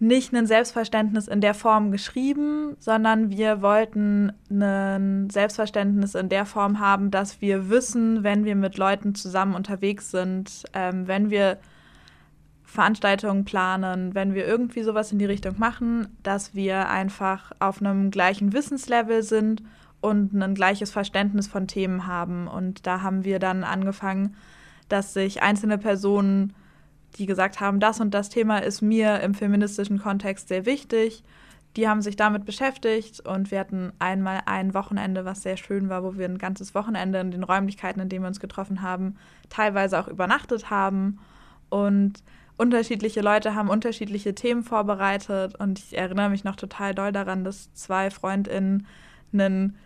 nicht 0.00 0.34
ein 0.34 0.46
Selbstverständnis 0.46 1.28
in 1.28 1.40
der 1.40 1.54
Form 1.54 1.92
geschrieben, 1.92 2.76
sondern 2.78 3.30
wir 3.30 3.62
wollten 3.62 4.32
ein 4.50 5.30
Selbstverständnis 5.30 6.14
in 6.14 6.28
der 6.28 6.44
Form 6.44 6.78
haben, 6.78 7.10
dass 7.10 7.40
wir 7.40 7.70
wissen, 7.70 8.22
wenn 8.22 8.44
wir 8.44 8.56
mit 8.56 8.76
Leuten 8.76 9.14
zusammen 9.14 9.54
unterwegs 9.54 10.10
sind, 10.10 10.64
ähm, 10.74 11.06
wenn 11.08 11.30
wir 11.30 11.56
Veranstaltungen 12.72 13.44
planen, 13.44 14.14
wenn 14.14 14.32
wir 14.32 14.46
irgendwie 14.46 14.82
sowas 14.82 15.12
in 15.12 15.18
die 15.18 15.26
Richtung 15.26 15.58
machen, 15.58 16.08
dass 16.22 16.54
wir 16.54 16.88
einfach 16.88 17.52
auf 17.58 17.82
einem 17.82 18.10
gleichen 18.10 18.54
Wissenslevel 18.54 19.22
sind 19.22 19.62
und 20.00 20.32
ein 20.32 20.54
gleiches 20.54 20.90
Verständnis 20.90 21.46
von 21.46 21.68
Themen 21.68 22.06
haben. 22.06 22.48
Und 22.48 22.86
da 22.86 23.02
haben 23.02 23.24
wir 23.24 23.38
dann 23.38 23.62
angefangen, 23.62 24.36
dass 24.88 25.12
sich 25.12 25.42
einzelne 25.42 25.76
Personen 25.76 26.54
die 27.16 27.26
gesagt 27.26 27.60
haben, 27.60 27.80
das 27.80 28.00
und 28.00 28.14
das 28.14 28.30
Thema 28.30 28.58
ist 28.58 28.80
mir 28.80 29.20
im 29.20 29.34
feministischen 29.34 29.98
Kontext 29.98 30.48
sehr 30.48 30.64
wichtig. 30.64 31.22
Die 31.76 31.88
haben 31.88 32.02
sich 32.02 32.16
damit 32.16 32.44
beschäftigt 32.44 33.20
und 33.20 33.50
wir 33.50 33.60
hatten 33.60 33.92
einmal 33.98 34.40
ein 34.46 34.74
Wochenende, 34.74 35.24
was 35.24 35.42
sehr 35.42 35.56
schön 35.56 35.88
war, 35.88 36.02
wo 36.04 36.16
wir 36.16 36.26
ein 36.26 36.38
ganzes 36.38 36.74
Wochenende 36.74 37.20
in 37.20 37.30
den 37.30 37.44
Räumlichkeiten, 37.44 38.00
in 38.00 38.08
denen 38.08 38.24
wir 38.24 38.28
uns 38.28 38.40
getroffen 38.40 38.80
haben, 38.80 39.16
teilweise 39.50 39.98
auch 40.00 40.08
übernachtet 40.08 40.70
haben. 40.70 41.18
Und 41.68 42.22
unterschiedliche 42.56 43.20
Leute 43.20 43.54
haben 43.54 43.68
unterschiedliche 43.68 44.34
Themen 44.34 44.62
vorbereitet. 44.62 45.54
Und 45.56 45.78
ich 45.78 45.96
erinnere 45.96 46.28
mich 46.28 46.44
noch 46.44 46.56
total 46.56 46.94
doll 46.94 47.12
daran, 47.12 47.44
dass 47.44 47.72
zwei 47.74 48.10
FreundInnen 48.10 48.86
einen 49.32 49.76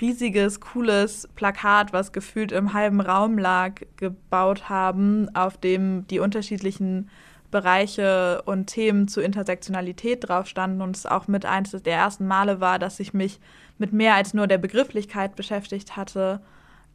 riesiges, 0.00 0.60
cooles 0.60 1.28
Plakat, 1.34 1.92
was 1.92 2.12
gefühlt 2.12 2.52
im 2.52 2.72
halben 2.72 3.00
Raum 3.00 3.38
lag, 3.38 3.80
gebaut 3.96 4.68
haben, 4.68 5.34
auf 5.34 5.56
dem 5.58 6.06
die 6.08 6.20
unterschiedlichen 6.20 7.08
Bereiche 7.50 8.42
und 8.42 8.66
Themen 8.66 9.08
zur 9.08 9.24
Intersektionalität 9.24 10.28
drauf 10.28 10.46
standen 10.46 10.82
und 10.82 10.96
es 10.96 11.06
auch 11.06 11.26
mit 11.26 11.44
eins 11.44 11.72
der 11.72 11.94
ersten 11.94 12.28
Male 12.28 12.60
war, 12.60 12.78
dass 12.78 13.00
ich 13.00 13.12
mich 13.12 13.40
mit 13.78 13.92
mehr 13.92 14.14
als 14.14 14.34
nur 14.34 14.46
der 14.46 14.58
Begrifflichkeit 14.58 15.34
beschäftigt 15.34 15.96
hatte 15.96 16.40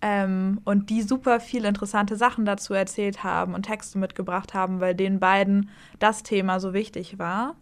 ähm, 0.02 0.62
und 0.66 0.90
die 0.90 1.02
super 1.02 1.40
viel 1.40 1.66
interessante 1.66 2.16
Sachen 2.16 2.46
dazu 2.46 2.74
erzählt 2.74 3.24
haben 3.24 3.54
und 3.54 3.64
Texte 3.64 3.98
mitgebracht 3.98 4.54
haben, 4.54 4.80
weil 4.80 4.96
den 4.96 5.20
beiden 5.20 5.70
das 6.00 6.24
Thema 6.24 6.60
so 6.60 6.74
wichtig 6.74 7.18
war. 7.18 7.56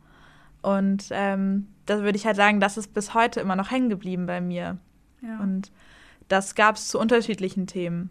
Und 0.61 1.07
ähm, 1.11 1.67
da 1.85 2.01
würde 2.01 2.17
ich 2.17 2.25
halt 2.25 2.37
sagen, 2.37 2.59
das 2.59 2.77
ist 2.77 2.93
bis 2.93 3.13
heute 3.13 3.39
immer 3.39 3.55
noch 3.55 3.71
hängen 3.71 3.89
geblieben 3.89 4.25
bei 4.25 4.41
mir. 4.41 4.77
Ja. 5.21 5.39
Und 5.39 5.71
das 6.27 6.55
gab 6.55 6.75
es 6.75 6.87
zu 6.87 6.99
unterschiedlichen 6.99 7.67
Themen. 7.67 8.09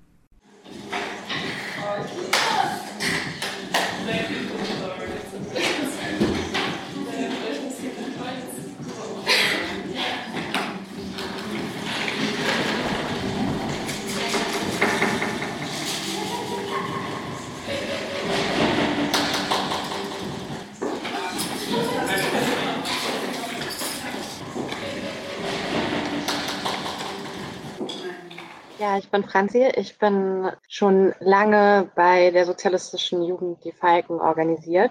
Ja, 28.83 28.99
ich 28.99 29.13
bin 29.13 29.23
Franzi. 29.23 29.65
Ich 29.77 29.97
bin 30.01 30.51
schon 30.67 31.15
lange 31.21 31.93
bei 31.95 32.33
der 32.33 32.45
sozialistischen 32.47 33.23
Jugend 33.23 33.65
Die 33.65 33.71
Falken 33.71 34.21
organisiert 34.21 34.91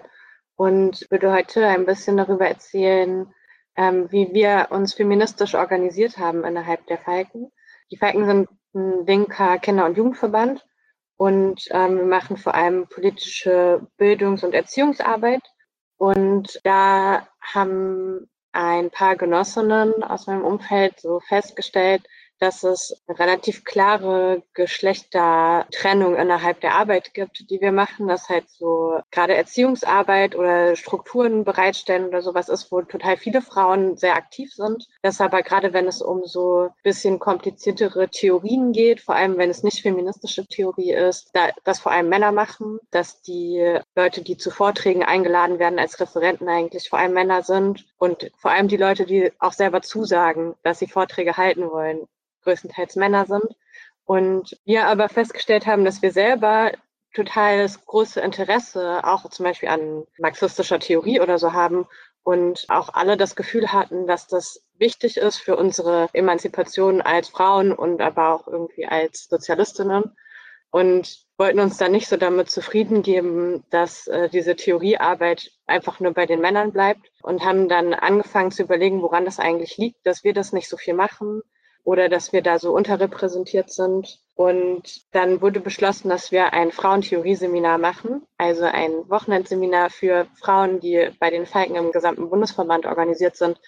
und 0.55 1.05
würde 1.11 1.33
heute 1.33 1.67
ein 1.67 1.85
bisschen 1.85 2.15
darüber 2.15 2.47
erzählen, 2.47 3.33
ähm, 3.75 4.09
wie 4.09 4.33
wir 4.33 4.67
uns 4.69 4.93
feministisch 4.93 5.55
organisiert 5.55 6.17
haben 6.17 6.45
innerhalb 6.45 6.87
der 6.87 6.99
Falken. 6.99 7.51
Die 7.91 7.97
Falken 7.97 8.25
sind 8.25 8.49
ein 8.73 9.05
linker 9.05 9.59
Kinder- 9.59 9.87
und 9.87 9.97
Jugendverband 9.97 10.65
und 11.17 11.67
ähm, 11.71 11.97
wir 11.97 12.05
machen 12.05 12.37
vor 12.37 12.55
allem 12.55 12.87
politische 12.87 13.85
Bildungs- 13.97 14.45
und 14.45 14.53
Erziehungsarbeit. 14.53 15.43
Und 15.97 16.61
da 16.63 17.27
haben 17.41 18.29
ein 18.53 18.89
paar 18.89 19.17
Genossinnen 19.17 20.01
aus 20.01 20.27
meinem 20.27 20.45
Umfeld 20.45 21.01
so 21.01 21.19
festgestellt, 21.19 22.03
dass 22.41 22.63
es 22.63 22.99
eine 23.07 23.19
relativ 23.19 23.63
klare 23.63 24.41
Geschlechtertrennung 24.55 26.15
innerhalb 26.15 26.59
der 26.61 26.73
Arbeit 26.73 27.13
gibt, 27.13 27.49
die 27.51 27.61
wir 27.61 27.71
machen. 27.71 28.07
dass 28.07 28.29
halt 28.29 28.49
so 28.49 28.99
gerade 29.11 29.35
Erziehungsarbeit 29.35 30.35
oder 30.35 30.75
Strukturen 30.75 31.43
bereitstellen 31.43 32.07
oder 32.07 32.21
sowas 32.23 32.49
ist, 32.49 32.71
wo 32.71 32.81
total 32.81 33.17
viele 33.17 33.41
Frauen 33.41 33.95
sehr 33.95 34.15
aktiv 34.15 34.51
sind. 34.53 34.87
Das 35.03 35.21
aber 35.21 35.43
gerade 35.43 35.71
wenn 35.73 35.87
es 35.87 36.01
um 36.01 36.25
so 36.25 36.69
bisschen 36.83 37.19
kompliziertere 37.19 38.09
Theorien 38.09 38.71
geht, 38.73 39.01
vor 39.01 39.15
allem 39.15 39.37
wenn 39.37 39.51
es 39.51 39.61
nicht 39.61 39.81
feministische 39.81 40.47
Theorie 40.47 40.93
ist, 40.93 41.29
da, 41.33 41.49
das 41.63 41.79
vor 41.79 41.91
allem 41.91 42.09
Männer 42.09 42.31
machen, 42.31 42.79
dass 42.89 43.21
die 43.21 43.79
Leute, 43.95 44.23
die 44.23 44.37
zu 44.37 44.49
Vorträgen 44.49 45.03
eingeladen 45.03 45.59
werden 45.59 45.77
als 45.77 45.99
Referenten 45.99 46.49
eigentlich 46.49 46.89
vor 46.89 46.97
allem 46.97 47.13
Männer 47.13 47.43
sind 47.43 47.85
und 47.99 48.31
vor 48.37 48.49
allem 48.49 48.67
die 48.67 48.77
Leute, 48.77 49.05
die 49.05 49.31
auch 49.39 49.53
selber 49.53 49.83
zusagen, 49.83 50.55
dass 50.63 50.79
sie 50.79 50.87
Vorträge 50.87 51.37
halten 51.37 51.69
wollen, 51.69 52.07
größtenteils 52.43 52.95
Männer 52.95 53.25
sind. 53.25 53.55
Und 54.05 54.57
wir 54.65 54.87
aber 54.87 55.09
festgestellt 55.09 55.67
haben, 55.67 55.85
dass 55.85 56.01
wir 56.01 56.11
selber 56.11 56.71
total 57.13 57.59
das 57.59 57.85
große 57.85 58.19
Interesse 58.21 59.01
auch 59.03 59.29
zum 59.29 59.45
Beispiel 59.45 59.69
an 59.69 60.05
marxistischer 60.17 60.79
Theorie 60.79 61.19
oder 61.19 61.37
so 61.37 61.53
haben 61.53 61.87
und 62.23 62.65
auch 62.69 62.89
alle 62.93 63.17
das 63.17 63.35
Gefühl 63.35 63.73
hatten, 63.73 64.07
dass 64.07 64.27
das 64.27 64.63
wichtig 64.77 65.17
ist 65.17 65.37
für 65.37 65.55
unsere 65.55 66.07
Emanzipation 66.13 67.01
als 67.01 67.29
Frauen 67.29 67.73
und 67.73 68.01
aber 68.01 68.33
auch 68.33 68.47
irgendwie 68.47 68.85
als 68.85 69.27
Sozialistinnen 69.27 70.15
und 70.71 71.25
wollten 71.37 71.59
uns 71.59 71.77
dann 71.77 71.91
nicht 71.91 72.07
so 72.07 72.17
damit 72.17 72.49
zufrieden 72.49 73.01
geben, 73.01 73.65
dass 73.71 74.07
äh, 74.07 74.29
diese 74.29 74.55
Theoriearbeit 74.55 75.51
einfach 75.65 75.99
nur 75.99 76.13
bei 76.13 76.25
den 76.25 76.39
Männern 76.39 76.71
bleibt 76.71 77.11
und 77.21 77.43
haben 77.43 77.67
dann 77.67 77.93
angefangen 77.93 78.51
zu 78.51 78.63
überlegen, 78.63 79.01
woran 79.01 79.25
das 79.25 79.39
eigentlich 79.39 79.77
liegt, 79.77 80.05
dass 80.05 80.23
wir 80.23 80.33
das 80.33 80.53
nicht 80.53 80.69
so 80.69 80.77
viel 80.77 80.93
machen 80.93 81.41
oder 81.83 82.09
dass 82.09 82.33
wir 82.33 82.41
da 82.41 82.59
so 82.59 82.73
unterrepräsentiert 82.73 83.71
sind. 83.71 84.19
Und 84.35 85.01
dann 85.13 85.41
wurde 85.41 85.59
beschlossen, 85.59 86.09
dass 86.09 86.31
wir 86.31 86.53
ein 86.53 86.71
Frauentheorie-Seminar 86.71 87.77
machen, 87.77 88.23
also 88.37 88.63
ein 88.63 89.09
Wochenendseminar 89.09 89.89
für 89.89 90.27
Frauen, 90.39 90.79
die 90.79 91.09
bei 91.19 91.29
den 91.29 91.45
Falken 91.45 91.75
im 91.75 91.91
gesamten 91.91 92.29
Bundesverband 92.29 92.85
organisiert 92.85 93.35
sind, 93.35 93.59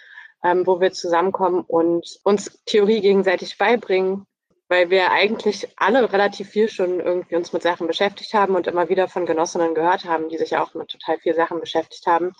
ähm, 0.43 0.65
wo 0.65 0.79
wir 0.81 0.91
zusammenkommen 0.91 1.63
und 1.67 2.19
uns 2.23 2.59
Theorie 2.65 3.01
gegenseitig 3.01 3.57
beibringen, 3.57 4.25
weil 4.73 4.89
wir 4.89 5.11
eigentlich 5.11 5.67
alle 5.75 6.11
relativ 6.11 6.49
viel 6.49 6.67
schon 6.67 6.99
irgendwie 6.99 7.35
uns 7.35 7.53
mit 7.53 7.61
Sachen 7.61 7.85
beschäftigt 7.85 8.33
haben 8.33 8.55
und 8.55 8.65
immer 8.65 8.89
wieder 8.89 9.07
von 9.07 9.27
Genossinnen 9.27 9.75
gehört 9.75 10.05
haben, 10.05 10.29
die 10.29 10.37
sich 10.39 10.57
auch 10.57 10.73
mit 10.73 10.87
total 10.87 11.19
viel 11.19 11.35
Sachen 11.35 11.59
beschäftigt 11.59 12.07
haben, 12.07 12.33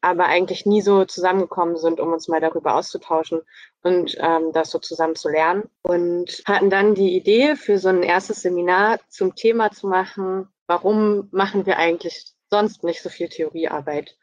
aber 0.00 0.26
eigentlich 0.26 0.66
nie 0.66 0.82
so 0.82 1.04
zusammengekommen 1.04 1.76
sind, 1.76 1.98
um 1.98 2.12
uns 2.12 2.28
mal 2.28 2.40
darüber 2.40 2.76
auszutauschen 2.76 3.40
und 3.82 4.16
ähm, 4.20 4.52
das 4.52 4.70
so 4.70 4.78
zusammen 4.78 5.16
zu 5.16 5.30
lernen. 5.30 5.64
Und 5.82 6.44
hatten 6.46 6.70
dann 6.70 6.94
die 6.94 7.16
Idee, 7.16 7.56
für 7.56 7.76
so 7.78 7.88
ein 7.88 8.04
erstes 8.04 8.42
Seminar 8.42 9.00
zum 9.08 9.34
Thema 9.34 9.72
zu 9.72 9.88
machen, 9.88 10.46
warum 10.68 11.26
machen 11.32 11.66
wir 11.66 11.76
eigentlich 11.76 12.24
sonst 12.50 12.84
nicht 12.84 13.02
so 13.02 13.08
viel 13.08 13.28
Theoriearbeit? 13.28 14.16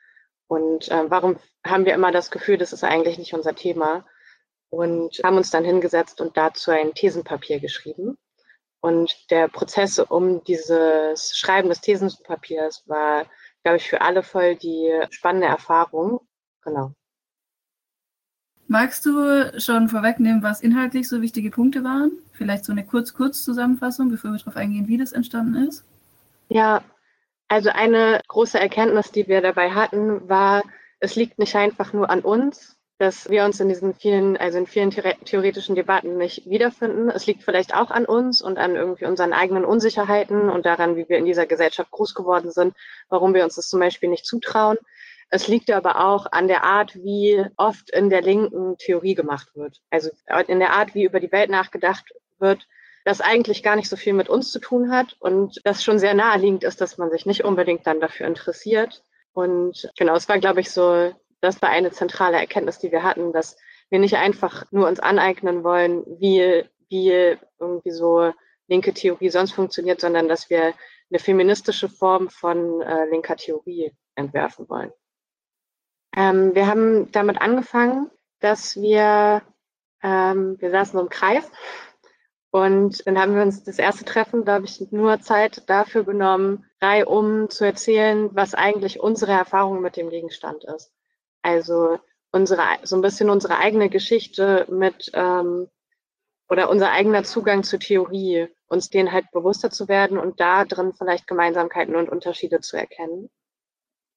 Und 0.48 0.88
äh, 0.88 1.12
warum 1.12 1.36
haben 1.66 1.84
wir 1.84 1.96
immer 1.96 2.14
das 2.14 2.32
Gefühl, 2.32 2.58
das 2.58 2.72
ist 2.72 2.86
eigentlich 2.86 3.18
nicht 3.18 3.34
unser 3.34 3.56
Thema? 3.56 4.06
Und 4.70 5.20
haben 5.24 5.38
uns 5.38 5.50
dann 5.50 5.64
hingesetzt 5.64 6.22
und 6.22 6.36
dazu 6.38 6.72
ein 6.72 6.94
Thesenpapier 6.94 7.60
geschrieben. 7.60 8.18
Und 8.80 9.32
der 9.32 9.48
Prozess 9.48 10.00
um 10.00 10.44
dieses 10.44 11.38
Schreiben 11.38 11.70
des 11.70 11.82
Thesenpapiers 11.82 12.84
war, 12.88 13.26
glaube 13.64 13.78
ich, 13.78 13.90
für 13.90 14.02
alle 14.02 14.24
voll 14.24 14.56
die 14.56 14.92
spannende 15.10 15.48
Erfahrung. 15.48 16.22
Genau. 16.62 16.94
Magst 18.68 19.06
du 19.06 19.60
schon 19.60 19.88
vorwegnehmen, 19.88 20.44
was 20.44 20.62
inhaltlich 20.62 21.08
so 21.08 21.22
wichtige 21.22 21.52
Punkte 21.52 21.84
waren? 21.84 22.12
Vielleicht 22.34 22.66
so 22.66 22.74
eine 22.74 22.86
Kurz-Kurz-Zusammenfassung, 22.86 24.10
bevor 24.10 24.32
wir 24.32 24.38
darauf 24.38 24.58
eingehen, 24.58 24.88
wie 24.88 24.98
das 24.98 25.14
entstanden 25.14 25.68
ist? 25.68 25.86
Ja, 26.50 26.84
also 27.48 27.70
eine 27.70 28.22
große 28.28 28.60
Erkenntnis, 28.60 29.12
die 29.12 29.28
wir 29.28 29.42
dabei 29.42 29.72
hatten, 29.72 30.28
war, 30.28 30.64
es 31.00 31.16
liegt 31.16 31.40
nicht 31.40 31.56
einfach 31.56 31.94
nur 31.94 32.10
an 32.10 32.22
uns, 32.22 32.77
dass 33.00 33.30
wir 33.30 33.46
uns 33.46 33.60
in 33.60 33.70
diesen 33.70 33.94
vielen, 33.94 34.38
also 34.38 34.58
in 34.58 34.66
vielen 34.66 34.90
theoretischen 34.90 35.76
Debatten 35.76 36.18
nicht 36.18 36.50
wiederfinden. 36.50 37.10
Es 37.10 37.28
liegt 37.28 37.44
vielleicht 37.44 37.76
auch 37.76 37.92
an 37.92 38.06
uns 38.06 38.42
und 38.42 38.58
an 38.58 38.76
irgendwie 38.76 39.06
unseren 39.06 39.34
eigenen 39.34 39.66
Unsicherheiten 39.66 40.50
und 40.50 40.66
daran, 40.66 40.96
wie 40.96 41.08
wir 41.08 41.18
in 41.18 41.26
dieser 41.26 41.46
Gesellschaft 41.46 41.92
groß 41.92 42.16
geworden 42.16 42.52
sind, 42.52 42.76
warum 43.10 43.36
wir 43.36 43.44
uns 43.44 43.56
das 43.56 43.70
zum 43.70 43.80
Beispiel 43.80 44.10
nicht 44.10 44.26
zutrauen. 44.26 44.78
Es 45.30 45.48
liegt 45.48 45.70
aber 45.70 46.08
auch 46.08 46.26
an 46.32 46.48
der 46.48 46.64
Art, 46.64 46.96
wie 46.96 47.46
oft 47.58 47.92
in 47.92 48.10
der 48.10 48.22
linken 48.22 48.78
Theorie 48.78 49.14
gemacht 49.14 49.50
wird. 49.56 49.80
Also 49.92 50.10
in 50.48 50.60
der 50.60 50.74
Art, 50.74 50.96
wie 50.96 51.04
über 51.04 51.20
die 51.20 51.32
Welt 51.32 51.52
nachgedacht 51.52 52.14
wird, 52.40 52.66
das 53.04 53.22
eigentlich 53.22 53.62
gar 53.62 53.76
nicht 53.76 53.90
so 53.90 53.96
viel 53.96 54.14
mit 54.14 54.28
uns 54.28 54.52
zu 54.52 54.60
tun 54.60 54.90
hat 54.92 55.16
und 55.20 55.62
das 55.66 55.84
schon 55.84 56.00
sehr 56.00 56.14
naheliegend 56.14 56.64
ist, 56.64 56.82
dass 56.82 56.98
man 56.98 57.12
sich 57.12 57.26
nicht 57.26 57.44
unbedingt 57.44 57.86
dann 57.86 58.00
dafür 58.00 58.26
interessiert. 58.26 59.04
Und 59.34 59.92
genau, 59.98 60.16
es 60.16 60.28
war, 60.28 60.40
glaube 60.40 60.62
ich, 60.62 60.72
so 60.72 61.14
das 61.42 61.62
war 61.62 61.70
eine 61.70 61.92
zentrale 61.92 62.38
Erkenntnis, 62.38 62.80
die 62.80 62.92
wir 62.92 63.04
hatten, 63.04 63.32
dass 63.34 63.58
wir 63.90 64.00
nicht 64.00 64.16
einfach 64.16 64.66
nur 64.72 64.88
uns 64.88 65.00
aneignen 65.00 65.64
wollen, 65.64 66.04
wie, 66.20 66.64
wie 66.90 67.38
irgendwie 67.60 67.92
so 67.92 68.34
linke 68.68 68.94
Theorie 68.94 69.30
sonst 69.30 69.54
funktioniert, 69.54 70.02
sondern 70.02 70.28
dass 70.28 70.50
wir 70.50 70.74
eine 71.10 71.20
feministische 71.20 71.90
Form 71.90 72.30
von 72.30 72.82
äh, 72.82 73.06
linker 73.06 73.38
Theorie 73.38 73.94
entwerfen 74.16 74.68
wollen. 74.68 74.92
Ähm, 76.16 76.54
wir 76.54 76.68
haben 76.68 77.12
damit 77.12 77.42
angefangen, 77.42 78.10
dass 78.40 78.76
wir, 78.76 79.42
ähm, 80.04 80.58
wir 80.60 80.72
saßen 80.72 80.98
so 80.98 81.04
im 81.04 81.10
Kreis 81.10 81.50
und 82.52 83.06
dann 83.06 83.20
haben 83.20 83.36
wir 83.36 83.42
uns 83.42 83.64
das 83.64 83.78
erste 83.78 84.04
Treffen, 84.04 84.44
glaube 84.44 84.66
ich, 84.66 84.92
nur 84.92 85.20
Zeit 85.20 85.70
dafür 85.70 86.04
genommen, 86.04 86.66
reihum 86.82 87.50
zu 87.50 87.66
erzählen, 87.66 88.30
was 88.34 88.54
eigentlich 88.54 89.00
unsere 89.00 89.34
Erfahrung 89.34 89.82
mit 89.82 89.96
dem 89.96 90.10
Gegenstand 90.10 90.64
ist. 90.64 90.92
Also 91.48 91.98
unsere, 92.32 92.62
so 92.84 92.98
ein 92.98 93.02
bisschen 93.02 93.30
unsere 93.30 93.58
eigene 93.58 93.88
Geschichte 93.88 94.66
mit 94.70 95.10
ähm, 95.14 95.70
oder 96.50 96.70
unser 96.70 96.92
eigener 96.92 97.24
Zugang 97.24 97.64
zur 97.64 97.80
Theorie, 97.80 98.50
uns 98.68 98.90
denen 98.90 99.14
halt 99.14 99.32
bewusster 99.32 99.72
zu 99.72 99.88
werden 99.88 100.18
und 100.18 100.42
da 100.42 100.66
drin 100.66 100.92
vielleicht 100.92 101.26
Gemeinsamkeiten 101.26 101.96
und 101.96 102.10
Unterschiede 102.10 102.60
zu 102.60 102.76
erkennen. 102.76 103.30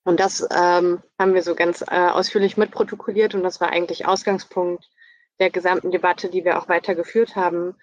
Und 0.03 0.19
das 0.19 0.41
ähm, 0.51 1.05
haben 1.21 1.35
wir 1.35 1.43
so 1.43 1.55
ganz 1.55 1.83
äh, 1.83 2.09
ausführlich 2.09 2.57
mitprotokolliert 2.57 3.37
und 3.37 3.45
das 3.45 3.61
war 3.61 3.71
eigentlich 3.71 4.07
Ausgangspunkt 4.07 4.91
der 5.39 5.51
gesamten 5.51 5.93
Debatte, 5.93 6.31
die 6.31 6.45
wir 6.45 6.59
auch 6.59 6.69
weiter 6.69 6.97
geführt 6.97 7.37
haben. 7.37 7.77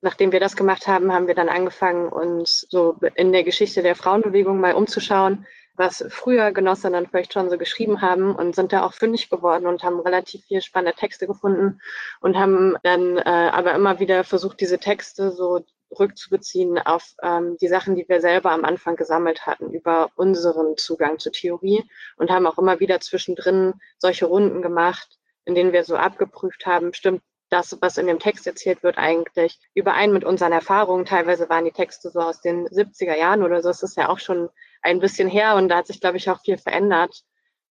Nachdem 0.00 0.30
wir 0.30 0.38
das 0.38 0.54
gemacht 0.54 0.86
haben, 0.86 1.12
haben 1.12 1.26
wir 1.26 1.34
dann 1.34 1.48
angefangen, 1.48 2.08
uns 2.08 2.60
so 2.70 3.00
in 3.16 3.32
der 3.32 3.42
Geschichte 3.42 3.82
der 3.82 3.96
Frauenbewegung 3.96 4.60
mal 4.60 4.74
umzuschauen, 4.74 5.44
was 5.76 6.04
früher 6.08 6.52
Genossinnen 6.52 7.06
vielleicht 7.06 7.32
schon 7.32 7.50
so 7.50 7.58
geschrieben 7.58 8.00
haben 8.00 8.34
und 8.34 8.54
sind 8.54 8.72
da 8.72 8.84
auch 8.84 8.94
fündig 8.94 9.30
geworden 9.30 9.66
und 9.66 9.82
haben 9.82 10.00
relativ 10.00 10.44
viel 10.44 10.60
spannende 10.62 10.98
Texte 10.98 11.26
gefunden 11.26 11.80
und 12.20 12.36
haben 12.36 12.76
dann 12.82 13.18
äh, 13.18 13.50
aber 13.52 13.74
immer 13.74 14.00
wieder 14.00 14.24
versucht, 14.24 14.60
diese 14.60 14.78
Texte 14.78 15.30
so 15.32 15.64
rückzubeziehen 15.98 16.78
auf 16.78 17.14
ähm, 17.22 17.56
die 17.60 17.68
Sachen, 17.68 17.94
die 17.94 18.08
wir 18.08 18.20
selber 18.20 18.50
am 18.50 18.64
Anfang 18.64 18.96
gesammelt 18.96 19.46
hatten 19.46 19.72
über 19.72 20.10
unseren 20.16 20.76
Zugang 20.76 21.18
zur 21.18 21.32
Theorie 21.32 21.84
und 22.16 22.30
haben 22.30 22.46
auch 22.46 22.58
immer 22.58 22.80
wieder 22.80 23.00
zwischendrin 23.00 23.74
solche 23.98 24.26
Runden 24.26 24.62
gemacht, 24.62 25.18
in 25.44 25.54
denen 25.54 25.72
wir 25.72 25.84
so 25.84 25.96
abgeprüft 25.96 26.66
haben, 26.66 26.92
stimmt 26.92 27.22
das, 27.48 27.78
was 27.80 27.96
in 27.96 28.06
dem 28.06 28.18
Text 28.18 28.46
erzählt 28.46 28.82
wird, 28.82 28.98
eigentlich 28.98 29.60
überein 29.74 30.12
mit 30.12 30.24
unseren 30.24 30.52
Erfahrungen. 30.52 31.04
Teilweise 31.04 31.48
waren 31.48 31.64
die 31.64 31.70
Texte 31.70 32.10
so 32.10 32.20
aus 32.20 32.40
den 32.40 32.66
70er 32.66 33.16
Jahren 33.16 33.42
oder 33.42 33.62
so. 33.62 33.70
Es 33.70 33.82
ist 33.82 33.96
ja 33.96 34.08
auch 34.08 34.18
schon 34.18 34.48
ein 34.86 35.00
bisschen 35.00 35.28
her 35.28 35.56
und 35.56 35.68
da 35.68 35.78
hat 35.78 35.88
sich, 35.88 36.00
glaube 36.00 36.16
ich, 36.16 36.30
auch 36.30 36.40
viel 36.40 36.58
verändert. 36.58 37.22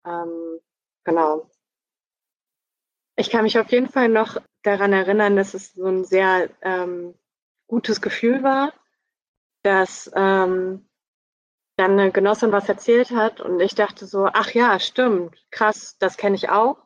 Ähm, 0.06 0.60
genau. 1.04 1.50
Ich 3.16 3.30
kann 3.30 3.44
mich 3.44 3.58
auf 3.58 3.72
jeden 3.72 3.90
Fall 3.90 4.10
noch 4.10 4.38
daran 4.64 4.94
erinnern, 4.94 5.36
dass 5.36 5.54
es 5.54 5.74
so 5.74 5.86
ein 5.86 6.04
sehr 6.04 6.50
ähm, 6.62 7.16
gutes 7.68 8.02
Gefühl 8.02 8.44
war, 8.44 8.74
dass 9.64 10.12
ähm, 10.16 10.88
dann 11.78 11.92
eine 11.92 12.12
Genossin 12.12 12.52
was 12.52 12.70
erzählt 12.70 13.12
hat 13.12 13.40
und 13.40 13.60
ich 13.60 13.76
dachte 13.76 14.06
so, 14.06 14.28
ach 14.32 14.52
ja, 14.52 14.80
stimmt, 14.80 15.36
krass, 15.52 15.98
das 16.00 16.18
kenne 16.18 16.36
ich 16.36 16.50
auch. 16.50 16.78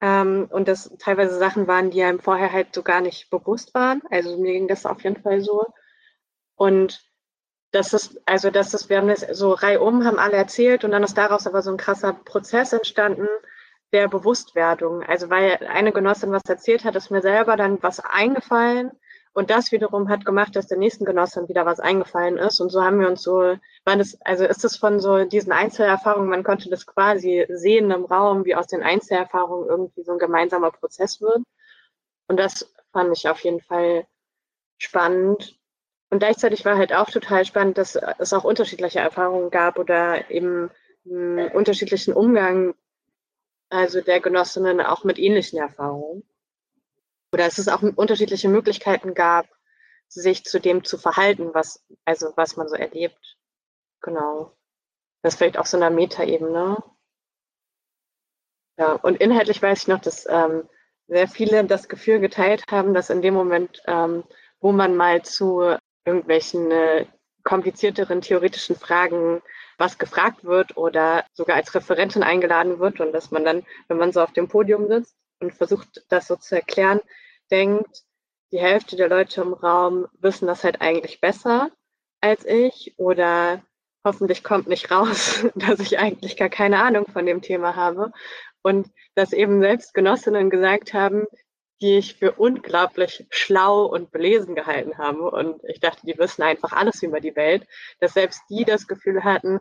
Ähm, 0.00 0.48
und 0.50 0.68
das 0.68 0.92
teilweise 0.98 1.38
Sachen 1.38 1.66
waren, 1.66 1.90
die 1.90 2.02
einem 2.02 2.20
vorher 2.20 2.52
halt 2.52 2.74
so 2.74 2.82
gar 2.82 3.00
nicht 3.00 3.30
bewusst 3.30 3.74
waren. 3.74 4.02
Also 4.10 4.36
mir 4.36 4.52
ging 4.52 4.68
das 4.68 4.84
auf 4.84 5.02
jeden 5.02 5.22
Fall 5.22 5.40
so. 5.40 5.66
Und 6.54 7.05
das 7.76 7.92
ist, 7.92 8.20
also 8.26 8.50
das 8.50 8.72
ist, 8.74 8.88
wir 8.88 8.98
haben 8.98 9.08
das 9.08 9.20
so 9.20 9.52
reihum, 9.52 10.04
haben 10.04 10.18
alle 10.18 10.36
erzählt 10.36 10.84
und 10.84 10.92
dann 10.92 11.02
ist 11.02 11.16
daraus 11.18 11.46
aber 11.46 11.62
so 11.62 11.70
ein 11.70 11.76
krasser 11.76 12.14
Prozess 12.14 12.72
entstanden 12.72 13.28
der 13.92 14.08
Bewusstwerdung. 14.08 15.02
Also 15.02 15.30
weil 15.30 15.58
eine 15.68 15.92
Genossin 15.92 16.32
was 16.32 16.42
erzählt 16.48 16.84
hat, 16.84 16.96
ist 16.96 17.10
mir 17.10 17.22
selber 17.22 17.56
dann 17.56 17.82
was 17.82 18.00
eingefallen 18.00 18.92
und 19.36 19.50
das 19.50 19.70
wiederum 19.70 20.08
hat 20.08 20.24
gemacht, 20.24 20.56
dass 20.56 20.66
der 20.66 20.78
nächsten 20.78 21.04
Genossin 21.04 21.46
wieder 21.48 21.66
was 21.66 21.78
eingefallen 21.78 22.38
ist. 22.38 22.58
Und 22.58 22.70
so 22.70 22.82
haben 22.82 23.00
wir 23.00 23.08
uns 23.08 23.22
so, 23.22 23.58
war 23.84 23.96
das, 23.96 24.18
also 24.24 24.46
ist 24.46 24.64
es 24.64 24.78
von 24.78 24.98
so 24.98 25.26
diesen 25.26 25.52
Einzelerfahrungen, 25.52 26.30
man 26.30 26.42
konnte 26.42 26.70
das 26.70 26.86
quasi 26.86 27.44
sehen 27.50 27.90
im 27.90 28.06
Raum, 28.06 28.46
wie 28.46 28.54
aus 28.54 28.66
den 28.66 28.82
Einzelerfahrungen 28.82 29.68
irgendwie 29.68 30.02
so 30.04 30.12
ein 30.12 30.18
gemeinsamer 30.18 30.70
Prozess 30.70 31.20
wird. 31.20 31.42
Und 32.28 32.38
das 32.38 32.72
fand 32.92 33.14
ich 33.14 33.28
auf 33.28 33.40
jeden 33.40 33.60
Fall 33.60 34.06
spannend. 34.78 35.58
Und 36.10 36.20
gleichzeitig 36.20 36.64
war 36.64 36.76
halt 36.76 36.92
auch 36.92 37.10
total 37.10 37.44
spannend, 37.44 37.78
dass 37.78 37.96
es 38.18 38.32
auch 38.32 38.44
unterschiedliche 38.44 39.00
Erfahrungen 39.00 39.50
gab 39.50 39.78
oder 39.78 40.30
eben 40.30 40.70
einen 41.04 41.50
unterschiedlichen 41.52 42.14
Umgang, 42.14 42.74
also 43.70 44.00
der 44.00 44.20
Genossinnen 44.20 44.80
auch 44.80 45.04
mit 45.04 45.18
ähnlichen 45.18 45.58
Erfahrungen 45.58 46.22
oder 47.32 47.46
es 47.46 47.68
auch 47.68 47.82
unterschiedliche 47.82 48.48
Möglichkeiten 48.48 49.14
gab, 49.14 49.46
sich 50.08 50.44
zu 50.44 50.60
dem 50.60 50.84
zu 50.84 50.96
verhalten, 50.96 51.50
was, 51.52 51.84
also 52.04 52.32
was 52.36 52.56
man 52.56 52.68
so 52.68 52.76
erlebt. 52.76 53.36
Genau. 54.00 54.56
Das 55.22 55.34
ist 55.34 55.38
vielleicht 55.38 55.58
auch 55.58 55.66
so 55.66 55.76
eine 55.76 55.94
Metaebene. 55.94 56.82
Ja, 58.78 58.92
und 58.92 59.20
inhaltlich 59.20 59.60
weiß 59.60 59.82
ich 59.82 59.88
noch, 59.88 60.00
dass 60.00 60.26
ähm, 60.28 60.68
sehr 61.08 61.28
viele 61.28 61.64
das 61.64 61.88
Gefühl 61.88 62.20
geteilt 62.20 62.64
haben, 62.70 62.94
dass 62.94 63.10
in 63.10 63.22
dem 63.22 63.34
Moment, 63.34 63.82
ähm, 63.86 64.24
wo 64.60 64.72
man 64.72 64.96
mal 64.96 65.22
zu 65.22 65.76
irgendwelchen 66.06 66.70
äh, 66.70 67.06
komplizierteren 67.42 68.22
theoretischen 68.22 68.76
Fragen 68.76 69.42
was 69.78 69.98
gefragt 69.98 70.44
wird 70.44 70.76
oder 70.76 71.24
sogar 71.34 71.56
als 71.56 71.74
Referentin 71.74 72.22
eingeladen 72.22 72.78
wird 72.78 73.00
und 73.00 73.12
dass 73.12 73.30
man 73.30 73.44
dann, 73.44 73.62
wenn 73.88 73.98
man 73.98 74.12
so 74.12 74.22
auf 74.22 74.32
dem 74.32 74.48
Podium 74.48 74.88
sitzt 74.88 75.14
und 75.40 75.54
versucht, 75.54 76.04
das 76.08 76.26
so 76.26 76.36
zu 76.36 76.54
erklären, 76.54 77.00
denkt, 77.50 78.02
die 78.52 78.60
Hälfte 78.60 78.96
der 78.96 79.08
Leute 79.08 79.42
im 79.42 79.52
Raum 79.52 80.06
wissen 80.18 80.46
das 80.46 80.64
halt 80.64 80.80
eigentlich 80.80 81.20
besser 81.20 81.70
als 82.20 82.44
ich 82.44 82.94
oder 82.96 83.62
hoffentlich 84.04 84.42
kommt 84.42 84.68
nicht 84.68 84.90
raus, 84.90 85.44
dass 85.54 85.80
ich 85.80 85.98
eigentlich 85.98 86.36
gar 86.36 86.48
keine 86.48 86.82
Ahnung 86.82 87.06
von 87.06 87.26
dem 87.26 87.42
Thema 87.42 87.76
habe. 87.76 88.12
Und 88.62 88.88
dass 89.14 89.32
eben 89.32 89.60
selbst 89.60 89.94
Genossinnen 89.94 90.50
gesagt 90.50 90.92
haben, 90.92 91.26
die 91.80 91.98
ich 91.98 92.16
für 92.16 92.32
unglaublich 92.32 93.26
schlau 93.30 93.84
und 93.84 94.10
belesen 94.10 94.54
gehalten 94.54 94.98
habe 94.98 95.30
und 95.30 95.62
ich 95.64 95.80
dachte, 95.80 96.06
die 96.06 96.18
wissen 96.18 96.42
einfach 96.42 96.72
alles 96.72 97.02
über 97.02 97.20
die 97.20 97.36
Welt, 97.36 97.66
dass 98.00 98.14
selbst 98.14 98.42
die 98.48 98.64
das 98.64 98.86
Gefühl 98.86 99.24
hatten, 99.24 99.60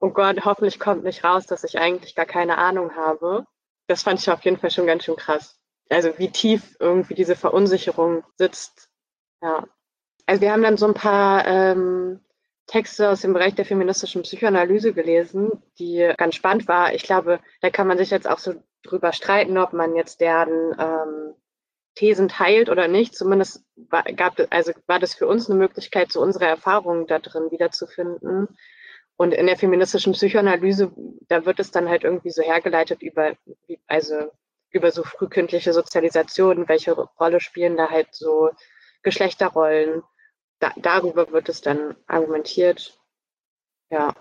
oh 0.00 0.10
Gott, 0.10 0.44
hoffentlich 0.44 0.78
kommt 0.78 1.04
nicht 1.04 1.24
raus, 1.24 1.46
dass 1.46 1.64
ich 1.64 1.78
eigentlich 1.78 2.14
gar 2.14 2.26
keine 2.26 2.58
Ahnung 2.58 2.96
habe. 2.96 3.46
Das 3.86 4.02
fand 4.02 4.20
ich 4.20 4.30
auf 4.30 4.42
jeden 4.44 4.58
Fall 4.58 4.70
schon 4.70 4.86
ganz 4.86 5.04
schön 5.04 5.16
krass 5.16 5.56
also 5.90 6.18
wie 6.18 6.30
tief 6.30 6.76
irgendwie 6.80 7.14
diese 7.14 7.36
Verunsicherung 7.36 8.24
sitzt. 8.36 8.88
Ja. 9.42 9.66
Also 10.26 10.40
wir 10.42 10.52
haben 10.52 10.62
dann 10.62 10.76
so 10.76 10.86
ein 10.86 10.94
paar 10.94 11.46
ähm, 11.46 12.20
Texte 12.66 13.08
aus 13.10 13.20
dem 13.20 13.32
Bereich 13.32 13.54
der 13.54 13.64
feministischen 13.64 14.22
Psychoanalyse 14.22 14.92
gelesen, 14.92 15.50
die 15.78 16.12
ganz 16.16 16.34
spannend 16.34 16.66
war. 16.66 16.94
Ich 16.94 17.04
glaube, 17.04 17.40
da 17.60 17.70
kann 17.70 17.86
man 17.86 17.98
sich 17.98 18.10
jetzt 18.10 18.28
auch 18.28 18.38
so 18.38 18.54
drüber 18.82 19.12
streiten, 19.12 19.56
ob 19.58 19.72
man 19.72 19.94
jetzt 19.94 20.20
deren 20.20 20.74
ähm, 20.78 21.34
Thesen 21.94 22.28
teilt 22.28 22.68
oder 22.68 22.88
nicht. 22.88 23.14
Zumindest 23.14 23.64
war, 23.76 24.02
gab, 24.02 24.34
also 24.50 24.72
war 24.86 24.98
das 24.98 25.14
für 25.14 25.26
uns 25.26 25.48
eine 25.48 25.58
Möglichkeit, 25.58 26.12
so 26.12 26.20
unsere 26.20 26.46
Erfahrungen 26.46 27.06
da 27.06 27.18
drin 27.18 27.50
wiederzufinden. 27.50 28.48
Und 29.16 29.32
in 29.32 29.46
der 29.46 29.56
feministischen 29.56 30.12
Psychoanalyse, 30.12 30.92
da 31.28 31.46
wird 31.46 31.58
es 31.58 31.70
dann 31.70 31.88
halt 31.88 32.04
irgendwie 32.04 32.30
so 32.30 32.42
hergeleitet 32.42 33.02
über, 33.02 33.34
also 33.86 34.30
über 34.70 34.90
so 34.90 35.04
frühkindliche 35.04 35.72
Sozialisation, 35.72 36.68
welche 36.68 36.92
Rolle 36.92 37.40
spielen 37.40 37.76
da 37.76 37.88
halt 37.90 38.08
so 38.10 38.50
Geschlechterrollen. 39.02 40.02
Da, 40.58 40.72
darüber 40.76 41.30
wird 41.32 41.48
es 41.48 41.60
dann 41.60 41.96
argumentiert. 42.06 42.98
Ja. 43.90 44.14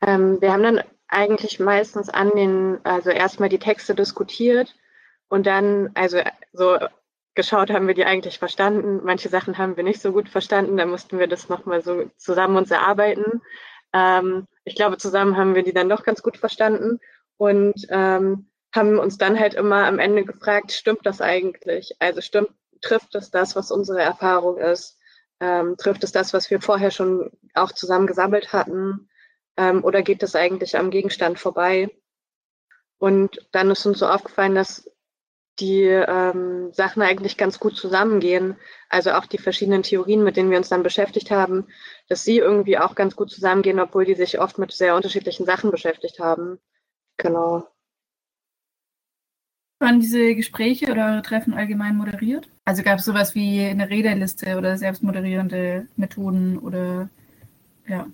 Ähm, 0.00 0.40
wir 0.40 0.52
haben 0.52 0.62
dann 0.62 0.82
eigentlich 1.08 1.60
meistens 1.60 2.08
an 2.08 2.30
den, 2.30 2.78
also 2.84 3.10
erstmal 3.10 3.48
die 3.48 3.58
Texte 3.58 3.94
diskutiert 3.94 4.74
und 5.28 5.46
dann, 5.46 5.90
also 5.94 6.20
so 6.52 6.78
geschaut, 7.34 7.70
haben 7.70 7.86
wir 7.86 7.94
die 7.94 8.04
eigentlich 8.04 8.38
verstanden. 8.38 9.00
Manche 9.04 9.28
Sachen 9.28 9.58
haben 9.58 9.76
wir 9.76 9.84
nicht 9.84 10.00
so 10.00 10.12
gut 10.12 10.28
verstanden, 10.28 10.76
da 10.76 10.86
mussten 10.86 11.18
wir 11.18 11.26
das 11.26 11.48
nochmal 11.48 11.82
so 11.82 12.10
zusammen 12.16 12.56
uns 12.56 12.70
erarbeiten. 12.70 13.42
Ähm, 13.92 14.46
ich 14.64 14.74
glaube, 14.74 14.96
zusammen 14.96 15.36
haben 15.36 15.54
wir 15.54 15.62
die 15.62 15.74
dann 15.74 15.88
doch 15.88 16.02
ganz 16.02 16.22
gut 16.22 16.36
verstanden 16.36 16.98
und 17.36 17.86
ähm, 17.90 18.50
haben 18.74 18.98
uns 18.98 19.18
dann 19.18 19.38
halt 19.38 19.54
immer 19.54 19.86
am 19.86 19.98
Ende 19.98 20.24
gefragt, 20.24 20.72
stimmt 20.72 21.04
das 21.04 21.20
eigentlich? 21.20 21.96
Also 21.98 22.20
stimmt, 22.20 22.50
trifft 22.80 23.14
es 23.14 23.30
das, 23.30 23.56
was 23.56 23.70
unsere 23.70 24.00
Erfahrung 24.00 24.58
ist? 24.58 24.98
Ähm, 25.40 25.76
trifft 25.76 26.04
es 26.04 26.12
das, 26.12 26.32
was 26.32 26.50
wir 26.50 26.60
vorher 26.60 26.90
schon 26.90 27.30
auch 27.54 27.72
zusammen 27.72 28.06
gesammelt 28.06 28.52
hatten? 28.52 29.08
Ähm, 29.56 29.84
oder 29.84 30.02
geht 30.02 30.22
es 30.22 30.34
eigentlich 30.34 30.76
am 30.76 30.90
Gegenstand 30.90 31.38
vorbei? 31.38 31.90
Und 32.98 33.46
dann 33.52 33.70
ist 33.70 33.84
uns 33.86 33.98
so 33.98 34.06
aufgefallen, 34.06 34.54
dass 34.54 34.90
die 35.58 35.84
ähm, 35.84 36.72
Sachen 36.72 37.02
eigentlich 37.02 37.36
ganz 37.36 37.58
gut 37.58 37.76
zusammengehen. 37.76 38.56
Also 38.88 39.12
auch 39.12 39.26
die 39.26 39.38
verschiedenen 39.38 39.82
Theorien, 39.82 40.22
mit 40.22 40.36
denen 40.36 40.50
wir 40.50 40.58
uns 40.58 40.68
dann 40.68 40.82
beschäftigt 40.82 41.30
haben, 41.30 41.66
dass 42.08 42.24
sie 42.24 42.38
irgendwie 42.38 42.78
auch 42.78 42.94
ganz 42.94 43.16
gut 43.16 43.30
zusammengehen, 43.30 43.80
obwohl 43.80 44.04
die 44.04 44.14
sich 44.14 44.38
oft 44.38 44.58
mit 44.58 44.72
sehr 44.72 44.94
unterschiedlichen 44.94 45.46
Sachen 45.46 45.70
beschäftigt 45.70 46.18
haben. 46.18 46.58
Genau. 47.16 47.66
Waren 49.78 50.00
diese 50.00 50.34
Gespräche 50.34 50.90
oder 50.90 51.12
eure 51.12 51.22
Treffen 51.22 51.52
allgemein 51.52 51.96
moderiert? 51.96 52.48
Also 52.64 52.82
gab 52.82 52.98
es 52.98 53.04
sowas 53.04 53.34
wie 53.34 53.64
eine 53.64 53.90
Redeliste 53.90 54.56
oder 54.56 54.78
selbstmoderierende 54.78 55.86
Methoden 55.96 56.58
oder 56.58 57.10
ja? 57.86 58.06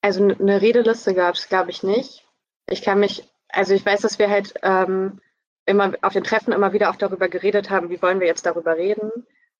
Also 0.00 0.22
eine 0.24 0.62
Redeliste 0.62 1.14
gab 1.14 1.34
es, 1.34 1.48
glaube 1.48 1.70
ich, 1.70 1.82
nicht. 1.82 2.26
Ich 2.68 2.82
kann 2.82 3.00
mich, 3.00 3.28
also 3.48 3.74
ich 3.74 3.84
weiß, 3.84 4.00
dass 4.00 4.18
wir 4.18 4.30
halt 4.30 4.54
ähm, 4.62 5.20
immer 5.66 5.92
auf 6.00 6.14
den 6.14 6.24
Treffen 6.24 6.52
immer 6.52 6.72
wieder 6.72 6.90
auch 6.90 6.96
darüber 6.96 7.28
geredet 7.28 7.68
haben, 7.68 7.90
wie 7.90 8.00
wollen 8.00 8.20
wir 8.20 8.26
jetzt 8.26 8.46
darüber 8.46 8.76
reden. 8.76 9.10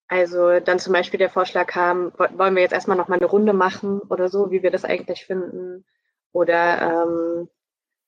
Also 0.09 0.59
dann 0.61 0.79
zum 0.79 0.95
Beispiel 0.95 1.19
der 1.19 1.29
Vorschlag 1.29 1.67
kam, 1.67 2.13
wollen 2.17 2.55
wir 2.55 2.63
jetzt 2.63 2.73
erstmal 2.73 2.97
noch 2.97 3.09
mal 3.09 3.17
eine 3.17 3.27
Runde 3.27 3.53
machen 3.53 4.01
oder 4.09 4.31
so, 4.31 4.51
wie 4.51 4.63
wir 4.63 4.71
das 4.71 4.87
eigentlich 4.87 5.27
finden. 5.27 5.85
Oder 6.33 6.81
ähm, 6.81 7.49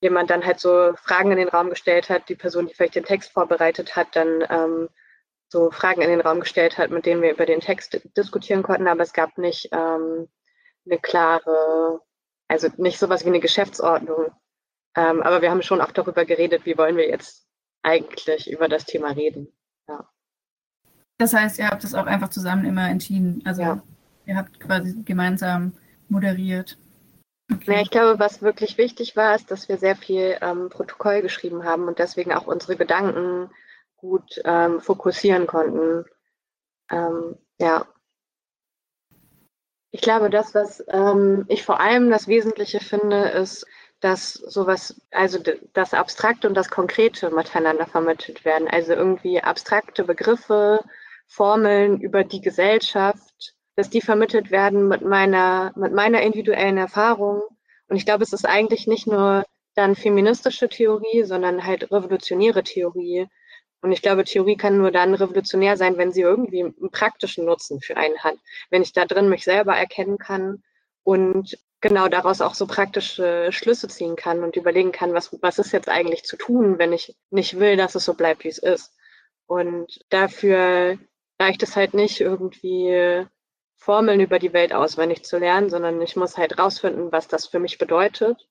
jemand 0.01 0.31
dann 0.31 0.45
halt 0.45 0.61
so 0.61 0.95
Fragen 0.97 1.31
in 1.33 1.39
den 1.39 1.49
Raum 1.49 1.71
gestellt 1.71 2.09
hat, 2.09 2.29
die 2.29 2.35
Person, 2.35 2.67
die 2.67 2.75
vielleicht 2.75 2.95
den 2.95 3.05
Text 3.05 3.33
vorbereitet 3.33 3.97
hat, 3.97 4.17
dann 4.17 4.45
ähm, 4.49 4.89
so 5.49 5.71
Fragen 5.71 6.01
in 6.01 6.11
den 6.11 6.21
Raum 6.21 6.41
gestellt 6.41 6.79
hat, 6.79 6.91
mit 6.91 7.07
denen 7.07 7.23
wir 7.23 7.33
über 7.33 7.47
den 7.47 7.61
Text 7.61 8.01
diskutieren 8.17 8.63
konnten, 8.63 8.89
aber 8.89 9.03
es 9.03 9.13
gab 9.13 9.37
nicht 9.37 9.69
ähm, 9.73 10.29
eine 10.87 10.99
klare, 11.01 12.01
also 12.49 12.69
nicht 12.77 12.99
sowas 12.99 13.25
wie 13.25 13.29
eine 13.29 13.41
Geschäftsordnung. 13.41 14.33
Ähm, 14.97 15.23
aber 15.23 15.43
wir 15.43 15.51
haben 15.51 15.63
schon 15.63 15.81
auch 15.81 15.93
darüber 15.93 16.25
geredet, 16.25 16.65
wie 16.67 16.79
wollen 16.79 16.97
wir 16.97 17.09
jetzt 17.09 17.47
eigentlich 17.83 18.51
über 18.51 18.69
das 18.69 18.85
Thema 18.85 19.11
reden. 19.11 19.49
Ja. 19.89 20.09
Das 21.19 21.35
heißt, 21.35 21.59
ihr 21.59 21.69
habt 21.69 21.85
das 21.85 21.95
auch 21.95 22.07
einfach 22.07 22.31
zusammen 22.31 22.65
immer 22.65 22.89
entschieden. 22.89 23.43
Also 23.45 23.63
ja. 23.63 23.83
ihr 24.27 24.37
habt 24.37 24.59
quasi 24.61 25.03
gemeinsam 25.05 25.75
moderiert. 26.09 26.79
Okay. 27.53 27.75
Ja, 27.75 27.81
ich 27.81 27.91
glaube, 27.91 28.19
was 28.19 28.43
wirklich 28.43 28.79
wichtig 28.79 29.17
war, 29.17 29.35
ist, 29.35 29.51
dass 29.51 29.69
wir 29.69 29.77
sehr 29.77 29.97
viel 29.97 30.37
ähm, 30.41 30.69
Protokoll 30.69 31.23
geschrieben 31.23 31.65
haben 31.65 31.89
und 31.89 31.99
deswegen 31.99 32.33
auch 32.33 32.47
unsere 32.47 32.77
Gedanken 32.77 33.51
gut 33.97 34.41
ähm, 34.45 34.81
fokussieren 34.81 35.47
konnten. 35.47 36.05
Ähm, 36.91 37.37
ja. 37.59 37.87
Ich 39.91 40.01
glaube, 40.01 40.31
das, 40.31 40.55
was 40.55 40.85
ähm, 40.89 41.45
ich 41.49 41.65
vor 41.65 41.81
allem 41.81 42.11
das 42.11 42.29
Wesentliche 42.29 42.81
finde, 42.81 43.29
ist, 43.31 43.67
dass 43.99 44.33
sowas, 44.33 45.01
also 45.11 45.39
das 45.75 45.93
Abstrakte 45.93 46.49
und 46.49 46.55
das 46.55 46.71
Konkrete 46.71 47.31
miteinander 47.31 47.87
vermittelt 47.87 48.45
werden. 48.45 48.69
Also 48.69 48.95
irgendwie 48.95 49.43
abstrakte 49.43 50.05
Begriffe, 50.05 50.83
Formeln 51.27 52.01
über 52.01 52.25
die 52.25 52.41
Gesellschaft, 52.41 53.55
dass 53.81 53.89
die 53.89 54.03
vermittelt 54.03 54.51
werden 54.51 54.89
mit 54.89 55.01
meiner, 55.01 55.73
mit 55.75 55.95
meiner 55.95 56.21
individuellen 56.21 56.77
Erfahrung. 56.77 57.41
Und 57.89 57.97
ich 57.97 58.05
glaube, 58.05 58.23
es 58.23 58.35
ist 58.35 58.45
eigentlich 58.45 58.87
nicht 58.87 59.07
nur 59.07 59.47
dann 59.75 59.97
feministische 59.97 60.69
Theorie, 60.69 61.23
sondern 61.23 61.65
halt 61.65 61.91
revolutionäre 61.91 62.63
Theorie. 62.63 63.27
Und 63.81 63.93
ich 63.93 64.03
glaube, 64.03 64.25
Theorie 64.25 64.59
kann 64.59 64.77
nur 64.77 64.91
dann 64.91 65.15
revolutionär 65.15 65.79
sein, 65.79 65.97
wenn 65.97 66.13
sie 66.13 66.21
irgendwie 66.21 66.63
einen 66.63 66.91
praktischen 66.91 67.47
Nutzen 67.47 67.81
für 67.81 67.97
einen 67.97 68.19
hat. 68.19 68.37
Wenn 68.69 68.83
ich 68.83 68.93
da 68.93 69.07
drin 69.07 69.31
mich 69.31 69.45
selber 69.45 69.75
erkennen 69.75 70.19
kann 70.19 70.63
und 71.03 71.57
genau 71.81 72.09
daraus 72.09 72.43
auch 72.43 72.53
so 72.53 72.67
praktische 72.67 73.51
Schlüsse 73.51 73.89
ziehen 73.89 74.15
kann 74.15 74.45
und 74.45 74.57
überlegen 74.57 74.93
kann, 74.93 75.15
was, 75.15 75.35
was 75.41 75.59
ist 75.59 75.73
jetzt 75.73 75.89
eigentlich 75.89 76.25
zu 76.25 76.37
tun, 76.37 76.79
wenn 76.79 76.93
ich 76.93 77.17
nicht 77.31 77.59
will, 77.59 77.79
dass 77.79 77.95
es 77.95 78.05
so 78.05 78.13
bleibt, 78.13 78.45
wie 78.45 78.49
es 78.49 78.59
ist. 78.59 78.93
Und 79.47 80.05
dafür 80.11 80.99
reicht 81.41 81.63
es 81.63 81.77
halt 81.77 81.95
nicht 81.95 82.21
irgendwie 82.21 83.25
Formeln 83.81 84.21
über 84.21 84.39
die 84.39 84.53
Welt 84.53 84.75
auswendig 84.75 85.25
zu 85.25 85.39
lernen, 85.39 85.71
sondern 85.71 86.01
ich 86.03 86.15
muss 86.15 86.37
halt 86.37 86.59
rausfinden, 86.59 87.13
was 87.13 87.29
das 87.29 87.47
für 87.47 87.59
mich 87.59 87.79
bedeutet. 87.79 88.47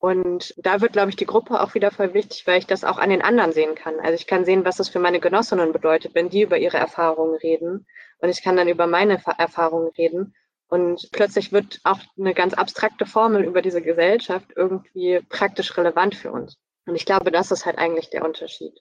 Und 0.00 0.54
da 0.56 0.80
wird, 0.80 0.92
glaube 0.92 1.10
ich, 1.10 1.16
die 1.16 1.26
Gruppe 1.26 1.60
auch 1.60 1.74
wieder 1.74 1.92
voll 1.92 2.14
wichtig, 2.14 2.46
weil 2.46 2.58
ich 2.58 2.66
das 2.66 2.84
auch 2.84 2.98
an 2.98 3.10
den 3.10 3.22
anderen 3.22 3.52
sehen 3.52 3.76
kann. 3.76 4.00
Also 4.00 4.14
ich 4.14 4.26
kann 4.26 4.44
sehen, 4.44 4.64
was 4.64 4.76
das 4.76 4.88
für 4.88 4.98
meine 4.98 5.20
Genossinnen 5.20 5.72
bedeutet, 5.72 6.14
wenn 6.14 6.30
die 6.30 6.42
über 6.42 6.58
ihre 6.58 6.78
Erfahrungen 6.78 7.36
reden. 7.36 7.86
Und 8.18 8.28
ich 8.28 8.42
kann 8.42 8.56
dann 8.56 8.66
über 8.66 8.86
meine 8.86 9.22
Erfahrungen 9.38 9.90
reden. 9.96 10.34
Und 10.68 11.10
plötzlich 11.12 11.52
wird 11.52 11.80
auch 11.84 12.00
eine 12.18 12.34
ganz 12.34 12.54
abstrakte 12.54 13.06
Formel 13.06 13.44
über 13.44 13.62
diese 13.62 13.82
Gesellschaft 13.82 14.50
irgendwie 14.56 15.20
praktisch 15.28 15.76
relevant 15.76 16.16
für 16.16 16.32
uns. 16.32 16.58
Und 16.86 16.96
ich 16.96 17.06
glaube, 17.06 17.30
das 17.30 17.52
ist 17.52 17.66
halt 17.66 17.78
eigentlich 17.78 18.10
der 18.10 18.24
Unterschied. 18.24 18.72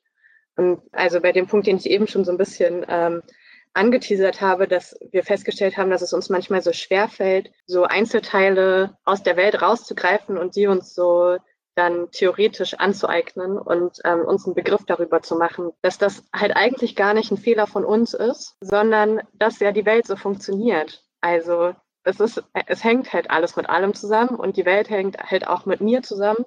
Und 0.56 0.82
also 0.94 1.22
bei 1.22 1.32
dem 1.32 1.48
Punkt, 1.48 1.68
den 1.68 1.78
ich 1.78 1.90
eben 1.90 2.08
schon 2.08 2.26
so 2.26 2.32
ein 2.32 2.38
bisschen 2.38 2.86
ähm, 2.90 3.22
angeteasert 3.74 4.42
habe, 4.42 4.68
dass 4.68 4.98
wir 5.12 5.24
festgestellt 5.24 5.78
haben, 5.78 5.90
dass 5.90 6.02
es 6.02 6.14
uns 6.14 6.30
manchmal 6.30 6.62
so 6.62 6.74
schwer 6.74 7.08
fällt, 7.08 7.52
so 7.66 7.84
Einzelteile 7.84 8.98
aus 9.06 9.24
der 9.24 9.38
Welt 9.38 9.62
rauszugreifen 9.62 10.38
und 10.38 10.56
die 10.56 10.68
uns 10.68 10.94
so 10.94 11.38
dann 11.76 12.12
theoretisch 12.12 12.74
anzueignen 12.74 13.58
und 13.58 14.00
ähm, 14.04 14.26
uns 14.26 14.46
einen 14.46 14.56
Begriff 14.56 14.86
darüber 14.86 15.22
zu 15.22 15.36
machen, 15.36 15.72
dass 15.82 15.98
das 15.98 16.26
halt 16.34 16.56
eigentlich 16.56 16.96
gar 16.96 17.14
nicht 17.14 17.32
ein 17.32 17.38
Fehler 17.38 17.68
von 17.68 17.86
uns 17.86 18.14
ist, 18.14 18.58
sondern 18.60 19.22
dass 19.34 19.60
ja 19.60 19.72
die 19.72 19.86
Welt 19.86 20.06
so 20.06 20.18
funktioniert. 20.18 21.06
Also 21.22 21.74
es 22.04 22.20
ist, 22.20 22.44
es 22.68 22.84
hängt 22.84 23.14
halt 23.14 23.30
alles 23.30 23.56
mit 23.56 23.70
allem 23.70 23.94
zusammen 23.94 24.36
und 24.36 24.58
die 24.58 24.66
Welt 24.66 24.90
hängt 24.90 25.18
halt 25.20 25.48
auch 25.48 25.66
mit 25.66 25.80
mir 25.80 26.04
zusammen. 26.04 26.46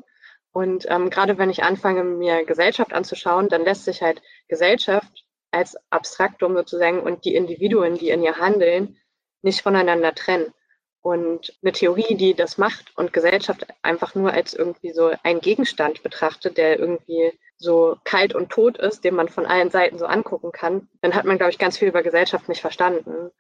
Und 0.52 0.85
ähm, 0.90 1.08
gerade 1.08 1.38
wenn 1.38 1.48
ich 1.48 1.62
anfange, 1.62 2.04
mir 2.04 2.44
Gesellschaft 2.44 2.92
anzuschauen, 2.92 3.48
dann 3.48 3.64
lässt 3.64 3.85
sich 3.85 4.02
halt 4.02 4.20
Gesellschaft 4.48 5.21
als 5.52 5.76
Abstraktum 5.90 6.54
sozusagen 6.54 7.00
und 7.00 7.24
die 7.24 7.34
Individuen, 7.34 7.96
die 7.98 8.10
in 8.10 8.22
ihr 8.22 8.38
handeln, 8.38 8.96
nicht 9.42 9.62
voneinander 9.62 10.14
trennen. 10.14 10.52
Und 11.00 11.58
eine 11.62 11.72
Theorie, 11.72 12.14
die 12.14 12.34
das 12.34 12.58
macht 12.58 12.96
und 12.96 13.12
Gesellschaft 13.12 13.66
einfach 13.82 14.14
nur 14.14 14.32
als 14.32 14.54
irgendwie 14.54 14.92
so 14.92 15.12
ein 15.24 15.40
Gegenstand 15.40 16.02
betrachtet, 16.02 16.58
der 16.58 16.78
irgendwie 16.78 17.32
so 17.56 17.96
kalt 18.04 18.34
und 18.34 18.50
tot 18.50 18.78
ist, 18.78 19.04
den 19.04 19.16
man 19.16 19.28
von 19.28 19.44
allen 19.46 19.70
Seiten 19.70 19.98
so 19.98 20.06
angucken 20.06 20.52
kann, 20.52 20.88
dann 21.00 21.14
hat 21.14 21.24
man, 21.24 21.38
glaube 21.38 21.50
ich, 21.50 21.58
ganz 21.58 21.78
viel 21.78 21.88
über 21.88 22.02
Gesellschaft 22.02 22.48
nicht 22.48 22.60
verstanden 22.60 23.32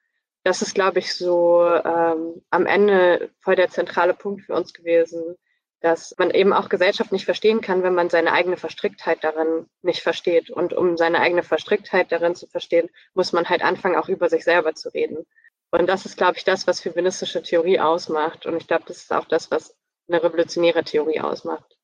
das 0.44 0.62
ist, 0.62 0.74
glaube 0.74 0.98
ich, 0.98 1.14
so 1.14 1.64
ähm, 1.64 2.42
am 2.50 2.66
Ende 2.66 3.30
voll 3.40 3.56
der 3.56 3.68
zentrale 3.68 4.14
Punkt 4.14 4.42
für 4.42 4.54
uns 4.54 4.72
gewesen, 4.72 5.36
dass 5.82 6.14
man 6.16 6.30
eben 6.30 6.52
auch 6.52 6.68
Gesellschaft 6.68 7.10
nicht 7.10 7.24
verstehen 7.24 7.60
kann, 7.60 7.82
wenn 7.82 7.94
man 7.94 8.08
seine 8.08 8.32
eigene 8.32 8.56
Verstricktheit 8.56 9.22
darin 9.22 9.66
nicht 9.82 10.00
versteht. 10.00 10.48
Und 10.48 10.72
um 10.72 10.96
seine 10.96 11.20
eigene 11.20 11.42
Verstricktheit 11.42 12.12
darin 12.12 12.36
zu 12.36 12.46
verstehen, 12.46 12.88
muss 13.14 13.32
man 13.32 13.48
halt 13.48 13.62
anfangen, 13.62 13.96
auch 13.96 14.08
über 14.08 14.28
sich 14.28 14.44
selber 14.44 14.74
zu 14.74 14.88
reden. 14.90 15.26
Und 15.72 15.88
das 15.88 16.06
ist, 16.06 16.16
glaube 16.16 16.36
ich, 16.36 16.44
das, 16.44 16.66
was 16.66 16.80
feministische 16.80 17.42
Theorie 17.42 17.80
ausmacht. 17.80 18.46
Und 18.46 18.56
ich 18.56 18.68
glaube, 18.68 18.84
das 18.86 18.98
ist 18.98 19.12
auch 19.12 19.24
das, 19.24 19.50
was 19.50 19.74
eine 20.08 20.22
revolutionäre 20.22 20.84
Theorie 20.84 21.20
ausmacht. 21.20 21.76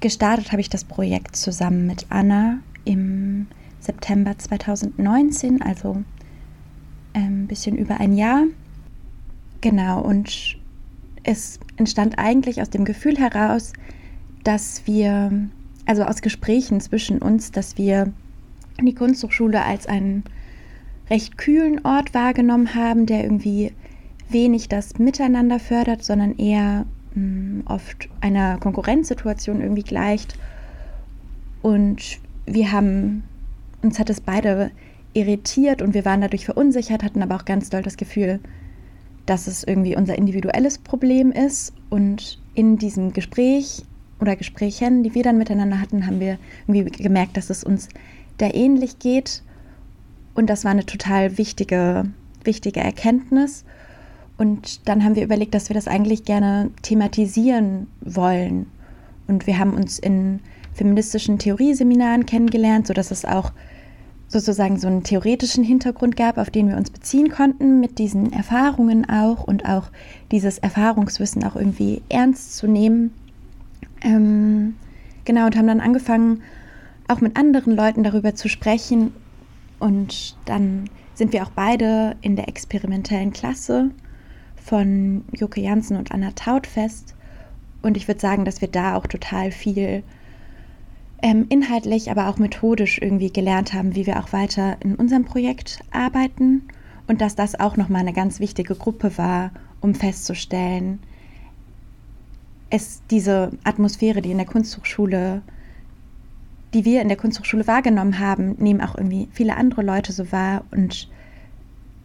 Gestartet 0.00 0.52
habe 0.52 0.60
ich 0.60 0.70
das 0.70 0.84
Projekt 0.84 1.34
zusammen 1.34 1.86
mit 1.86 2.06
Anna 2.08 2.58
im 2.84 3.48
September 3.80 4.38
2019, 4.38 5.60
also 5.60 6.02
ein 7.14 7.46
bisschen 7.48 7.76
über 7.76 7.98
ein 7.98 8.16
Jahr. 8.16 8.44
Genau, 9.60 10.00
und 10.00 10.56
es 11.24 11.58
entstand 11.76 12.16
eigentlich 12.18 12.62
aus 12.62 12.70
dem 12.70 12.84
Gefühl 12.84 13.18
heraus, 13.18 13.72
dass 14.44 14.86
wir, 14.86 15.32
also 15.84 16.04
aus 16.04 16.22
Gesprächen 16.22 16.80
zwischen 16.80 17.18
uns, 17.18 17.50
dass 17.50 17.76
wir 17.76 18.12
die 18.86 18.94
Kunsthochschule 18.94 19.64
als 19.64 19.86
einen 19.86 20.24
recht 21.10 21.38
kühlen 21.38 21.84
Ort 21.84 22.14
wahrgenommen 22.14 22.74
haben, 22.74 23.06
der 23.06 23.22
irgendwie 23.22 23.72
wenig 24.28 24.68
das 24.68 24.98
Miteinander 24.98 25.58
fördert, 25.58 26.04
sondern 26.04 26.36
eher 26.36 26.86
mh, 27.14 27.14
hm, 27.14 27.62
oft 27.66 28.08
einer 28.20 28.58
Konkurrenzsituation 28.58 29.60
irgendwie 29.60 29.82
gleicht. 29.82 30.38
Und 31.62 32.18
wir 32.46 32.72
haben, 32.72 33.24
uns 33.82 33.98
hat 33.98 34.10
es 34.10 34.20
beide 34.20 34.70
irritiert 35.14 35.82
und 35.82 35.94
wir 35.94 36.04
waren 36.04 36.20
dadurch 36.20 36.44
verunsichert, 36.44 37.02
hatten 37.02 37.22
aber 37.22 37.36
auch 37.36 37.44
ganz 37.44 37.70
doll 37.70 37.82
das 37.82 37.96
Gefühl, 37.96 38.40
dass 39.26 39.46
es 39.46 39.64
irgendwie 39.64 39.96
unser 39.96 40.16
individuelles 40.16 40.78
Problem 40.78 41.32
ist. 41.32 41.72
Und 41.90 42.40
in 42.54 42.78
diesem 42.78 43.12
Gespräch 43.12 43.84
oder 44.20 44.36
Gesprächen, 44.36 45.02
die 45.02 45.14
wir 45.14 45.22
dann 45.22 45.38
miteinander 45.38 45.80
hatten, 45.80 46.06
haben 46.06 46.20
wir 46.20 46.38
irgendwie 46.66 47.02
gemerkt, 47.02 47.36
dass 47.36 47.50
es 47.50 47.64
uns 47.64 47.88
da 48.38 48.50
ähnlich 48.52 48.98
geht. 48.98 49.42
Und 50.34 50.48
das 50.48 50.64
war 50.64 50.70
eine 50.70 50.86
total 50.86 51.38
wichtige, 51.38 52.04
wichtige 52.44 52.80
Erkenntnis. 52.80 53.64
Und 54.36 54.88
dann 54.88 55.04
haben 55.04 55.16
wir 55.16 55.24
überlegt, 55.24 55.54
dass 55.54 55.68
wir 55.68 55.74
das 55.74 55.88
eigentlich 55.88 56.24
gerne 56.24 56.70
thematisieren 56.82 57.88
wollen. 58.00 58.66
Und 59.26 59.46
wir 59.46 59.58
haben 59.58 59.74
uns 59.74 59.98
in 59.98 60.40
feministischen 60.72 61.38
Theorieseminaren 61.38 62.24
kennengelernt, 62.24 62.86
sodass 62.86 63.10
es 63.10 63.24
auch 63.24 63.52
sozusagen 64.28 64.78
so 64.78 64.86
einen 64.86 65.02
theoretischen 65.02 65.64
Hintergrund 65.64 66.16
gab, 66.16 66.38
auf 66.38 66.50
den 66.50 66.68
wir 66.68 66.76
uns 66.76 66.90
beziehen 66.90 67.30
konnten, 67.30 67.80
mit 67.80 67.98
diesen 67.98 68.32
Erfahrungen 68.32 69.08
auch 69.08 69.42
und 69.42 69.64
auch 69.64 69.90
dieses 70.30 70.58
Erfahrungswissen 70.58 71.42
auch 71.44 71.56
irgendwie 71.56 72.02
ernst 72.08 72.56
zu 72.56 72.66
nehmen. 72.68 73.12
Ähm, 74.02 74.76
genau, 75.24 75.46
und 75.46 75.56
haben 75.56 75.66
dann 75.66 75.80
angefangen, 75.80 76.42
auch 77.08 77.20
mit 77.20 77.36
anderen 77.36 77.74
Leuten 77.74 78.02
darüber 78.02 78.34
zu 78.34 78.48
sprechen. 78.48 79.12
Und 79.78 80.36
dann 80.44 80.88
sind 81.14 81.32
wir 81.32 81.42
auch 81.42 81.50
beide 81.50 82.16
in 82.20 82.36
der 82.36 82.48
experimentellen 82.48 83.32
Klasse 83.32 83.90
von 84.56 85.24
Joke 85.32 85.60
Jansen 85.60 85.96
und 85.96 86.12
Anna 86.12 86.32
Tautfest. 86.32 87.14
Und 87.82 87.96
ich 87.96 88.08
würde 88.08 88.20
sagen, 88.20 88.44
dass 88.44 88.60
wir 88.60 88.68
da 88.68 88.96
auch 88.96 89.06
total 89.06 89.50
viel 89.50 90.02
ähm, 91.22 91.46
inhaltlich, 91.48 92.10
aber 92.10 92.28
auch 92.28 92.38
methodisch 92.38 92.98
irgendwie 93.00 93.32
gelernt 93.32 93.72
haben, 93.72 93.94
wie 93.94 94.06
wir 94.06 94.20
auch 94.20 94.32
weiter 94.32 94.76
in 94.80 94.94
unserem 94.94 95.24
Projekt 95.24 95.80
arbeiten 95.90 96.62
und 97.06 97.20
dass 97.20 97.34
das 97.34 97.58
auch 97.58 97.76
nochmal 97.76 98.02
eine 98.02 98.12
ganz 98.12 98.38
wichtige 98.40 98.74
Gruppe 98.74 99.16
war, 99.16 99.50
um 99.80 99.94
festzustellen, 99.94 101.00
es 102.70 103.02
diese 103.10 103.50
Atmosphäre, 103.64 104.20
die 104.20 104.30
in 104.30 104.36
der 104.36 104.46
Kunsthochschule, 104.46 105.42
die 106.74 106.84
wir 106.84 107.00
in 107.00 107.08
der 107.08 107.16
Kunsthochschule 107.16 107.66
wahrgenommen 107.66 108.18
haben, 108.18 108.56
nehmen 108.58 108.80
auch 108.80 108.96
irgendwie 108.96 109.28
viele 109.32 109.56
andere 109.56 109.82
Leute 109.82 110.12
so 110.12 110.30
wahr 110.32 110.64
und 110.70 111.08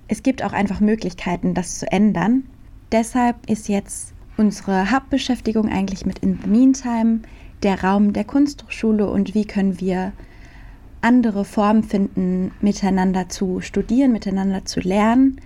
es 0.08 0.24
gibt 0.24 0.44
auch 0.44 0.54
einfach 0.54 0.80
Möglichkeiten, 0.80 1.54
das 1.54 1.80
zu 1.80 1.92
ändern. 1.92 2.44
Deshalb 2.92 3.50
ist 3.50 3.68
jetzt 3.68 4.14
unsere 4.38 4.92
Hauptbeschäftigung 4.92 5.70
eigentlich 5.70 6.06
mit 6.06 6.20
In 6.20 6.40
the 6.42 6.50
Meantime 6.50 7.22
der 7.64 7.84
Raum 7.84 8.14
der 8.14 8.24
Kunsthochschule 8.24 9.10
und 9.10 9.34
wie 9.34 9.46
können 9.46 9.80
wir 9.80 10.12
andere 11.02 11.46
Formen 11.46 11.84
finden, 11.84 12.52
miteinander 12.62 13.30
zu 13.30 13.60
studieren, 13.62 14.12
miteinander 14.12 14.66
zu 14.66 14.80
lernen, 14.80 15.42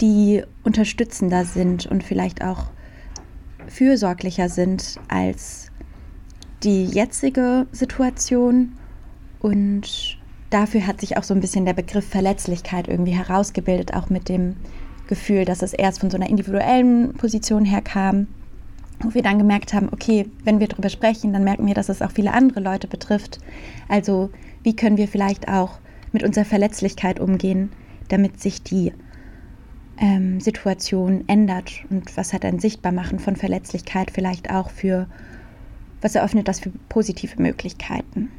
die 0.00 0.42
unterstützender 0.62 1.44
sind 1.44 1.86
und 1.86 2.02
vielleicht 2.02 2.42
auch 2.42 2.66
fürsorglicher 3.66 4.48
sind 4.48 5.00
als 5.08 5.71
die 6.62 6.84
jetzige 6.84 7.66
Situation. 7.72 8.72
Und 9.40 10.18
dafür 10.50 10.86
hat 10.86 11.00
sich 11.00 11.16
auch 11.16 11.24
so 11.24 11.34
ein 11.34 11.40
bisschen 11.40 11.64
der 11.64 11.74
Begriff 11.74 12.06
Verletzlichkeit 12.06 12.88
irgendwie 12.88 13.12
herausgebildet, 13.12 13.94
auch 13.94 14.10
mit 14.10 14.28
dem 14.28 14.56
Gefühl, 15.08 15.44
dass 15.44 15.62
es 15.62 15.72
erst 15.72 16.00
von 16.00 16.10
so 16.10 16.16
einer 16.16 16.28
individuellen 16.28 17.14
Position 17.14 17.64
her 17.64 17.82
kam 17.82 18.28
wo 19.04 19.14
wir 19.14 19.22
dann 19.22 19.38
gemerkt 19.38 19.74
haben, 19.74 19.88
okay, 19.90 20.26
wenn 20.44 20.60
wir 20.60 20.68
darüber 20.68 20.88
sprechen, 20.88 21.32
dann 21.32 21.44
merken 21.44 21.66
wir, 21.66 21.74
dass 21.74 21.88
es 21.88 22.02
auch 22.02 22.10
viele 22.10 22.32
andere 22.32 22.60
Leute 22.60 22.86
betrifft. 22.86 23.38
Also 23.88 24.30
wie 24.62 24.76
können 24.76 24.96
wir 24.96 25.08
vielleicht 25.08 25.48
auch 25.48 25.78
mit 26.12 26.22
unserer 26.22 26.44
Verletzlichkeit 26.44 27.20
umgehen, 27.20 27.72
damit 28.08 28.40
sich 28.40 28.62
die 28.62 28.92
ähm, 29.98 30.40
Situation 30.40 31.24
ändert 31.26 31.84
und 31.90 32.16
was 32.16 32.32
hat 32.32 32.44
ein 32.44 32.58
Sichtbarmachen 32.58 33.18
von 33.18 33.36
Verletzlichkeit 33.36 34.10
vielleicht 34.10 34.50
auch 34.50 34.70
für, 34.70 35.06
was 36.02 36.14
eröffnet 36.14 36.48
das 36.48 36.60
für 36.60 36.70
positive 36.88 37.40
Möglichkeiten. 37.40 38.30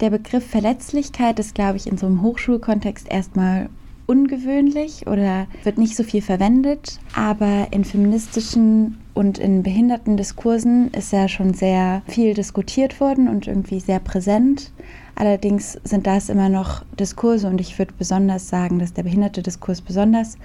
Der 0.00 0.10
Begriff 0.10 0.44
Verletzlichkeit 0.44 1.38
ist, 1.38 1.54
glaube 1.54 1.76
ich, 1.76 1.86
in 1.86 1.96
so 1.96 2.06
einem 2.06 2.22
Hochschulkontext 2.22 3.08
erstmal 3.08 3.68
ungewöhnlich 4.06 5.06
oder 5.06 5.46
wird 5.62 5.78
nicht 5.78 5.96
so 5.96 6.02
viel 6.02 6.20
verwendet, 6.20 6.98
aber 7.14 7.68
in 7.70 7.84
feministischen 7.84 8.98
und 9.14 9.38
in 9.38 9.62
behinderten 9.62 10.16
Diskursen 10.16 10.90
ist 10.90 11.12
ja 11.12 11.28
schon 11.28 11.54
sehr 11.54 12.02
viel 12.06 12.34
diskutiert 12.34 13.00
worden 13.00 13.28
und 13.28 13.46
irgendwie 13.46 13.80
sehr 13.80 14.00
präsent. 14.00 14.72
Allerdings 15.14 15.78
sind 15.84 16.06
das 16.06 16.28
immer 16.28 16.48
noch 16.48 16.84
Diskurse 16.98 17.46
und 17.46 17.60
ich 17.60 17.78
würde 17.78 17.94
besonders 17.96 18.48
sagen, 18.48 18.80
dass 18.80 18.92
der 18.92 19.04
behinderte 19.04 19.42
Diskurs 19.42 19.80
besonders 19.80 20.36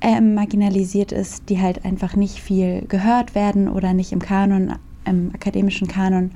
äh, 0.00 0.20
marginalisiert 0.20 1.12
ist, 1.12 1.48
die 1.48 1.60
halt 1.60 1.84
einfach 1.84 2.16
nicht 2.16 2.40
viel 2.40 2.84
gehört 2.88 3.34
werden 3.34 3.68
oder 3.68 3.92
nicht 3.92 4.12
im 4.12 4.20
Kanon, 4.20 4.74
im 5.04 5.30
akademischen 5.34 5.88
Kanon 5.88 6.32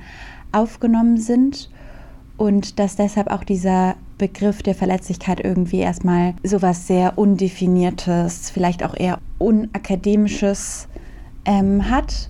aufgenommen 0.51 1.17
sind 1.17 1.69
und 2.37 2.79
dass 2.79 2.95
deshalb 2.95 3.31
auch 3.31 3.43
dieser 3.43 3.95
Begriff 4.17 4.63
der 4.63 4.75
Verletzlichkeit 4.75 5.39
irgendwie 5.43 5.79
erstmal 5.79 6.33
sowas 6.43 6.87
sehr 6.87 7.17
undefiniertes, 7.17 8.49
vielleicht 8.49 8.83
auch 8.83 8.95
eher 8.95 9.19
unakademisches 9.39 10.87
ähm, 11.45 11.89
hat. 11.89 12.29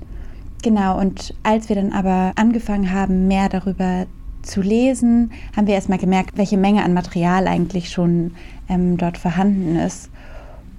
Genau, 0.64 1.00
und 1.00 1.34
als 1.44 1.70
wir 1.70 1.76
dann 1.76 1.92
aber 1.92 2.34
angefangen 2.36 2.92
haben, 2.92 3.28
mehr 3.28 3.50
darüber 3.50 4.08
zu 4.42 4.62
lesen, 4.62 5.32
haben 5.56 5.68
wir 5.68 5.76
erstmal 5.76 6.00
gemerkt, 6.00 6.38
welche 6.38 6.58
Menge 6.58 6.84
an 6.84 6.94
Material 6.94 7.48
eigentlich 7.48 7.90
schon 7.90 8.32
ähm, 8.70 8.98
dort 8.98 9.18
vorhanden 9.18 9.76
ist. 9.76 10.10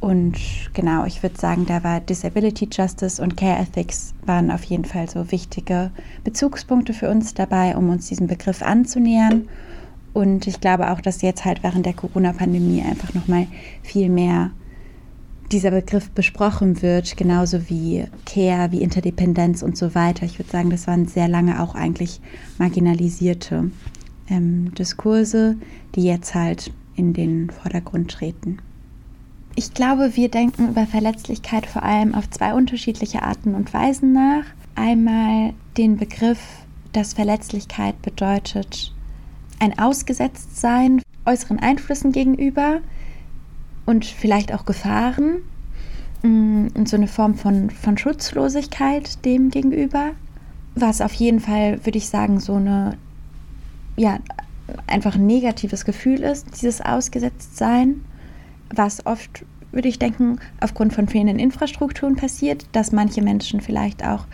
Und 0.00 0.36
genau, 0.74 1.04
ich 1.04 1.22
würde 1.22 1.40
sagen, 1.40 1.66
da 1.66 1.82
war 1.82 2.00
Disability 2.00 2.68
Justice 2.70 3.22
und 3.22 3.36
Care 3.36 3.58
Ethics 3.60 4.14
waren 4.24 4.50
auf 4.50 4.64
jeden 4.64 4.84
Fall 4.84 5.08
so 5.08 5.30
wichtige 5.32 5.90
Bezugspunkte 6.22 6.92
für 6.92 7.08
uns 7.08 7.34
dabei, 7.34 7.76
um 7.76 7.88
uns 7.88 8.08
diesem 8.08 8.26
Begriff 8.26 8.62
anzunähern. 8.62 9.48
Und 10.12 10.46
ich 10.46 10.60
glaube 10.60 10.90
auch, 10.90 11.00
dass 11.00 11.22
jetzt 11.22 11.44
halt 11.44 11.62
während 11.62 11.86
der 11.86 11.94
Corona-Pandemie 11.94 12.82
einfach 12.82 13.14
nochmal 13.14 13.46
viel 13.82 14.08
mehr 14.08 14.50
dieser 15.52 15.70
Begriff 15.70 16.10
besprochen 16.10 16.82
wird, 16.82 17.16
genauso 17.16 17.68
wie 17.68 18.04
Care, 18.24 18.72
wie 18.72 18.82
Interdependenz 18.82 19.62
und 19.62 19.76
so 19.76 19.94
weiter. 19.94 20.26
Ich 20.26 20.38
würde 20.38 20.50
sagen, 20.50 20.70
das 20.70 20.86
waren 20.86 21.06
sehr 21.06 21.28
lange 21.28 21.62
auch 21.62 21.74
eigentlich 21.74 22.20
marginalisierte 22.58 23.70
ähm, 24.28 24.74
Diskurse, 24.74 25.56
die 25.94 26.04
jetzt 26.04 26.34
halt 26.34 26.72
in 26.96 27.12
den 27.12 27.50
Vordergrund 27.50 28.10
treten. 28.10 28.58
Ich 29.58 29.72
glaube, 29.72 30.16
wir 30.16 30.28
denken 30.30 30.68
über 30.68 30.86
Verletzlichkeit 30.86 31.64
vor 31.64 31.82
allem 31.82 32.14
auf 32.14 32.28
zwei 32.28 32.52
unterschiedliche 32.52 33.22
Arten 33.22 33.54
und 33.54 33.72
Weisen 33.72 34.12
nach. 34.12 34.44
Einmal 34.74 35.54
den 35.78 35.96
Begriff, 35.96 36.38
dass 36.92 37.14
Verletzlichkeit 37.14 38.00
bedeutet, 38.02 38.92
ein 39.58 39.78
Ausgesetztsein 39.78 41.00
äußeren 41.24 41.58
Einflüssen 41.58 42.12
gegenüber 42.12 42.80
und 43.86 44.04
vielleicht 44.04 44.52
auch 44.52 44.66
Gefahren 44.66 45.38
mm, 46.22 46.66
und 46.74 46.86
so 46.86 46.98
eine 46.98 47.08
Form 47.08 47.34
von, 47.34 47.70
von 47.70 47.96
Schutzlosigkeit 47.96 49.24
dem 49.24 49.48
gegenüber, 49.48 50.10
was 50.74 51.00
auf 51.00 51.14
jeden 51.14 51.40
Fall, 51.40 51.82
würde 51.86 51.96
ich 51.96 52.10
sagen, 52.10 52.40
so 52.40 52.56
eine, 52.56 52.98
ja, 53.96 54.18
einfach 54.86 55.14
ein 55.14 55.26
negatives 55.26 55.86
Gefühl 55.86 56.20
ist, 56.20 56.60
dieses 56.60 56.82
Ausgesetztsein 56.82 58.02
was 58.74 59.04
oft, 59.06 59.44
würde 59.72 59.88
ich 59.88 59.98
denken, 59.98 60.38
aufgrund 60.60 60.92
von 60.92 61.08
fehlenden 61.08 61.38
Infrastrukturen 61.38 62.16
passiert, 62.16 62.66
dass 62.72 62.92
manche 62.92 63.22
Menschen 63.22 63.60
vielleicht 63.60 64.04
auch 64.04 64.26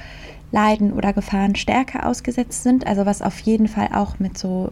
Leiden 0.53 0.93
oder 0.93 1.13
Gefahren 1.13 1.57
stärker 1.57 2.07
ausgesetzt 2.07 2.63
sind, 2.63 2.87
also 2.87 3.07
was 3.07 3.23
auf 3.23 3.39
jeden 3.41 3.69
Fall 3.69 3.89
auch 3.93 4.19
mit 4.19 4.37
so 4.37 4.71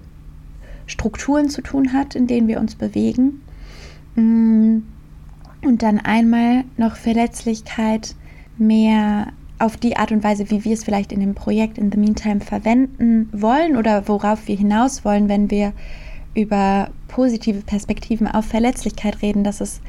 Strukturen 0.86 1.48
zu 1.48 1.62
tun 1.62 1.92
hat, 1.92 2.14
in 2.14 2.26
denen 2.26 2.48
wir 2.48 2.60
uns 2.60 2.74
bewegen. 2.74 3.40
Mm. 4.14 4.78
Und 5.62 5.82
dann 5.82 5.98
einmal 5.98 6.64
noch 6.78 6.96
Verletzlichkeit 6.96 8.14
mehr 8.56 9.26
auf 9.58 9.76
die 9.76 9.96
Art 9.98 10.10
und 10.10 10.24
Weise, 10.24 10.50
wie 10.50 10.64
wir 10.64 10.72
es 10.72 10.84
vielleicht 10.84 11.12
in 11.12 11.20
dem 11.20 11.34
Projekt 11.34 11.76
in 11.76 11.92
the 11.92 11.98
Meantime 11.98 12.40
verwenden 12.40 13.28
wollen 13.30 13.76
oder 13.76 14.08
worauf 14.08 14.48
wir 14.48 14.56
hinaus 14.56 15.04
wollen, 15.04 15.28
wenn 15.28 15.50
wir 15.50 15.74
über 16.34 16.90
positive 17.08 17.62
Perspektiven 17.62 18.28
auf 18.28 18.44
Verletzlichkeit 18.44 19.22
reden, 19.22 19.44
dass 19.44 19.60
es, 19.60 19.80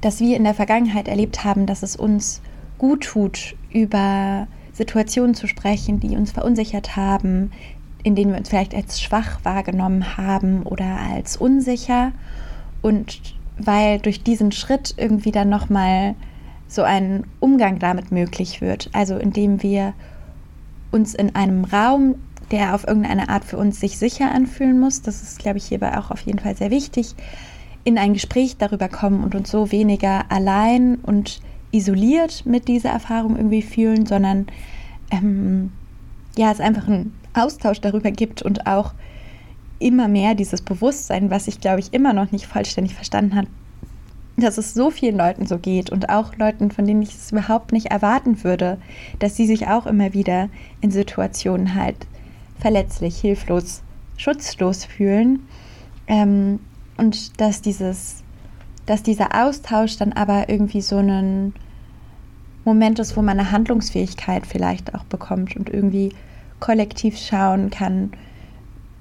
dass 0.00 0.20
wir 0.20 0.36
in 0.36 0.44
der 0.44 0.54
Vergangenheit 0.54 1.08
erlebt 1.08 1.44
haben, 1.44 1.66
dass 1.66 1.82
es 1.82 1.96
uns 1.96 2.40
gut 2.78 3.04
tut, 3.04 3.54
über 3.72 4.46
Situationen 4.72 5.34
zu 5.34 5.46
sprechen, 5.46 6.00
die 6.00 6.16
uns 6.16 6.32
verunsichert 6.32 6.96
haben, 6.96 7.52
in 8.02 8.14
denen 8.14 8.32
wir 8.32 8.38
uns 8.38 8.48
vielleicht 8.48 8.74
als 8.74 9.00
schwach 9.00 9.40
wahrgenommen 9.44 10.16
haben 10.16 10.62
oder 10.64 10.98
als 11.12 11.36
unsicher 11.36 12.12
und 12.82 13.34
weil 13.56 13.98
durch 14.00 14.22
diesen 14.22 14.52
Schritt 14.52 14.94
irgendwie 14.96 15.30
dann 15.30 15.48
nochmal 15.48 16.14
so 16.66 16.82
ein 16.82 17.24
Umgang 17.40 17.78
damit 17.78 18.10
möglich 18.10 18.60
wird. 18.60 18.90
Also 18.92 19.16
indem 19.16 19.62
wir 19.62 19.94
uns 20.90 21.14
in 21.14 21.34
einem 21.34 21.64
Raum, 21.64 22.16
der 22.50 22.74
auf 22.74 22.86
irgendeine 22.86 23.28
Art 23.28 23.44
für 23.44 23.56
uns 23.56 23.80
sich 23.80 23.98
sicher 23.98 24.32
anfühlen 24.32 24.78
muss, 24.78 25.02
das 25.02 25.22
ist, 25.22 25.38
glaube 25.38 25.58
ich, 25.58 25.66
hierbei 25.66 25.98
auch 25.98 26.10
auf 26.10 26.20
jeden 26.20 26.38
Fall 26.38 26.56
sehr 26.56 26.70
wichtig, 26.70 27.14
in 27.84 27.98
ein 27.98 28.14
Gespräch 28.14 28.56
darüber 28.56 28.88
kommen 28.88 29.22
und 29.22 29.34
uns 29.34 29.50
so 29.50 29.70
weniger 29.70 30.30
allein 30.30 30.96
und 30.96 31.40
isoliert 31.70 32.46
mit 32.46 32.68
dieser 32.68 32.90
Erfahrung 32.90 33.36
irgendwie 33.36 33.62
fühlen, 33.62 34.06
sondern 34.06 34.46
ähm, 35.10 35.72
ja, 36.36 36.50
es 36.50 36.60
einfach 36.60 36.86
einen 36.86 37.14
Austausch 37.34 37.80
darüber 37.80 38.10
gibt 38.10 38.42
und 38.42 38.66
auch 38.66 38.94
immer 39.78 40.08
mehr 40.08 40.34
dieses 40.34 40.62
Bewusstsein, 40.62 41.30
was 41.30 41.48
ich 41.48 41.60
glaube 41.60 41.80
ich 41.80 41.92
immer 41.92 42.12
noch 42.12 42.32
nicht 42.32 42.46
vollständig 42.46 42.94
verstanden 42.94 43.34
habe, 43.34 43.48
dass 44.36 44.58
es 44.58 44.74
so 44.74 44.90
vielen 44.90 45.16
Leuten 45.16 45.46
so 45.46 45.58
geht 45.58 45.90
und 45.90 46.08
auch 46.08 46.36
Leuten, 46.36 46.70
von 46.70 46.86
denen 46.86 47.02
ich 47.02 47.14
es 47.14 47.32
überhaupt 47.32 47.72
nicht 47.72 47.86
erwarten 47.86 48.42
würde, 48.42 48.78
dass 49.18 49.36
sie 49.36 49.46
sich 49.46 49.68
auch 49.68 49.86
immer 49.86 50.12
wieder 50.12 50.48
in 50.80 50.90
Situationen 50.90 51.74
halt 51.74 51.96
verletzlich, 52.64 53.18
hilflos, 53.20 53.82
schutzlos 54.16 54.86
fühlen. 54.86 55.46
Ähm, 56.06 56.60
und 56.96 57.38
dass 57.38 57.60
dieses, 57.60 58.24
dass 58.86 59.02
dieser 59.02 59.44
Austausch 59.44 59.98
dann 59.98 60.14
aber 60.14 60.48
irgendwie 60.48 60.80
so 60.80 60.96
einen 60.96 61.52
Moment 62.64 62.98
ist, 63.00 63.18
wo 63.18 63.20
man 63.20 63.38
eine 63.38 63.50
Handlungsfähigkeit 63.50 64.46
vielleicht 64.46 64.94
auch 64.94 65.04
bekommt 65.04 65.54
und 65.56 65.68
irgendwie 65.68 66.14
kollektiv 66.58 67.18
schauen 67.18 67.68
kann, 67.68 68.12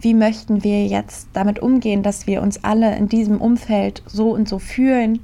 wie 0.02 0.14
möchten 0.14 0.66
wir 0.66 0.86
jetzt 0.86 1.30
damit 1.32 1.60
umgehen, 1.60 2.04
dass 2.04 2.28
wir 2.28 2.42
uns 2.42 2.66
alle 2.66 2.98
in 2.98 3.08
diesem 3.08 3.40
Umfeld 3.40 4.04
so 4.06 4.32
und 4.32 4.50
so 4.50 4.60
fühlen? 4.60 5.20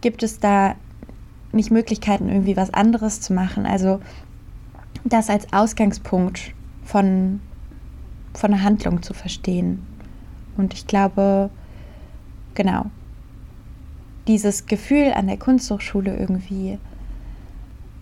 Gibt 0.00 0.22
es 0.22 0.40
da 0.40 0.76
nicht 1.52 1.70
Möglichkeiten, 1.70 2.30
irgendwie 2.30 2.56
was 2.56 2.72
anderes 2.72 3.20
zu 3.20 3.34
machen? 3.34 3.66
Also 3.66 4.00
das 5.04 5.28
als 5.28 5.52
Ausgangspunkt 5.52 6.54
von, 6.82 7.40
von 8.36 8.52
einer 8.52 8.62
Handlung 8.62 9.02
zu 9.02 9.14
verstehen. 9.14 9.84
Und 10.56 10.74
ich 10.74 10.86
glaube, 10.86 11.50
genau, 12.54 12.86
dieses 14.26 14.66
Gefühl 14.66 15.12
an 15.14 15.26
der 15.26 15.36
Kunsthochschule 15.36 16.16
irgendwie, 16.16 16.78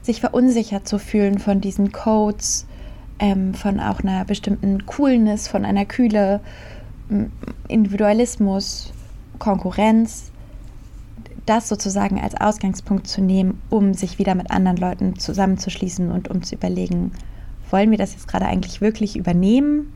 sich 0.03 0.21
verunsichert 0.21 0.87
zu 0.87 0.99
fühlen 0.99 1.39
von 1.39 1.61
diesen 1.61 1.93
Codes, 1.93 2.67
ähm, 3.19 3.55
von 3.55 3.81
auch 3.81 4.01
einer 4.01 4.25
bestimmten 4.25 4.87
Coolness, 4.87 5.49
von 5.49 5.65
einer 5.65 5.85
Kühle, 5.85 6.41
Individualismus, 7.69 8.93
Konkurrenz, 9.39 10.31
das 11.47 11.69
sozusagen 11.69 12.21
als 12.21 12.35
Ausgangspunkt 12.35 13.07
zu 13.07 13.21
nehmen, 13.21 13.61
um 13.69 13.93
sich 13.95 14.19
wieder 14.19 14.35
mit 14.35 14.51
anderen 14.51 14.79
Leuten 14.79 15.19
zusammenzuschließen 15.19 16.11
und 16.11 16.29
um 16.29 16.43
zu 16.43 16.55
überlegen, 16.55 17.13
wollen 17.71 17.91
wir 17.91 17.99
das 17.99 18.13
jetzt 18.13 18.29
gerade 18.29 18.47
eigentlich 18.47 18.81
wirklich 18.81 19.17
übernehmen? 19.17 19.93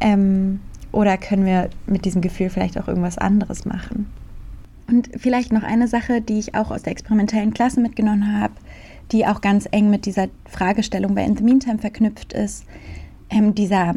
Ähm, 0.00 0.60
oder 0.92 1.16
können 1.16 1.44
wir 1.44 1.70
mit 1.86 2.04
diesem 2.04 2.22
Gefühl 2.22 2.50
vielleicht 2.50 2.78
auch 2.78 2.88
irgendwas 2.88 3.18
anderes 3.18 3.64
machen? 3.64 4.06
Und 4.88 5.10
vielleicht 5.16 5.52
noch 5.52 5.62
eine 5.62 5.86
Sache, 5.86 6.22
die 6.22 6.38
ich 6.38 6.54
auch 6.54 6.70
aus 6.70 6.82
der 6.82 6.92
experimentellen 6.92 7.52
Klasse 7.52 7.80
mitgenommen 7.80 8.40
habe, 8.40 8.54
die 9.12 9.26
auch 9.26 9.40
ganz 9.40 9.68
eng 9.70 9.90
mit 9.90 10.06
dieser 10.06 10.28
Fragestellung 10.46 11.14
bei 11.14 11.24
In 11.24 11.36
the 11.36 11.44
Meantime 11.44 11.78
verknüpft 11.78 12.32
ist. 12.32 12.64
Ähm, 13.30 13.54
dieser 13.54 13.94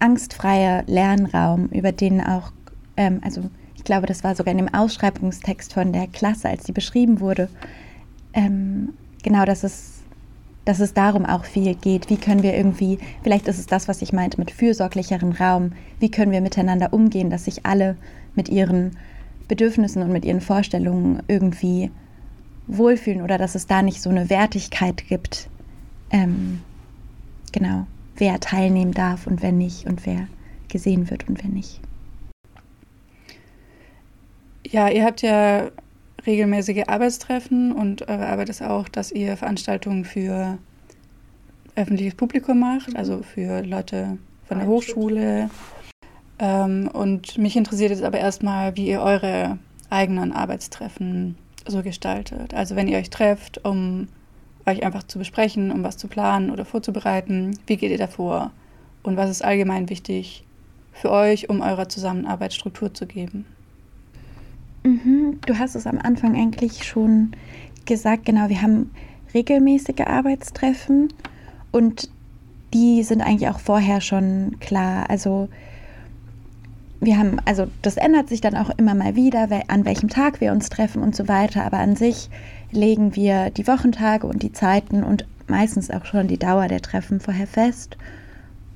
angstfreie 0.00 0.84
Lernraum, 0.86 1.66
über 1.66 1.92
den 1.92 2.20
auch, 2.20 2.52
ähm, 2.96 3.20
also 3.22 3.42
ich 3.76 3.84
glaube, 3.84 4.06
das 4.06 4.24
war 4.24 4.34
sogar 4.34 4.52
in 4.52 4.58
dem 4.58 4.74
Ausschreibungstext 4.74 5.72
von 5.72 5.92
der 5.92 6.08
Klasse, 6.08 6.48
als 6.48 6.64
die 6.64 6.72
beschrieben 6.72 7.20
wurde, 7.20 7.48
ähm, 8.32 8.90
genau, 9.22 9.44
dass 9.44 9.64
es, 9.64 9.97
dass 10.68 10.80
es 10.80 10.92
darum 10.92 11.24
auch 11.24 11.46
viel 11.46 11.74
geht. 11.74 12.10
Wie 12.10 12.18
können 12.18 12.42
wir 12.42 12.54
irgendwie, 12.54 12.98
vielleicht 13.22 13.48
ist 13.48 13.58
es 13.58 13.64
das, 13.64 13.88
was 13.88 14.02
ich 14.02 14.12
meinte 14.12 14.38
mit 14.38 14.50
fürsorglicheren 14.50 15.32
Raum, 15.32 15.72
wie 15.98 16.10
können 16.10 16.30
wir 16.30 16.42
miteinander 16.42 16.92
umgehen, 16.92 17.30
dass 17.30 17.46
sich 17.46 17.64
alle 17.64 17.96
mit 18.34 18.50
ihren 18.50 18.98
Bedürfnissen 19.48 20.02
und 20.02 20.12
mit 20.12 20.26
ihren 20.26 20.42
Vorstellungen 20.42 21.22
irgendwie 21.26 21.90
wohlfühlen 22.66 23.22
oder 23.22 23.38
dass 23.38 23.54
es 23.54 23.66
da 23.66 23.80
nicht 23.80 24.02
so 24.02 24.10
eine 24.10 24.28
Wertigkeit 24.28 25.08
gibt. 25.08 25.48
Ähm, 26.10 26.60
genau, 27.50 27.86
wer 28.18 28.38
teilnehmen 28.38 28.92
darf 28.92 29.26
und 29.26 29.40
wer 29.40 29.52
nicht 29.52 29.86
und 29.86 30.04
wer 30.04 30.28
gesehen 30.68 31.08
wird 31.08 31.26
und 31.30 31.42
wer 31.42 31.48
nicht. 31.50 31.80
Ja, 34.66 34.90
ihr 34.90 35.06
habt 35.06 35.22
ja 35.22 35.70
regelmäßige 36.26 36.84
Arbeitstreffen 36.86 37.72
und 37.72 38.08
eure 38.08 38.26
Arbeit 38.26 38.48
ist 38.48 38.62
auch, 38.62 38.88
dass 38.88 39.12
ihr 39.12 39.36
Veranstaltungen 39.36 40.04
für 40.04 40.58
öffentliches 41.76 42.14
Publikum 42.14 42.58
macht, 42.58 42.96
also 42.96 43.22
für 43.22 43.62
Leute 43.62 44.18
von 44.46 44.58
der 44.58 44.66
Hochschule. 44.66 45.50
Ähm, 46.38 46.88
und 46.92 47.38
mich 47.38 47.56
interessiert 47.56 47.90
jetzt 47.90 48.02
aber 48.02 48.18
erstmal, 48.18 48.76
wie 48.76 48.88
ihr 48.88 49.00
eure 49.00 49.58
eigenen 49.90 50.32
Arbeitstreffen 50.32 51.36
so 51.66 51.82
gestaltet. 51.82 52.54
Also 52.54 52.76
wenn 52.76 52.88
ihr 52.88 52.98
euch 52.98 53.10
trefft, 53.10 53.64
um 53.64 54.08
euch 54.66 54.84
einfach 54.84 55.04
zu 55.04 55.18
besprechen, 55.18 55.70
um 55.70 55.82
was 55.82 55.96
zu 55.96 56.08
planen 56.08 56.50
oder 56.50 56.64
vorzubereiten, 56.64 57.58
wie 57.66 57.76
geht 57.76 57.90
ihr 57.90 57.98
davor? 57.98 58.50
Und 59.02 59.16
was 59.16 59.30
ist 59.30 59.44
allgemein 59.44 59.88
wichtig 59.88 60.44
für 60.92 61.10
euch, 61.10 61.48
um 61.48 61.60
eurer 61.60 61.88
Zusammenarbeit 61.88 62.52
Struktur 62.52 62.92
zu 62.92 63.06
geben? 63.06 63.46
Mhm, 64.88 65.38
du 65.44 65.58
hast 65.58 65.74
es 65.74 65.86
am 65.86 65.98
Anfang 65.98 66.34
eigentlich 66.34 66.84
schon 66.84 67.32
gesagt, 67.84 68.24
genau, 68.24 68.48
wir 68.48 68.62
haben 68.62 68.90
regelmäßige 69.34 70.06
Arbeitstreffen 70.06 71.12
und 71.72 72.08
die 72.72 73.02
sind 73.02 73.20
eigentlich 73.20 73.50
auch 73.50 73.60
vorher 73.60 74.00
schon 74.00 74.56
klar. 74.60 75.10
Also 75.10 75.50
wir 77.00 77.18
haben, 77.18 77.38
also 77.44 77.66
das 77.82 77.98
ändert 77.98 78.30
sich 78.30 78.40
dann 78.40 78.56
auch 78.56 78.70
immer 78.78 78.94
mal 78.94 79.14
wieder, 79.14 79.48
an 79.68 79.84
welchem 79.84 80.08
Tag 80.08 80.40
wir 80.40 80.52
uns 80.52 80.70
treffen 80.70 81.02
und 81.02 81.14
so 81.14 81.28
weiter, 81.28 81.64
aber 81.64 81.78
an 81.78 81.94
sich 81.94 82.30
legen 82.70 83.14
wir 83.14 83.50
die 83.50 83.66
Wochentage 83.66 84.26
und 84.26 84.42
die 84.42 84.52
Zeiten 84.52 85.04
und 85.04 85.26
meistens 85.48 85.90
auch 85.90 86.06
schon 86.06 86.28
die 86.28 86.38
Dauer 86.38 86.66
der 86.66 86.80
Treffen 86.80 87.20
vorher 87.20 87.46
fest. 87.46 87.98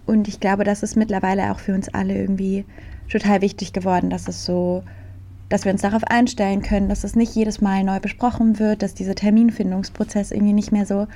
Und 0.05 0.29
ich 0.29 0.41
glaube, 0.41 0.65
das 0.65 0.83
ist 0.83 0.95
mittlerweile 0.95 1.53
auch 1.53 1.59
für 1.59 1.75
uns 1.75 1.89
alle 1.89 2.15
irgendwie 2.15 2.67
total 3.11 3.41
wichtig 3.41 3.73
geworden, 3.73 4.11
dass 4.11 4.29
es 4.29 4.45
so, 4.45 4.83
dass 5.53 5.67
wir 5.67 5.73
uns 5.73 5.83
darauf 5.83 6.03
einstellen 6.05 6.63
können, 6.63 6.89
dass 6.89 7.05
es 7.05 7.15
nicht 7.15 7.35
jedes 7.35 7.61
Mal 7.61 7.85
neu 7.85 8.01
besprochen 8.01 8.59
wird, 8.59 8.81
dass 8.81 8.95
dieser 8.95 9.15
Terminfindungsprozess 9.15 10.31
irgendwie 10.31 10.55
nicht 10.55 10.73
mehr 10.73 10.87
so 10.87 11.09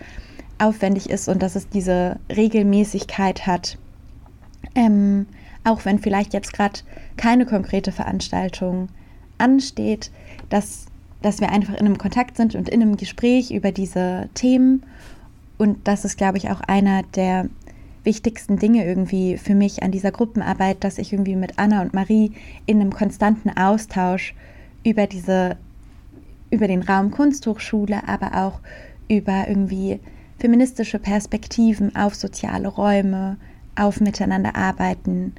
aufwendig 0.58 1.08
ist 1.08 1.30
und 1.30 1.42
dass 1.42 1.56
es 1.56 1.70
diese 1.70 2.18
Regelmäßigkeit 2.28 3.46
hat. 3.46 3.78
Ähm, 4.74 5.26
auch 5.64 5.86
wenn 5.86 5.98
vielleicht 6.00 6.34
jetzt 6.34 6.52
gerade 6.52 6.80
keine 7.16 7.46
konkrete 7.46 7.92
Veranstaltung 7.92 8.90
ansteht, 9.38 10.10
dass, 10.50 10.84
dass 11.22 11.40
wir 11.40 11.48
einfach 11.48 11.72
in 11.72 11.86
einem 11.86 11.96
Kontakt 11.96 12.36
sind 12.36 12.54
und 12.54 12.68
in 12.68 12.82
einem 12.82 12.98
Gespräch 12.98 13.50
über 13.50 13.72
diese 13.72 14.28
Themen. 14.34 14.82
Und 15.56 15.88
das 15.88 16.04
ist, 16.04 16.18
glaube 16.18 16.36
ich, 16.36 16.50
auch 16.50 16.60
einer 16.60 17.04
der 17.14 17.48
wichtigsten 18.06 18.56
Dinge 18.56 18.86
irgendwie 18.86 19.36
für 19.36 19.54
mich 19.54 19.82
an 19.82 19.90
dieser 19.90 20.12
Gruppenarbeit, 20.12 20.82
dass 20.82 20.96
ich 20.96 21.12
irgendwie 21.12 21.36
mit 21.36 21.58
Anna 21.58 21.82
und 21.82 21.92
Marie 21.92 22.32
in 22.64 22.80
einem 22.80 22.92
konstanten 22.92 23.50
Austausch 23.50 24.34
über 24.84 25.06
diese, 25.06 25.56
über 26.50 26.68
den 26.68 26.82
Raum 26.82 27.10
Kunsthochschule, 27.10 28.08
aber 28.08 28.34
auch 28.34 28.60
über 29.08 29.46
irgendwie 29.48 30.00
feministische 30.38 30.98
Perspektiven 30.98 31.94
auf 31.96 32.14
soziale 32.14 32.68
Räume, 32.68 33.36
auf 33.74 34.00
Miteinander 34.00 34.56
arbeiten, 34.56 35.34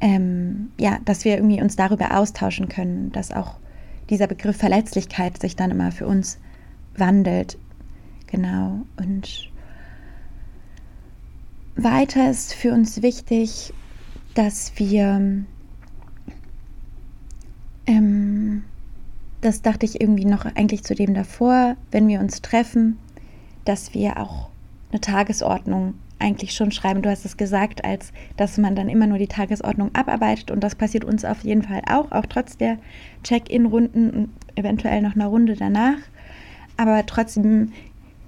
ähm, 0.00 0.70
ja, 0.78 0.98
dass 1.04 1.24
wir 1.24 1.36
irgendwie 1.36 1.62
uns 1.62 1.76
darüber 1.76 2.16
austauschen 2.16 2.68
können, 2.68 3.12
dass 3.12 3.32
auch 3.32 3.56
dieser 4.10 4.26
Begriff 4.26 4.56
Verletzlichkeit 4.56 5.40
sich 5.40 5.56
dann 5.56 5.70
immer 5.70 5.92
für 5.92 6.06
uns 6.06 6.38
wandelt. 6.96 7.56
Genau. 8.26 8.82
Und 8.96 9.51
weiter 11.76 12.30
ist 12.30 12.54
für 12.54 12.72
uns 12.72 13.02
wichtig, 13.02 13.72
dass 14.34 14.72
wir, 14.76 15.44
ähm, 17.86 18.64
das 19.40 19.62
dachte 19.62 19.86
ich 19.86 20.00
irgendwie 20.00 20.24
noch 20.24 20.44
eigentlich 20.44 20.84
zu 20.84 20.94
dem 20.94 21.14
davor, 21.14 21.76
wenn 21.90 22.08
wir 22.08 22.20
uns 22.20 22.42
treffen, 22.42 22.98
dass 23.64 23.94
wir 23.94 24.18
auch 24.18 24.50
eine 24.90 25.00
Tagesordnung 25.00 25.94
eigentlich 26.18 26.54
schon 26.54 26.70
schreiben. 26.70 27.02
Du 27.02 27.10
hast 27.10 27.24
es 27.24 27.36
gesagt, 27.36 27.84
als 27.84 28.12
dass 28.36 28.56
man 28.56 28.76
dann 28.76 28.88
immer 28.88 29.06
nur 29.06 29.18
die 29.18 29.26
Tagesordnung 29.26 29.94
abarbeitet 29.94 30.50
und 30.50 30.60
das 30.60 30.74
passiert 30.74 31.04
uns 31.04 31.24
auf 31.24 31.42
jeden 31.42 31.62
Fall 31.62 31.82
auch, 31.90 32.12
auch 32.12 32.26
trotz 32.26 32.56
der 32.56 32.78
Check-in-Runden 33.24 34.10
und 34.10 34.28
eventuell 34.54 35.02
noch 35.02 35.14
einer 35.14 35.26
Runde 35.26 35.56
danach. 35.56 35.98
Aber 36.76 37.04
trotzdem 37.06 37.72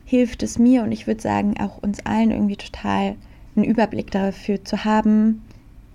hilft 0.04 0.42
es 0.42 0.58
mir 0.58 0.82
und 0.82 0.92
ich 0.92 1.06
würde 1.06 1.22
sagen 1.22 1.54
auch 1.58 1.82
uns 1.82 2.04
allen 2.04 2.30
irgendwie 2.30 2.56
total 2.56 3.16
einen 3.56 3.64
Überblick 3.64 4.10
dafür 4.10 4.64
zu 4.64 4.84
haben, 4.84 5.42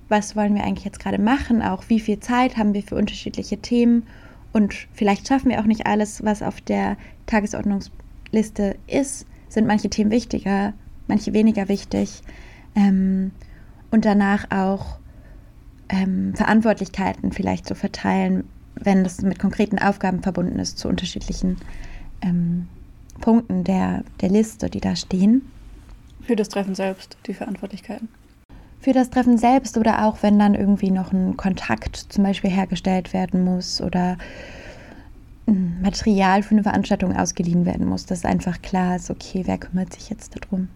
was 0.07 0.35
wollen 0.35 0.55
wir 0.55 0.63
eigentlich 0.63 0.85
jetzt 0.85 0.99
gerade 0.99 1.21
machen, 1.21 1.61
auch 1.61 1.83
wie 1.87 1.99
viel 1.99 2.19
Zeit 2.19 2.57
haben 2.57 2.73
wir 2.73 2.83
für 2.83 2.95
unterschiedliche 2.95 3.57
Themen 3.57 4.03
und 4.51 4.73
vielleicht 4.93 5.27
schaffen 5.27 5.49
wir 5.49 5.59
auch 5.59 5.65
nicht 5.65 5.85
alles, 5.85 6.23
was 6.23 6.41
auf 6.41 6.61
der 6.61 6.97
Tagesordnungsliste 7.27 8.75
ist, 8.87 9.27
sind 9.47 9.67
manche 9.67 9.89
Themen 9.89 10.11
wichtiger, 10.11 10.73
manche 11.07 11.33
weniger 11.33 11.67
wichtig. 11.67 12.21
Ähm, 12.75 13.31
und 13.91 14.05
danach 14.05 14.51
auch 14.51 14.99
ähm, 15.89 16.33
Verantwortlichkeiten 16.35 17.31
vielleicht 17.31 17.67
zu 17.67 17.75
verteilen, 17.75 18.43
wenn 18.75 19.03
das 19.03 19.21
mit 19.21 19.39
konkreten 19.39 19.79
Aufgaben 19.79 20.21
verbunden 20.21 20.59
ist, 20.59 20.77
zu 20.77 20.87
unterschiedlichen 20.87 21.57
ähm, 22.21 22.67
Punkten 23.19 23.63
der, 23.63 24.03
der 24.21 24.29
Liste, 24.29 24.69
die 24.69 24.79
da 24.79 24.95
stehen. 24.95 25.41
Für 26.21 26.35
das 26.35 26.49
Treffen 26.49 26.75
selbst, 26.75 27.17
die 27.25 27.33
Verantwortlichkeiten. 27.33 28.09
Für 28.79 28.93
das 28.93 29.09
Treffen 29.09 29.37
selbst 29.37 29.77
oder 29.77 30.05
auch 30.05 30.21
wenn 30.21 30.39
dann 30.39 30.55
irgendwie 30.55 30.91
noch 30.91 31.11
ein 31.11 31.35
Kontakt 31.35 31.95
zum 31.97 32.23
Beispiel 32.23 32.49
hergestellt 32.49 33.13
werden 33.13 33.43
muss 33.43 33.81
oder 33.81 34.17
Material 35.81 36.43
für 36.43 36.51
eine 36.51 36.63
Veranstaltung 36.63 37.15
ausgeliehen 37.15 37.65
werden 37.65 37.87
muss, 37.87 38.05
dass 38.05 38.25
einfach 38.25 38.61
klar 38.61 38.95
ist, 38.95 39.09
okay, 39.09 39.43
wer 39.45 39.57
kümmert 39.57 39.93
sich 39.93 40.09
jetzt 40.09 40.35
darum. 40.35 40.69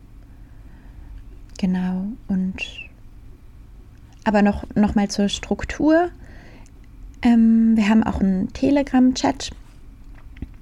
Genau. 1.60 2.06
Und 2.28 2.56
aber 4.24 4.42
noch, 4.42 4.64
noch 4.76 4.96
mal 4.96 5.10
zur 5.10 5.30
Struktur. 5.30 6.10
Ähm, 7.22 7.76
wir 7.76 7.90
haben 7.90 8.04
auch 8.04 8.22
einen 8.22 8.52
Telegram-Chat, 8.54 9.52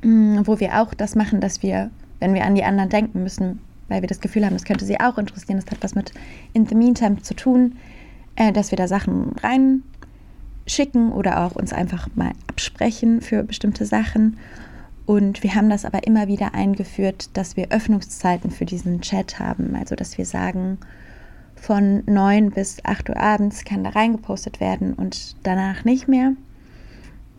mm, 0.04 0.40
wo 0.44 0.60
wir 0.60 0.82
auch 0.82 0.94
das 0.94 1.16
machen, 1.16 1.42
dass 1.42 1.62
wir, 1.62 1.92
wenn 2.20 2.34
wir 2.34 2.46
an 2.46 2.56
die 2.56 2.64
anderen 2.64 2.90
denken 2.90 3.24
müssen, 3.24 3.60
weil 3.92 4.02
wir 4.02 4.08
das 4.08 4.22
Gefühl 4.22 4.46
haben, 4.46 4.54
das 4.54 4.66
könnte 4.66 4.86
sie 4.86 5.00
auch 5.00 5.18
interessieren, 5.18 5.60
das 5.60 5.70
hat 5.72 5.84
was 5.84 5.96
mit 5.96 6.12
In 6.54 6.66
the 6.66 6.76
Meantime 6.76 7.22
zu 7.22 7.36
tun, 7.36 7.78
äh, 8.36 8.52
dass 8.52 8.72
wir 8.72 8.78
da 8.78 8.88
Sachen 8.88 9.34
reinschicken 9.44 11.12
oder 11.12 11.46
auch 11.46 11.56
uns 11.56 11.74
einfach 11.74 12.08
mal 12.16 12.32
absprechen 12.48 13.22
für 13.22 13.44
bestimmte 13.44 13.86
Sachen. 13.86 14.38
Und 15.06 15.44
wir 15.44 15.56
haben 15.56 15.70
das 15.70 15.86
aber 15.86 16.08
immer 16.08 16.28
wieder 16.28 16.54
eingeführt, 16.54 17.30
dass 17.34 17.58
wir 17.58 17.72
Öffnungszeiten 17.72 18.50
für 18.50 18.66
diesen 18.66 19.02
Chat 19.02 19.40
haben. 19.40 19.76
Also 19.76 19.96
dass 19.96 20.18
wir 20.18 20.26
sagen, 20.26 20.78
von 21.56 22.04
9 22.08 22.52
bis 22.52 22.84
8 22.84 23.10
Uhr 23.10 23.18
abends 23.18 23.66
kann 23.66 23.84
da 23.84 23.92
reingepostet 23.92 24.60
werden 24.60 24.94
und 24.94 25.36
danach 25.44 25.86
nicht 25.86 26.08
mehr. 26.08 26.34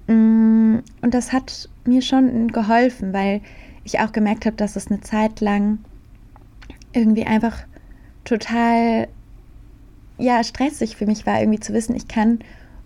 Mm, 0.07 0.79
und 1.01 1.15
das 1.15 1.33
hat 1.33 1.69
mir 1.85 2.03
schon 2.03 2.49
geholfen, 2.49 3.13
weil 3.13 3.41
ich 3.85 3.99
auch 3.99 4.13
gemerkt 4.13 4.47
habe, 4.47 4.57
dass 4.57 4.77
es 4.77 4.89
eine 4.89 5.01
Zeit 5.01 5.41
lang 5.41 5.79
irgendwie 6.93 7.27
einfach 7.27 7.59
total 8.25 9.09
ja 10.19 10.43
stressig 10.45 10.97
für 10.97 11.07
mich 11.07 11.27
war, 11.27 11.41
irgendwie 11.41 11.61
zu 11.61 11.73
wissen, 11.73 11.97
ich 11.97 12.09
kann 12.09 12.41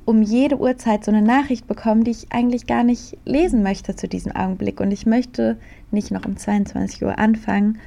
um 0.07 0.23
jede 0.23 0.59
Uhrzeit 0.59 1.05
so 1.05 1.11
eine 1.11 1.21
Nachricht 1.21 1.67
bekommen, 1.67 2.05
die 2.05 2.13
ich 2.13 2.29
eigentlich 2.31 2.67
gar 2.67 2.85
nicht 2.85 3.19
lesen 3.25 3.63
möchte 3.63 3.97
zu 3.97 4.07
diesem 4.07 4.33
Augenblick. 4.33 4.81
Und 4.81 4.93
ich 4.93 5.05
möchte 5.05 5.59
nicht 5.91 6.13
noch 6.13 6.25
um 6.25 6.37
22 6.37 7.03
Uhr 7.03 7.19
anfangen, 7.19 7.79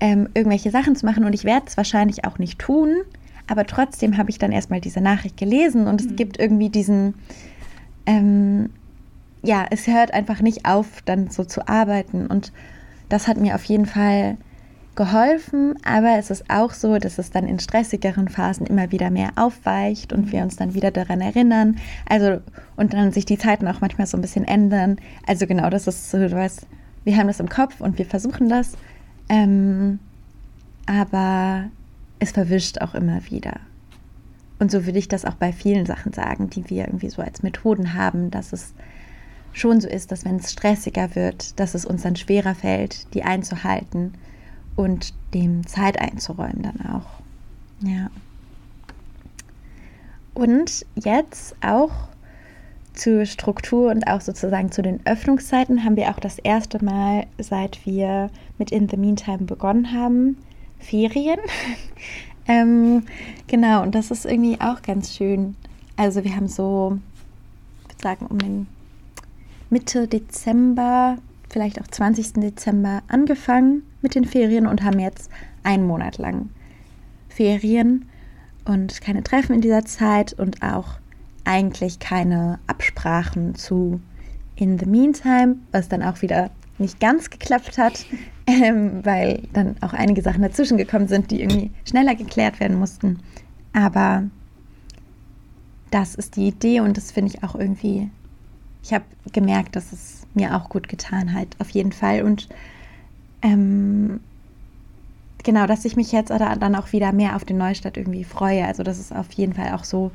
ähm, 0.00 0.30
irgendwelche 0.32 0.70
Sachen 0.70 0.96
zu 0.96 1.04
machen. 1.04 1.24
Und 1.24 1.34
ich 1.34 1.44
werde 1.44 1.66
es 1.68 1.76
wahrscheinlich 1.76 2.24
auch 2.24 2.38
nicht 2.38 2.58
tun. 2.58 2.96
Aber 3.46 3.66
trotzdem 3.66 4.16
habe 4.16 4.30
ich 4.30 4.38
dann 4.38 4.52
erstmal 4.52 4.80
diese 4.80 5.02
Nachricht 5.02 5.36
gelesen 5.36 5.86
und 5.86 6.02
mhm. 6.02 6.10
es 6.10 6.16
gibt 6.16 6.38
irgendwie 6.38 6.70
diesen, 6.70 7.14
ähm, 8.06 8.70
ja, 9.42 9.66
es 9.70 9.86
hört 9.86 10.14
einfach 10.14 10.40
nicht 10.40 10.64
auf, 10.64 11.02
dann 11.04 11.28
so 11.28 11.44
zu 11.44 11.68
arbeiten. 11.68 12.26
Und 12.26 12.52
das 13.10 13.28
hat 13.28 13.36
mir 13.36 13.54
auf 13.54 13.64
jeden 13.64 13.86
Fall 13.86 14.38
geholfen, 14.96 15.76
aber 15.84 16.18
es 16.18 16.30
ist 16.30 16.44
auch 16.48 16.72
so, 16.72 16.98
dass 16.98 17.18
es 17.18 17.30
dann 17.30 17.46
in 17.46 17.58
stressigeren 17.58 18.28
Phasen 18.28 18.66
immer 18.66 18.90
wieder 18.90 19.10
mehr 19.10 19.30
aufweicht 19.36 20.12
und 20.12 20.32
wir 20.32 20.42
uns 20.42 20.56
dann 20.56 20.74
wieder 20.74 20.90
daran 20.90 21.20
erinnern. 21.20 21.76
Also 22.08 22.40
und 22.76 22.92
dann 22.92 23.12
sich 23.12 23.24
die 23.24 23.38
Zeiten 23.38 23.68
auch 23.68 23.80
manchmal 23.80 24.06
so 24.06 24.18
ein 24.18 24.20
bisschen 24.20 24.44
ändern. 24.44 24.96
Also 25.26 25.46
genau, 25.46 25.70
das 25.70 25.86
ist 25.86 26.10
so, 26.10 26.18
du 26.18 26.32
weißt, 26.32 26.66
wir 27.04 27.16
haben 27.16 27.28
das 27.28 27.40
im 27.40 27.48
Kopf 27.48 27.80
und 27.80 27.98
wir 27.98 28.06
versuchen 28.06 28.48
das, 28.48 28.72
ähm, 29.28 30.00
aber 30.86 31.70
es 32.18 32.32
verwischt 32.32 32.80
auch 32.80 32.94
immer 32.94 33.24
wieder. 33.30 33.54
Und 34.58 34.70
so 34.70 34.84
würde 34.84 34.98
ich 34.98 35.08
das 35.08 35.24
auch 35.24 35.34
bei 35.34 35.52
vielen 35.52 35.86
Sachen 35.86 36.12
sagen, 36.12 36.50
die 36.50 36.68
wir 36.68 36.86
irgendwie 36.86 37.08
so 37.08 37.22
als 37.22 37.42
Methoden 37.42 37.94
haben, 37.94 38.30
dass 38.30 38.52
es 38.52 38.74
schon 39.52 39.80
so 39.80 39.88
ist, 39.88 40.12
dass 40.12 40.24
wenn 40.24 40.36
es 40.36 40.52
stressiger 40.52 41.14
wird, 41.14 41.58
dass 41.58 41.74
es 41.74 41.86
uns 41.86 42.02
dann 42.02 42.16
schwerer 42.16 42.54
fällt, 42.54 43.14
die 43.14 43.22
einzuhalten 43.22 44.12
und 44.76 45.14
dem 45.34 45.66
Zeit 45.66 46.00
einzuräumen 46.00 46.62
dann 46.62 46.80
auch. 46.86 47.20
Ja. 47.82 48.10
Und 50.34 50.86
jetzt 50.94 51.54
auch 51.60 51.90
zur 52.92 53.24
Struktur 53.24 53.90
und 53.90 54.06
auch 54.06 54.20
sozusagen 54.20 54.72
zu 54.72 54.82
den 54.82 55.04
Öffnungszeiten 55.06 55.84
haben 55.84 55.96
wir 55.96 56.10
auch 56.10 56.20
das 56.20 56.38
erste 56.38 56.84
Mal, 56.84 57.26
seit 57.38 57.84
wir 57.86 58.30
mit 58.58 58.70
In 58.72 58.88
the 58.88 58.96
Meantime 58.96 59.44
begonnen 59.44 59.92
haben, 59.92 60.36
Ferien. 60.78 61.38
ähm, 62.48 63.04
genau, 63.46 63.82
und 63.82 63.94
das 63.94 64.10
ist 64.10 64.26
irgendwie 64.26 64.60
auch 64.60 64.82
ganz 64.82 65.14
schön. 65.14 65.56
Also 65.96 66.24
wir 66.24 66.34
haben 66.34 66.48
so, 66.48 66.98
ich 67.82 67.94
würde 67.94 68.02
sagen, 68.02 68.26
um 68.26 68.38
den 68.38 68.66
Mitte 69.70 70.08
Dezember 70.08 71.18
vielleicht 71.48 71.80
auch 71.80 71.86
20. 71.86 72.34
Dezember 72.34 73.02
angefangen 73.08 73.82
mit 74.02 74.14
den 74.14 74.24
Ferien 74.24 74.66
und 74.66 74.82
haben 74.82 74.98
jetzt 74.98 75.30
einen 75.62 75.86
Monat 75.86 76.18
lang 76.18 76.50
Ferien 77.28 78.06
und 78.64 79.00
keine 79.00 79.22
Treffen 79.22 79.54
in 79.54 79.60
dieser 79.60 79.84
Zeit 79.84 80.32
und 80.32 80.62
auch 80.62 80.98
eigentlich 81.44 81.98
keine 81.98 82.58
Absprachen 82.66 83.54
zu 83.54 84.00
In 84.56 84.78
the 84.78 84.86
Meantime, 84.86 85.56
was 85.72 85.88
dann 85.88 86.02
auch 86.02 86.22
wieder 86.22 86.50
nicht 86.78 87.00
ganz 87.00 87.30
geklappt 87.30 87.78
hat, 87.78 88.04
ähm, 88.46 89.04
weil 89.04 89.42
dann 89.52 89.76
auch 89.80 89.92
einige 89.92 90.22
Sachen 90.22 90.42
dazwischen 90.42 90.76
gekommen 90.76 91.08
sind, 91.08 91.30
die 91.30 91.40
irgendwie 91.40 91.70
schneller 91.84 92.14
geklärt 92.14 92.60
werden 92.60 92.78
mussten. 92.78 93.20
Aber 93.72 94.24
das 95.90 96.14
ist 96.14 96.36
die 96.36 96.48
Idee 96.48 96.80
und 96.80 96.96
das 96.96 97.12
finde 97.12 97.32
ich 97.34 97.42
auch 97.42 97.54
irgendwie, 97.54 98.10
ich 98.82 98.92
habe 98.92 99.04
gemerkt, 99.32 99.76
dass 99.76 99.92
es 99.92 100.26
mir 100.34 100.56
auch 100.56 100.68
gut 100.68 100.88
getan 100.88 101.34
hat, 101.34 101.48
auf 101.58 101.70
jeden 101.70 101.92
Fall. 101.92 102.22
Und 102.22 102.48
ähm, 103.42 104.20
genau, 105.42 105.66
dass 105.66 105.84
ich 105.84 105.96
mich 105.96 106.12
jetzt 106.12 106.30
oder 106.30 106.56
dann 106.56 106.74
auch 106.74 106.92
wieder 106.92 107.12
mehr 107.12 107.36
auf 107.36 107.44
den 107.44 107.58
Neustart 107.58 107.96
irgendwie 107.96 108.24
freue. 108.24 108.64
Also, 108.66 108.82
dass 108.82 108.98
es 108.98 109.12
auf 109.12 109.32
jeden 109.32 109.54
Fall 109.54 109.72
auch 109.74 109.84
so 109.84 110.10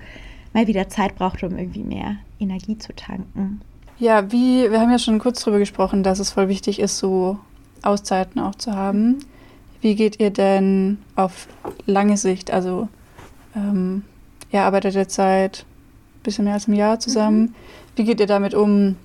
mal 0.53 0.67
wieder 0.67 0.87
Zeit 0.89 1.15
braucht, 1.15 1.43
um 1.43 1.57
irgendwie 1.57 1.83
mehr 1.83 2.17
Energie 2.39 2.77
zu 2.77 2.95
tanken. 2.95 3.61
Ja, 3.97 4.31
wie, 4.31 4.69
wir 4.69 4.79
haben 4.79 4.91
ja 4.91 4.99
schon 4.99 5.19
kurz 5.19 5.41
darüber 5.41 5.59
gesprochen, 5.59 6.03
dass 6.03 6.19
es 6.19 6.31
voll 6.31 6.49
wichtig 6.49 6.79
ist, 6.79 6.97
so 6.97 7.39
Auszeiten 7.81 8.41
auch 8.41 8.55
zu 8.55 8.73
haben. 8.73 9.19
Wie 9.81 9.95
geht 9.95 10.19
ihr 10.19 10.31
denn 10.31 10.97
auf 11.15 11.47
lange 11.85 12.17
Sicht, 12.17 12.51
also 12.51 12.89
ähm, 13.55 14.03
ihr 14.51 14.63
arbeitet 14.63 14.95
jetzt 14.95 15.15
seit 15.15 15.65
ein 16.17 16.23
bisschen 16.23 16.45
mehr 16.45 16.55
als 16.55 16.67
einem 16.67 16.77
Jahr 16.77 16.99
zusammen, 16.99 17.41
mhm. 17.41 17.53
wie 17.95 18.03
geht 18.03 18.19
ihr 18.19 18.27
damit 18.27 18.53
um, 18.53 18.95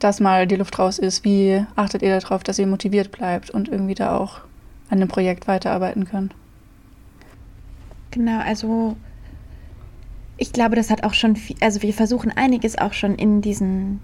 dass 0.00 0.20
mal 0.20 0.46
die 0.46 0.56
Luft 0.56 0.78
raus 0.78 0.98
ist. 0.98 1.24
Wie 1.24 1.64
achtet 1.76 2.02
ihr 2.02 2.18
darauf, 2.18 2.42
dass 2.42 2.58
ihr 2.58 2.66
motiviert 2.66 3.12
bleibt 3.12 3.50
und 3.50 3.68
irgendwie 3.68 3.94
da 3.94 4.16
auch 4.16 4.40
an 4.88 4.98
dem 4.98 5.08
Projekt 5.08 5.46
weiterarbeiten 5.46 6.04
könnt? 6.04 6.34
Genau, 8.10 8.40
also 8.40 8.96
ich 10.36 10.52
glaube, 10.52 10.74
das 10.74 10.90
hat 10.90 11.04
auch 11.04 11.14
schon 11.14 11.36
viel, 11.36 11.56
also 11.60 11.82
wir 11.82 11.92
versuchen 11.92 12.32
einiges 12.34 12.76
auch 12.78 12.92
schon 12.92 13.14
in 13.14 13.42
diesen, 13.42 14.00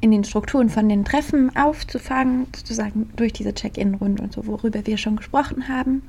in 0.00 0.10
den 0.10 0.22
Strukturen 0.22 0.68
von 0.68 0.88
den 0.88 1.04
Treffen 1.04 1.56
aufzufangen, 1.56 2.46
sozusagen 2.54 3.10
durch 3.16 3.32
diese 3.32 3.54
Check-in-Runde 3.54 4.22
und 4.22 4.32
so, 4.32 4.46
worüber 4.46 4.86
wir 4.86 4.98
schon 4.98 5.16
gesprochen 5.16 5.68
haben. 5.68 6.02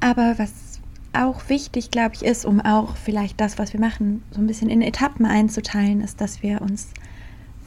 Aber 0.00 0.34
was 0.38 0.80
auch 1.14 1.48
wichtig, 1.48 1.90
glaube 1.90 2.14
ich, 2.14 2.24
ist, 2.24 2.44
um 2.44 2.60
auch 2.60 2.96
vielleicht 2.96 3.40
das, 3.40 3.58
was 3.58 3.72
wir 3.72 3.80
machen, 3.80 4.22
so 4.30 4.40
ein 4.40 4.46
bisschen 4.46 4.68
in 4.68 4.82
Etappen 4.82 5.24
einzuteilen, 5.24 6.00
ist, 6.00 6.20
dass 6.20 6.42
wir 6.42 6.60
uns 6.60 6.88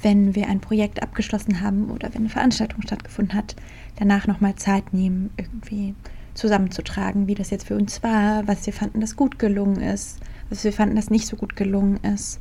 wenn 0.02 0.36
wir 0.36 0.48
ein 0.48 0.60
Projekt 0.60 1.02
abgeschlossen 1.02 1.62
haben 1.62 1.90
oder 1.90 2.10
wenn 2.14 2.22
eine 2.22 2.30
Veranstaltung 2.30 2.82
stattgefunden 2.82 3.36
hat, 3.36 3.56
danach 3.96 4.28
nochmal 4.28 4.56
Zeit 4.56 4.94
nehmen, 4.94 5.32
irgendwie 5.38 5.96
zusammenzutragen, 6.34 7.28
wie 7.28 7.36
das 7.36 7.50
jetzt 7.50 7.68
für 7.68 7.76
uns 7.76 8.04
war, 8.04 8.48
was 8.48 8.66
wir 8.66 8.74
fanden, 8.74 9.02
das 9.02 9.16
gut 9.16 9.40
gelungen 9.40 9.82
ist, 9.82 10.20
was 10.50 10.64
wir 10.64 10.72
fanden, 10.72 10.96
das 10.96 11.10
nicht 11.10 11.28
so 11.28 11.36
gut 11.36 11.56
gelungen 11.56 11.98
ist. 12.04 12.40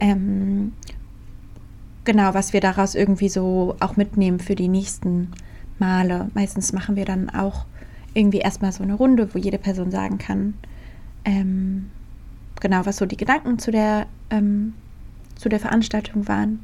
Ähm, 0.00 0.72
genau, 2.04 2.34
was 2.34 2.52
wir 2.52 2.60
daraus 2.60 2.94
irgendwie 2.94 3.28
so 3.28 3.76
auch 3.78 3.96
mitnehmen 3.96 4.40
für 4.40 4.56
die 4.56 4.68
nächsten 4.68 5.30
Male. 5.78 6.30
Meistens 6.34 6.72
machen 6.72 6.96
wir 6.96 7.04
dann 7.04 7.30
auch 7.30 7.66
irgendwie 8.14 8.38
erstmal 8.38 8.72
so 8.72 8.82
eine 8.82 8.94
Runde, 8.94 9.32
wo 9.32 9.38
jede 9.38 9.58
Person 9.58 9.92
sagen 9.92 10.18
kann, 10.18 10.54
ähm, 11.24 11.90
genau, 12.60 12.84
was 12.84 12.96
so 12.96 13.06
die 13.06 13.16
Gedanken 13.16 13.58
zu 13.58 13.70
der, 13.70 14.06
ähm, 14.30 14.74
zu 15.36 15.48
der 15.48 15.60
Veranstaltung 15.60 16.26
waren. 16.26 16.60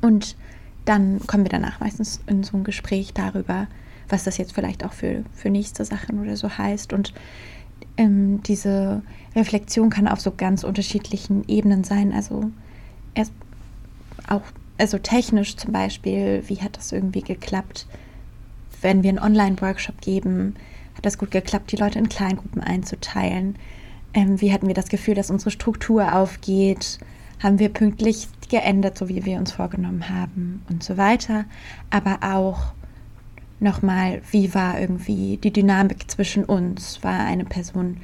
Und 0.00 0.36
dann 0.84 1.20
kommen 1.26 1.44
wir 1.44 1.50
danach 1.50 1.80
meistens 1.80 2.20
in 2.26 2.42
so 2.42 2.56
ein 2.56 2.64
Gespräch 2.64 3.12
darüber, 3.12 3.66
was 4.08 4.24
das 4.24 4.38
jetzt 4.38 4.54
vielleicht 4.54 4.84
auch 4.84 4.92
für, 4.92 5.24
für 5.34 5.50
nächste 5.50 5.84
Sachen 5.84 6.20
oder 6.20 6.36
so 6.36 6.56
heißt. 6.56 6.92
Und 6.92 7.12
ähm, 7.96 8.42
diese 8.42 9.02
Reflexion 9.36 9.90
kann 9.90 10.08
auf 10.08 10.20
so 10.20 10.32
ganz 10.34 10.64
unterschiedlichen 10.64 11.44
Ebenen 11.46 11.84
sein. 11.84 12.12
Also 12.12 12.50
erst 13.14 13.32
auch, 14.28 14.42
also 14.78 14.98
technisch 14.98 15.56
zum 15.56 15.72
Beispiel, 15.72 16.42
wie 16.46 16.62
hat 16.62 16.76
das 16.76 16.92
irgendwie 16.92 17.22
geklappt? 17.22 17.86
Wenn 18.80 19.02
wir 19.02 19.10
einen 19.10 19.18
Online-Workshop 19.18 20.00
geben, 20.00 20.54
hat 20.94 21.04
das 21.04 21.18
gut 21.18 21.30
geklappt, 21.30 21.72
die 21.72 21.76
Leute 21.76 21.98
in 21.98 22.08
Kleingruppen 22.08 22.62
einzuteilen? 22.62 23.56
Ähm, 24.14 24.40
wie 24.40 24.52
hatten 24.52 24.68
wir 24.68 24.74
das 24.74 24.88
Gefühl, 24.88 25.14
dass 25.14 25.30
unsere 25.30 25.50
Struktur 25.50 26.14
aufgeht? 26.14 26.98
Haben 27.42 27.58
wir 27.58 27.68
pünktlich 27.68 28.28
geändert, 28.48 28.98
so 28.98 29.08
wie 29.08 29.24
wir 29.24 29.38
uns 29.38 29.52
vorgenommen 29.52 30.08
haben 30.08 30.62
und 30.68 30.82
so 30.82 30.96
weiter? 30.96 31.44
Aber 31.90 32.18
auch 32.22 32.72
nochmal, 33.60 34.22
wie 34.30 34.54
war 34.54 34.80
irgendwie 34.80 35.36
die 35.36 35.52
Dynamik 35.52 36.10
zwischen 36.10 36.44
uns? 36.44 37.02
War 37.02 37.24
eine 37.24 37.44
Person, 37.44 37.98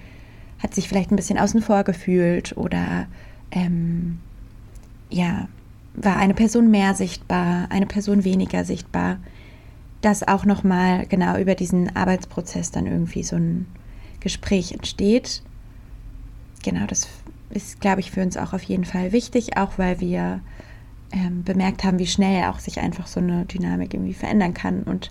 hat 0.62 0.74
sich 0.74 0.88
vielleicht 0.88 1.10
ein 1.10 1.16
bisschen 1.16 1.38
außen 1.38 1.62
vor 1.62 1.84
gefühlt 1.84 2.56
oder 2.56 3.06
ähm, 3.50 4.18
ja, 5.10 5.48
war 5.94 6.16
eine 6.16 6.34
Person 6.34 6.70
mehr 6.70 6.94
sichtbar, 6.94 7.66
eine 7.70 7.86
Person 7.86 8.24
weniger 8.24 8.64
sichtbar? 8.64 9.18
Dass 10.00 10.26
auch 10.26 10.44
nochmal 10.44 11.06
genau 11.06 11.38
über 11.38 11.54
diesen 11.54 11.94
Arbeitsprozess 11.96 12.70
dann 12.70 12.86
irgendwie 12.86 13.22
so 13.22 13.36
ein 13.36 13.66
Gespräch 14.20 14.72
entsteht. 14.72 15.42
Genau, 16.62 16.86
das 16.86 17.08
ist, 17.54 17.80
glaube 17.80 18.00
ich, 18.00 18.10
für 18.10 18.22
uns 18.22 18.36
auch 18.36 18.52
auf 18.52 18.62
jeden 18.62 18.84
Fall 18.84 19.12
wichtig, 19.12 19.56
auch 19.56 19.78
weil 19.78 20.00
wir 20.00 20.40
ähm, 21.12 21.44
bemerkt 21.44 21.84
haben, 21.84 21.98
wie 21.98 22.06
schnell 22.06 22.44
auch 22.44 22.58
sich 22.58 22.80
einfach 22.80 23.06
so 23.06 23.20
eine 23.20 23.44
Dynamik 23.46 23.94
irgendwie 23.94 24.14
verändern 24.14 24.54
kann 24.54 24.82
und 24.82 25.10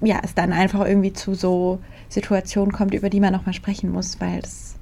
ja, 0.00 0.20
es 0.22 0.34
dann 0.34 0.52
einfach 0.52 0.84
irgendwie 0.86 1.12
zu 1.12 1.34
so 1.34 1.80
Situationen 2.08 2.72
kommt, 2.72 2.94
über 2.94 3.10
die 3.10 3.20
man 3.20 3.32
nochmal 3.32 3.54
sprechen 3.54 3.90
muss, 3.90 4.20
weil 4.20 4.40
es 4.40 4.74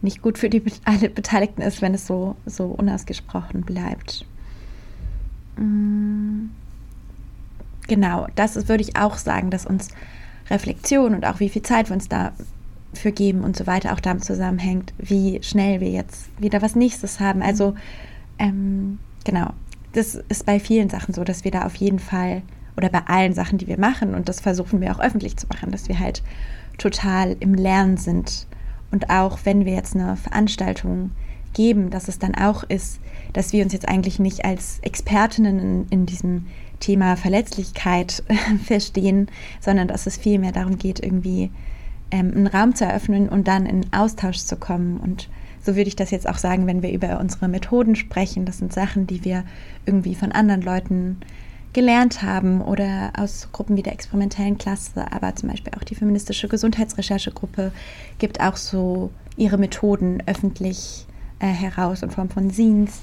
nicht 0.00 0.22
gut 0.22 0.38
für 0.38 0.48
die 0.48 0.62
alle 0.84 1.08
Beteiligten 1.08 1.62
ist, 1.62 1.82
wenn 1.82 1.94
es 1.94 2.06
so, 2.06 2.36
so 2.46 2.66
unausgesprochen 2.66 3.62
bleibt. 3.62 4.24
Mm. 5.56 6.46
Genau, 7.88 8.26
das 8.36 8.68
würde 8.68 8.82
ich 8.82 8.96
auch 8.96 9.16
sagen, 9.16 9.50
dass 9.50 9.66
uns 9.66 9.88
Reflexion 10.50 11.14
und 11.14 11.26
auch 11.26 11.40
wie 11.40 11.48
viel 11.48 11.62
Zeit 11.62 11.90
wir 11.90 11.94
uns 11.94 12.08
dafür 12.92 13.12
geben 13.12 13.42
und 13.42 13.56
so 13.56 13.66
weiter 13.66 13.92
auch 13.92 14.00
damit 14.00 14.24
zusammenhängt, 14.24 14.92
wie 14.98 15.42
schnell 15.42 15.80
wir 15.80 15.90
jetzt 15.90 16.28
wieder 16.38 16.62
was 16.62 16.76
Nächstes 16.76 17.20
haben. 17.20 17.42
Also 17.42 17.74
ähm, 18.38 18.98
genau, 19.24 19.50
das 19.92 20.14
ist 20.14 20.46
bei 20.46 20.60
vielen 20.60 20.90
Sachen 20.90 21.14
so, 21.14 21.24
dass 21.24 21.44
wir 21.44 21.50
da 21.50 21.64
auf 21.64 21.74
jeden 21.76 21.98
Fall 21.98 22.42
oder 22.76 22.88
bei 22.88 23.02
allen 23.06 23.34
Sachen, 23.34 23.58
die 23.58 23.66
wir 23.66 23.78
machen. 23.78 24.14
Und 24.14 24.28
das 24.28 24.40
versuchen 24.40 24.80
wir 24.80 24.94
auch 24.94 25.00
öffentlich 25.00 25.36
zu 25.36 25.46
machen, 25.46 25.70
dass 25.70 25.88
wir 25.88 25.98
halt 25.98 26.22
total 26.78 27.36
im 27.40 27.54
Lernen 27.54 27.96
sind. 27.96 28.46
Und 28.90 29.10
auch 29.10 29.40
wenn 29.44 29.64
wir 29.64 29.74
jetzt 29.74 29.94
eine 29.94 30.16
Veranstaltung 30.16 31.12
geben, 31.52 31.90
dass 31.90 32.08
es 32.08 32.18
dann 32.18 32.34
auch 32.34 32.62
ist, 32.64 33.00
dass 33.32 33.52
wir 33.52 33.64
uns 33.64 33.72
jetzt 33.72 33.88
eigentlich 33.88 34.18
nicht 34.18 34.44
als 34.44 34.78
Expertinnen 34.80 35.58
in, 35.58 35.86
in 35.88 36.06
diesem 36.06 36.46
Thema 36.80 37.16
Verletzlichkeit 37.16 38.22
verstehen, 38.64 39.28
sondern 39.60 39.88
dass 39.88 40.06
es 40.06 40.16
vielmehr 40.16 40.52
darum 40.52 40.78
geht, 40.78 41.00
irgendwie 41.00 41.50
ähm, 42.12 42.30
einen 42.36 42.46
Raum 42.46 42.74
zu 42.76 42.84
eröffnen 42.84 43.28
und 43.28 43.48
dann 43.48 43.66
in 43.66 43.92
Austausch 43.92 44.38
zu 44.38 44.56
kommen. 44.56 44.98
Und 44.98 45.28
so 45.62 45.74
würde 45.74 45.88
ich 45.88 45.96
das 45.96 46.10
jetzt 46.12 46.28
auch 46.28 46.38
sagen, 46.38 46.66
wenn 46.66 46.82
wir 46.82 46.92
über 46.92 47.18
unsere 47.18 47.48
Methoden 47.48 47.96
sprechen. 47.96 48.44
Das 48.44 48.58
sind 48.58 48.72
Sachen, 48.72 49.06
die 49.08 49.24
wir 49.24 49.44
irgendwie 49.86 50.14
von 50.14 50.30
anderen 50.30 50.62
Leuten 50.62 51.16
gelernt 51.72 52.22
haben 52.22 52.60
oder 52.60 53.12
aus 53.16 53.48
Gruppen 53.50 53.76
wie 53.76 53.82
der 53.82 53.94
experimentellen 53.94 54.58
Klasse, 54.58 55.10
aber 55.10 55.34
zum 55.34 55.48
Beispiel 55.48 55.72
auch 55.74 55.84
die 55.84 55.94
feministische 55.94 56.46
Gesundheitsrecherchegruppe 56.46 57.72
gibt 58.18 58.40
auch 58.40 58.56
so 58.56 59.10
ihre 59.38 59.56
Methoden 59.56 60.22
öffentlich 60.26 61.06
äh, 61.38 61.46
heraus 61.46 62.02
in 62.02 62.10
Form 62.10 62.28
von 62.28 62.50
Zines 62.50 63.00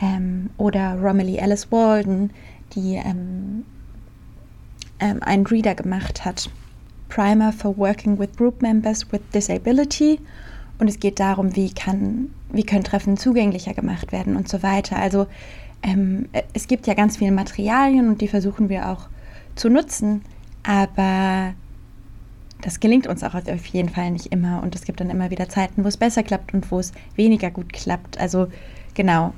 ähm, 0.00 0.48
oder 0.56 0.98
Romilly 0.98 1.38
Alice 1.40 1.70
Walden, 1.70 2.30
die 2.74 2.94
ähm, 2.94 3.64
ähm, 4.98 5.22
einen 5.22 5.46
Reader 5.46 5.74
gemacht 5.74 6.24
hat, 6.24 6.48
Primer 7.10 7.52
for 7.52 7.76
Working 7.76 8.18
with 8.18 8.36
Group 8.36 8.62
Members 8.62 9.10
with 9.12 9.20
Disability 9.34 10.18
und 10.78 10.88
es 10.88 10.98
geht 10.98 11.20
darum, 11.20 11.54
wie 11.54 11.74
kann 11.74 12.30
wie 12.52 12.64
können 12.64 12.84
Treffen 12.84 13.16
zugänglicher 13.16 13.74
gemacht 13.74 14.12
werden 14.12 14.36
und 14.36 14.48
so 14.48 14.62
weiter. 14.62 14.96
Also 14.96 15.26
ähm, 15.82 16.28
es 16.52 16.66
gibt 16.66 16.86
ja 16.86 16.94
ganz 16.94 17.18
viele 17.18 17.32
Materialien 17.32 18.08
und 18.08 18.20
die 18.20 18.28
versuchen 18.28 18.68
wir 18.68 18.88
auch 18.88 19.08
zu 19.54 19.68
nutzen, 19.68 20.22
aber 20.62 21.54
das 22.62 22.80
gelingt 22.80 23.06
uns 23.06 23.22
auch 23.22 23.34
auf 23.34 23.66
jeden 23.66 23.88
Fall 23.88 24.10
nicht 24.10 24.26
immer 24.26 24.62
und 24.62 24.74
es 24.74 24.82
gibt 24.82 25.00
dann 25.00 25.10
immer 25.10 25.30
wieder 25.30 25.48
Zeiten, 25.48 25.84
wo 25.84 25.88
es 25.88 25.96
besser 25.96 26.22
klappt 26.22 26.54
und 26.54 26.70
wo 26.70 26.78
es 26.78 26.92
weniger 27.16 27.50
gut 27.50 27.72
klappt. 27.72 28.18
Also 28.18 28.48
genau, 28.94 29.32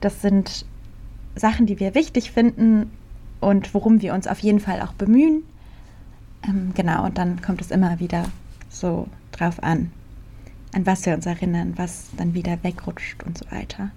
das 0.00 0.22
sind 0.22 0.64
Sachen, 1.34 1.66
die 1.66 1.78
wir 1.80 1.94
wichtig 1.94 2.30
finden 2.30 2.90
und 3.40 3.74
worum 3.74 4.00
wir 4.00 4.14
uns 4.14 4.26
auf 4.26 4.38
jeden 4.38 4.60
Fall 4.60 4.80
auch 4.80 4.94
bemühen. 4.94 5.42
Ähm, 6.46 6.72
genau, 6.74 7.04
und 7.04 7.18
dann 7.18 7.42
kommt 7.42 7.60
es 7.60 7.70
immer 7.70 7.98
wieder 8.00 8.24
so 8.68 9.08
drauf 9.32 9.62
an, 9.62 9.90
an 10.74 10.86
was 10.86 11.06
wir 11.06 11.14
uns 11.14 11.26
erinnern, 11.26 11.74
was 11.76 12.08
dann 12.16 12.34
wieder 12.34 12.62
wegrutscht 12.62 13.22
und 13.24 13.38
so 13.38 13.50
weiter. 13.50 13.90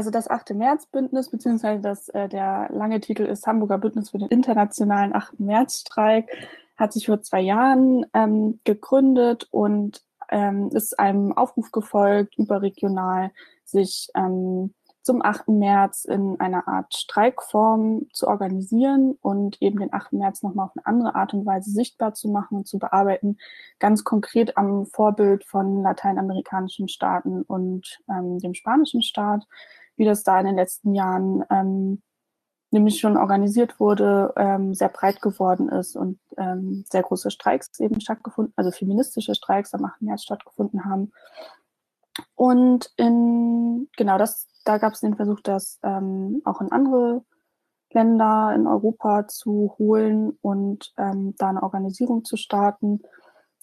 Also 0.00 0.10
das 0.10 0.30
8. 0.30 0.54
März-Bündnis, 0.54 1.28
beziehungsweise 1.28 1.82
das, 1.82 2.08
äh, 2.08 2.26
der 2.26 2.70
lange 2.72 3.00
Titel 3.00 3.24
ist 3.24 3.46
Hamburger 3.46 3.76
Bündnis 3.76 4.08
für 4.08 4.16
den 4.16 4.28
internationalen 4.28 5.14
8. 5.14 5.38
März-Streik, 5.40 6.26
hat 6.78 6.94
sich 6.94 7.04
vor 7.04 7.20
zwei 7.20 7.42
Jahren 7.42 8.06
ähm, 8.14 8.60
gegründet 8.64 9.46
und 9.50 10.02
ähm, 10.30 10.70
ist 10.72 10.98
einem 10.98 11.36
Aufruf 11.36 11.70
gefolgt, 11.70 12.38
überregional 12.38 13.30
sich 13.66 14.08
ähm, 14.14 14.72
zum 15.02 15.20
8. 15.20 15.48
März 15.48 16.06
in 16.06 16.40
einer 16.40 16.66
Art 16.66 16.94
Streikform 16.94 18.06
zu 18.14 18.26
organisieren 18.26 19.18
und 19.20 19.60
eben 19.60 19.80
den 19.80 19.92
8. 19.92 20.14
März 20.14 20.42
nochmal 20.42 20.66
auf 20.66 20.72
eine 20.76 20.86
andere 20.86 21.14
Art 21.14 21.34
und 21.34 21.44
Weise 21.44 21.70
sichtbar 21.70 22.14
zu 22.14 22.28
machen 22.28 22.56
und 22.56 22.66
zu 22.66 22.78
bearbeiten, 22.78 23.36
ganz 23.78 24.02
konkret 24.02 24.56
am 24.56 24.86
Vorbild 24.86 25.44
von 25.44 25.82
lateinamerikanischen 25.82 26.88
Staaten 26.88 27.42
und 27.42 28.00
ähm, 28.08 28.38
dem 28.38 28.54
spanischen 28.54 29.02
Staat, 29.02 29.46
wie 30.00 30.06
das 30.06 30.22
da 30.22 30.40
in 30.40 30.46
den 30.46 30.56
letzten 30.56 30.94
Jahren 30.94 31.44
ähm, 31.50 32.02
nämlich 32.70 33.00
schon 33.00 33.18
organisiert 33.18 33.78
wurde, 33.78 34.32
ähm, 34.34 34.72
sehr 34.72 34.88
breit 34.88 35.20
geworden 35.20 35.68
ist 35.68 35.94
und 35.94 36.18
ähm, 36.38 36.86
sehr 36.90 37.02
große 37.02 37.30
Streiks 37.30 37.78
eben 37.80 38.00
stattgefunden, 38.00 38.54
also 38.56 38.70
feministische 38.70 39.34
Streiks 39.34 39.74
am 39.74 39.84
8. 39.84 40.00
März 40.00 40.22
stattgefunden 40.22 40.86
haben. 40.86 41.12
Und 42.34 42.90
in, 42.96 43.90
genau, 43.94 44.16
das, 44.16 44.48
da 44.64 44.78
gab 44.78 44.94
es 44.94 45.00
den 45.00 45.16
Versuch, 45.16 45.40
das 45.42 45.78
ähm, 45.82 46.40
auch 46.46 46.62
in 46.62 46.72
andere 46.72 47.22
Länder 47.92 48.54
in 48.56 48.66
Europa 48.66 49.28
zu 49.28 49.74
holen 49.78 50.38
und 50.40 50.94
ähm, 50.96 51.34
da 51.36 51.50
eine 51.50 51.62
Organisierung 51.62 52.24
zu 52.24 52.38
starten. 52.38 53.02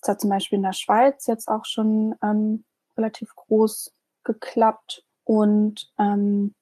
Das 0.02 0.10
hat 0.10 0.22
zum 0.22 0.30
Beispiel 0.30 0.58
in 0.58 0.64
der 0.64 0.74
Schweiz 0.74 1.26
jetzt 1.26 1.48
auch 1.48 1.66
schon 1.66 2.14
ähm, 2.22 2.64
relativ 2.96 3.34
groß 3.36 3.92
geklappt. 4.24 5.04
Und 5.28 5.92
ähm, 6.00 6.56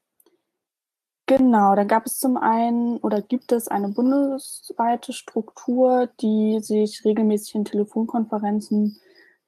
Genau, 1.28 1.74
da 1.76 1.86
gab 1.86 2.06
es 2.06 2.20
zum 2.20 2.38
einen 2.38 2.98
oder 2.98 3.20
gibt 3.20 3.52
es 3.52 3.68
eine 3.68 3.90
bundesweite 3.90 5.12
Struktur, 5.12 6.08
die 6.22 6.60
sich 6.62 7.04
regelmäßig 7.04 7.56
in 7.56 7.66
Telefonkonferenzen 7.66 9.00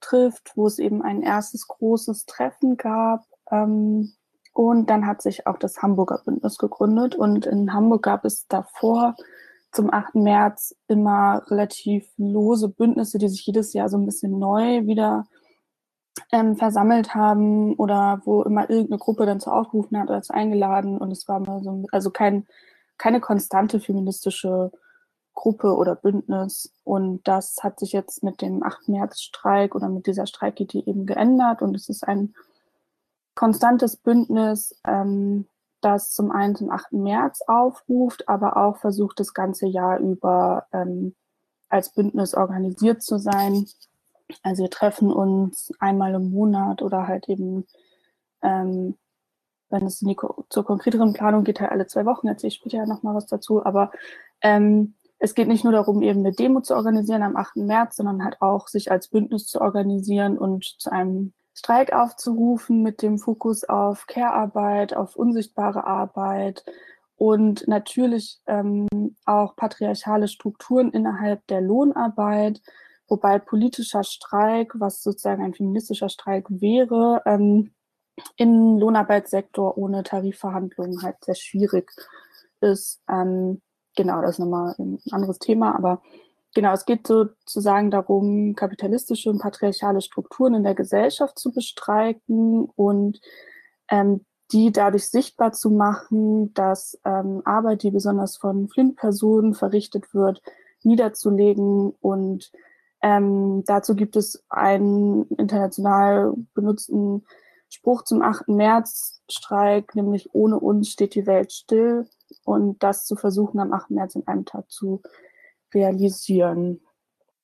trifft, 0.01 0.53
wo 0.55 0.65
es 0.65 0.79
eben 0.79 1.03
ein 1.03 1.21
erstes 1.21 1.67
großes 1.67 2.25
Treffen 2.25 2.77
gab. 2.77 3.25
Ähm, 3.51 4.13
und 4.53 4.89
dann 4.89 5.05
hat 5.05 5.21
sich 5.21 5.45
auch 5.45 5.59
das 5.59 5.83
Hamburger 5.83 6.19
Bündnis 6.25 6.57
gegründet. 6.57 7.13
Und 7.13 7.45
in 7.45 7.71
Hamburg 7.73 8.01
gab 8.01 8.25
es 8.25 8.47
davor 8.47 9.15
zum 9.71 9.93
8. 9.93 10.15
März 10.15 10.75
immer 10.87 11.43
relativ 11.51 12.11
lose 12.17 12.69
Bündnisse, 12.69 13.19
die 13.19 13.29
sich 13.29 13.45
jedes 13.45 13.73
Jahr 13.73 13.87
so 13.89 13.97
ein 13.97 14.05
bisschen 14.05 14.39
neu 14.39 14.87
wieder 14.87 15.27
ähm, 16.31 16.55
versammelt 16.55 17.15
haben 17.15 17.75
oder 17.75 18.21
wo 18.25 18.43
immer 18.43 18.69
irgendeine 18.69 18.99
Gruppe 18.99 19.25
dann 19.25 19.39
zu 19.39 19.51
aufgerufen 19.51 19.99
hat 19.99 20.09
oder 20.09 20.21
zu 20.21 20.33
eingeladen 20.33 20.97
und 20.97 21.11
es 21.11 21.27
war 21.27 21.37
immer 21.37 21.61
so, 21.61 21.85
also 21.91 22.11
kein, 22.11 22.45
keine 22.97 23.19
konstante 23.19 23.79
feministische 23.79 24.71
Gruppe 25.33 25.75
oder 25.75 25.95
Bündnis 25.95 26.73
und 26.83 27.27
das 27.27 27.57
hat 27.61 27.79
sich 27.79 27.91
jetzt 27.91 28.23
mit 28.23 28.41
dem 28.41 28.63
8. 28.63 28.89
März-Streik 28.89 29.75
oder 29.75 29.89
mit 29.89 30.07
dieser 30.07 30.25
Streikidee 30.25 30.83
eben 30.85 31.05
geändert 31.05 31.61
und 31.61 31.75
es 31.75 31.89
ist 31.89 32.07
ein 32.07 32.33
konstantes 33.35 33.97
Bündnis, 33.97 34.79
ähm, 34.85 35.47
das 35.81 36.13
zum 36.13 36.31
einen 36.31 36.55
zum 36.55 36.71
8. 36.71 36.93
März 36.93 37.41
aufruft, 37.45 38.27
aber 38.27 38.57
auch 38.57 38.77
versucht, 38.77 39.19
das 39.19 39.33
ganze 39.33 39.67
Jahr 39.67 39.99
über 39.99 40.65
ähm, 40.73 41.15
als 41.69 41.93
Bündnis 41.93 42.33
organisiert 42.33 43.03
zu 43.03 43.19
sein 43.19 43.67
also 44.43 44.63
wir 44.63 44.69
treffen 44.69 45.11
uns 45.11 45.71
einmal 45.79 46.13
im 46.13 46.31
Monat 46.31 46.81
oder 46.81 47.07
halt 47.07 47.29
eben, 47.29 47.65
ähm, 48.41 48.97
wenn 49.69 49.85
es 49.85 49.99
die, 49.99 50.15
zur 50.49 50.65
konkreteren 50.65 51.13
Planung 51.13 51.43
geht, 51.43 51.59
halt 51.59 51.71
alle 51.71 51.87
zwei 51.87 52.05
Wochen, 52.05 52.27
erzähle 52.27 52.49
ich 52.49 52.55
später 52.55 52.77
ja 52.77 52.85
nochmal 52.85 53.15
was 53.15 53.27
dazu, 53.27 53.65
aber 53.65 53.91
ähm, 54.41 54.95
es 55.19 55.33
geht 55.33 55.47
nicht 55.47 55.63
nur 55.63 55.73
darum, 55.73 56.01
eben 56.01 56.19
eine 56.19 56.31
Demo 56.31 56.61
zu 56.61 56.75
organisieren 56.75 57.23
am 57.23 57.35
8. 57.35 57.57
März, 57.57 57.95
sondern 57.95 58.23
halt 58.23 58.41
auch 58.41 58.67
sich 58.67 58.91
als 58.91 59.07
Bündnis 59.07 59.47
zu 59.47 59.61
organisieren 59.61 60.37
und 60.37 60.63
zu 60.79 60.91
einem 60.91 61.33
Streik 61.53 61.91
aufzurufen 61.91 62.83
mit 62.83 63.01
dem 63.01 63.17
Fokus 63.17 63.63
auf 63.63 64.05
Care-Arbeit, 64.05 64.95
auf 64.95 65.15
unsichtbare 65.15 65.85
Arbeit 65.85 66.63
und 67.15 67.67
natürlich 67.67 68.39
ähm, 68.45 68.87
auch 69.25 69.55
patriarchale 69.55 70.27
Strukturen 70.27 70.91
innerhalb 70.91 71.45
der 71.47 71.61
Lohnarbeit 71.61 72.61
wobei 73.07 73.39
politischer 73.39 74.03
Streik, 74.03 74.73
was 74.75 75.01
sozusagen 75.01 75.43
ein 75.43 75.53
feministischer 75.53 76.09
Streik 76.09 76.45
wäre, 76.49 77.21
ähm, 77.25 77.71
im 78.35 78.77
Lohnarbeitssektor 78.77 79.77
ohne 79.77 80.03
Tarifverhandlungen 80.03 81.01
halt 81.03 81.17
sehr 81.23 81.35
schwierig 81.35 81.91
ist. 82.61 83.01
Ähm, 83.09 83.61
genau, 83.95 84.21
das 84.21 84.31
ist 84.31 84.39
nochmal 84.39 84.75
ein 84.79 84.99
anderes 85.11 85.39
Thema, 85.39 85.75
aber 85.75 86.01
genau, 86.55 86.73
es 86.73 86.85
geht 86.85 87.05
sozusagen 87.07 87.91
darum, 87.91 88.55
kapitalistische 88.55 89.29
und 89.29 89.39
patriarchale 89.39 90.01
Strukturen 90.01 90.55
in 90.55 90.63
der 90.63 90.75
Gesellschaft 90.75 91.37
zu 91.37 91.51
bestreiten 91.51 92.65
und 92.75 93.19
ähm, 93.89 94.25
die 94.51 94.71
dadurch 94.71 95.09
sichtbar 95.09 95.51
zu 95.51 95.69
machen, 95.69 96.53
dass 96.53 96.99
ähm, 97.05 97.41
Arbeit, 97.45 97.83
die 97.83 97.91
besonders 97.91 98.37
von 98.37 98.69
Flint-Personen 98.69 99.53
verrichtet 99.53 100.13
wird, 100.13 100.41
niederzulegen 100.83 101.93
und 101.99 102.51
ähm, 103.01 103.63
dazu 103.65 103.95
gibt 103.95 104.15
es 104.15 104.43
einen 104.49 105.25
international 105.37 106.33
benutzten 106.53 107.25
Spruch 107.69 108.03
zum 108.03 108.21
8. 108.21 108.47
März-Streik, 108.47 109.95
nämlich 109.95 110.29
ohne 110.33 110.59
uns 110.59 110.89
steht 110.89 111.15
die 111.15 111.27
Welt 111.27 111.51
still 111.51 112.07
und 112.43 112.81
das 112.81 113.05
zu 113.05 113.15
versuchen, 113.15 113.59
am 113.59 113.73
8. 113.73 113.91
März 113.91 114.15
in 114.15 114.27
einem 114.27 114.45
Tag 114.45 114.71
zu 114.71 115.01
realisieren. 115.73 116.81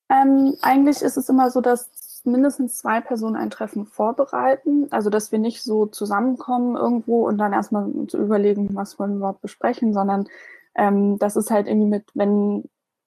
Ähm, 0.09 0.55
eigentlich 0.61 1.01
ist 1.01 1.17
es 1.17 1.29
immer 1.29 1.51
so, 1.51 1.61
dass 1.61 2.21
mindestens 2.25 2.77
zwei 2.77 3.01
Personen 3.01 3.35
ein 3.35 3.49
Treffen 3.49 3.85
vorbereiten, 3.85 4.87
also 4.91 5.09
dass 5.09 5.31
wir 5.31 5.39
nicht 5.39 5.61
so 5.61 5.85
zusammenkommen 5.87 6.77
irgendwo 6.77 7.27
und 7.27 7.37
dann 7.37 7.53
erstmal 7.53 7.89
zu 8.07 8.17
überlegen, 8.17 8.75
was 8.75 8.97
wollen 8.97 9.11
wir 9.11 9.17
überhaupt 9.17 9.41
besprechen, 9.41 9.93
sondern 9.93 10.27
ähm, 10.75 11.19
das 11.19 11.35
ist 11.35 11.51
halt 11.51 11.67
irgendwie 11.67 11.89
mit, 11.89 12.05
wenn 12.13 12.63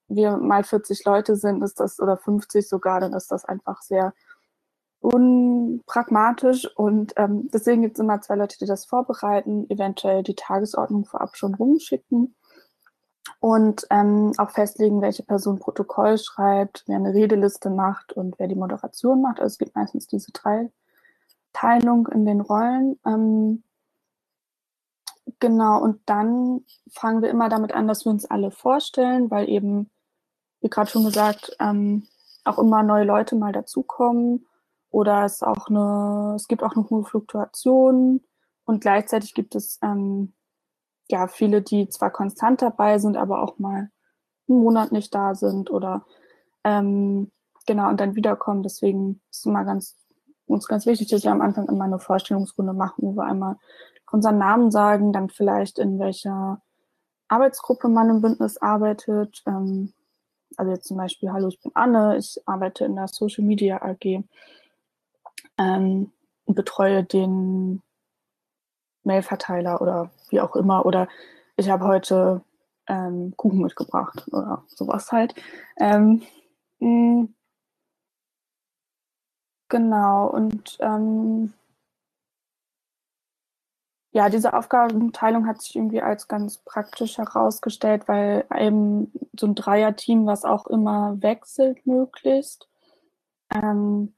wir 0.09 0.37
mal 0.37 0.65
40 0.65 1.05
Leute 1.05 1.37
sind, 1.37 1.63
ist 1.63 1.81
das 1.81 2.01
oder 2.01 2.17
50 2.17 2.69
sogar, 2.69 3.01
dann 3.01 3.13
ist 3.13 3.31
das 3.31 3.45
einfach 3.45 3.83
sehr 3.83 4.15
unpragmatisch 5.01 6.69
und 6.77 7.13
ähm, 7.17 7.49
deswegen 7.53 7.83
gibt 7.83 7.97
es 7.97 8.01
immer 8.01 8.21
zwei 8.21 8.35
Leute, 8.35 8.59
die 8.59 8.67
das 8.67 8.87
vorbereiten, 8.87 9.69
eventuell 9.71 10.23
die 10.23 10.35
Tagesordnung 10.35 11.05
vorab 11.05 11.37
schon 11.37 11.55
rumschicken 11.55 12.35
und 13.41 13.87
ähm, 13.91 14.33
auch 14.39 14.51
festlegen, 14.51 15.03
welche 15.03 15.23
Person 15.23 15.59
Protokoll 15.59 16.19
schreibt, 16.19 16.85
wer 16.87 16.97
eine 16.97 17.15
Redeliste 17.15 17.71
macht 17.71 18.13
und 18.13 18.39
wer 18.39 18.49
die 18.49 18.55
Moderation 18.55 19.21
macht. 19.23 19.41
Also 19.41 19.53
es 19.55 19.59
gibt 19.59 19.77
meistens 19.77 20.07
diese 20.07 20.33
drei 20.33 20.71
Teilung 21.53 22.09
in 22.09 22.25
den 22.25 22.41
Rollen. 22.41 22.99
Ähm, 23.07 23.63
genau, 25.39 25.83
und 25.83 26.01
dann 26.07 26.65
fangen 26.91 27.23
wir 27.23 27.31
immer 27.31 27.49
damit 27.49 27.73
an, 27.73 27.87
dass 27.89 28.05
wir 28.05 28.11
uns 28.11 28.25
alle 28.25 28.51
vorstellen, 28.51 29.31
weil 29.31 29.49
eben 29.49 29.91
wie 30.67 30.71
gerade 30.71 30.91
schon 30.91 31.05
gesagt, 31.05 31.57
ähm, 31.61 32.09
auch 32.45 32.59
immer 32.59 32.83
neue 32.83 33.05
Leute 33.05 33.37
mal 33.37 33.53
dazukommen 33.53 34.47
oder 34.91 35.25
es 35.25 35.43
auch 35.43 35.69
eine, 35.69 36.35
es 36.35 36.49
gibt 36.49 36.65
auch 36.65 36.75
eine 36.75 36.91
hohe 36.91 37.05
Fluktuation 37.05 38.21
und 38.65 38.81
gleichzeitig 38.81 39.35
gibt 39.35 39.55
es 39.55 39.79
ähm, 39.83 40.33
ja 41.09 41.29
viele, 41.29 41.63
die 41.63 41.89
zwar 41.89 42.11
konstant 42.11 42.63
dabei 42.63 42.99
sind, 42.99 43.17
aber 43.17 43.43
auch 43.43 43.61
mal 43.61 43.91
einen 44.49 44.59
Monat 44.61 44.91
nicht 44.91 45.15
da 45.15 45.37
sind 45.37 45.71
oder 45.71 46.05
ähm, 46.65 47.31
genau 47.65 47.89
und 47.89 48.01
dann 48.01 48.17
wiederkommen. 48.17 48.65
Deswegen 48.65 49.21
ist 49.31 49.41
es 49.41 49.47
immer 49.47 49.65
ganz 49.65 49.97
uns 50.47 50.67
ganz 50.67 50.85
wichtig, 50.87 51.09
dass 51.09 51.23
wir 51.23 51.31
am 51.31 51.43
Anfang 51.43 51.69
immer 51.69 51.85
eine 51.85 52.01
Vorstellungsrunde 52.01 52.73
machen, 52.73 53.03
wo 53.03 53.17
wir 53.17 53.25
einmal 53.25 53.57
unseren 54.11 54.39
Namen 54.39 54.73
sagen, 54.73 55.13
dann 55.13 55.29
vielleicht 55.29 55.79
in 55.79 56.01
welcher 56.01 56.61
Arbeitsgruppe 57.29 57.89
man 57.89 58.11
im 58.11 58.21
Bündnis 58.21 58.57
arbeitet, 58.57 59.43
ähm, 59.47 59.93
also 60.57 60.73
jetzt 60.73 60.87
zum 60.87 60.97
Beispiel, 60.97 61.33
hallo, 61.33 61.49
ich 61.49 61.61
bin 61.61 61.73
Anne, 61.75 62.17
ich 62.17 62.41
arbeite 62.47 62.85
in 62.85 62.97
der 62.97 63.09
Social 63.09 63.45
Media 63.45 63.83
AG 63.83 64.25
ähm, 65.59 66.13
und 66.45 66.55
betreue 66.55 67.05
den 67.05 67.83
Mailverteiler 69.05 69.81
oder 69.81 70.11
wie 70.31 70.41
auch 70.41 70.57
immer. 70.57 70.85
Oder 70.87 71.09
ich 71.57 71.71
habe 71.71 71.87
heute 71.87 72.43
ähm, 72.89 73.35
Kuchen 73.37 73.61
mitgebracht 73.61 74.27
oder 74.33 74.65
sowas 74.69 75.13
halt. 75.13 75.35
Ähm, 75.79 76.23
mh, 76.81 77.29
genau, 79.69 80.29
und 80.29 80.77
ähm, 80.81 81.53
ja, 84.17 84.31
diese 84.31 84.55
Aufgabenteilung 84.55 85.47
hat 85.47 85.61
sich 85.61 85.77
irgendwie 85.77 86.01
als 86.01 86.27
ganz 86.27 86.57
praktisch 86.65 87.19
herausgestellt, 87.19 88.09
weil 88.09 88.47
eben 88.59 89.13
so 89.39 89.47
ein 89.47 89.55
Dreierteam, 89.55 90.25
was 90.25 90.47
auch 90.47 90.67
immer 90.69 91.21
wechselt 91.21 91.87
möglichst, 91.87 92.67
ähm, 93.55 94.15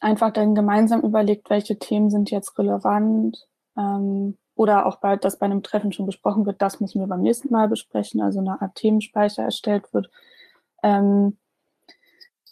einfach 0.00 0.30
dann 0.30 0.54
gemeinsam 0.54 1.00
überlegt, 1.00 1.50
welche 1.50 1.80
Themen 1.80 2.10
sind 2.10 2.30
jetzt 2.30 2.56
relevant 2.60 3.48
ähm, 3.76 4.38
oder 4.54 4.86
auch 4.86 5.00
bei, 5.00 5.16
dass 5.16 5.40
bei 5.40 5.46
einem 5.46 5.64
Treffen 5.64 5.90
schon 5.90 6.06
besprochen 6.06 6.46
wird, 6.46 6.62
das 6.62 6.78
müssen 6.78 7.00
wir 7.00 7.08
beim 7.08 7.22
nächsten 7.22 7.50
Mal 7.50 7.66
besprechen, 7.66 8.22
also 8.22 8.38
eine 8.38 8.62
Art 8.62 8.76
Themenspeicher 8.76 9.42
erstellt 9.42 9.92
wird. 9.92 10.12
Ähm, 10.84 11.38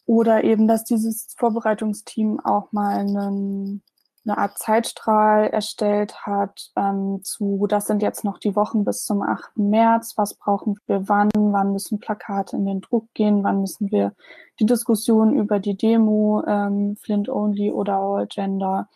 oder 0.04 0.42
eben, 0.42 0.66
dass 0.66 0.82
dieses 0.82 1.32
Vorbereitungsteam 1.38 2.40
auch 2.40 2.72
mal 2.72 2.98
einen 2.98 3.84
eine 4.24 4.38
Art 4.38 4.58
Zeitstrahl 4.58 5.48
erstellt 5.48 6.26
hat 6.26 6.70
ähm, 6.76 7.20
zu, 7.22 7.66
das 7.68 7.86
sind 7.86 8.02
jetzt 8.02 8.24
noch 8.24 8.38
die 8.38 8.54
Wochen 8.54 8.84
bis 8.84 9.04
zum 9.04 9.22
8. 9.22 9.56
März, 9.56 10.14
was 10.16 10.34
brauchen 10.34 10.76
wir 10.86 11.08
wann, 11.08 11.30
wann 11.34 11.72
müssen 11.72 11.98
Plakate 11.98 12.56
in 12.56 12.64
den 12.64 12.80
Druck 12.80 13.12
gehen, 13.14 13.42
wann 13.42 13.60
müssen 13.60 13.90
wir 13.90 14.14
die 14.60 14.66
Diskussion 14.66 15.34
über 15.34 15.58
die 15.58 15.76
Demo, 15.76 16.44
ähm, 16.46 16.96
Flint 16.96 17.28
Only 17.28 17.72
oder 17.72 17.96
All 17.96 18.26
Gender 18.28 18.88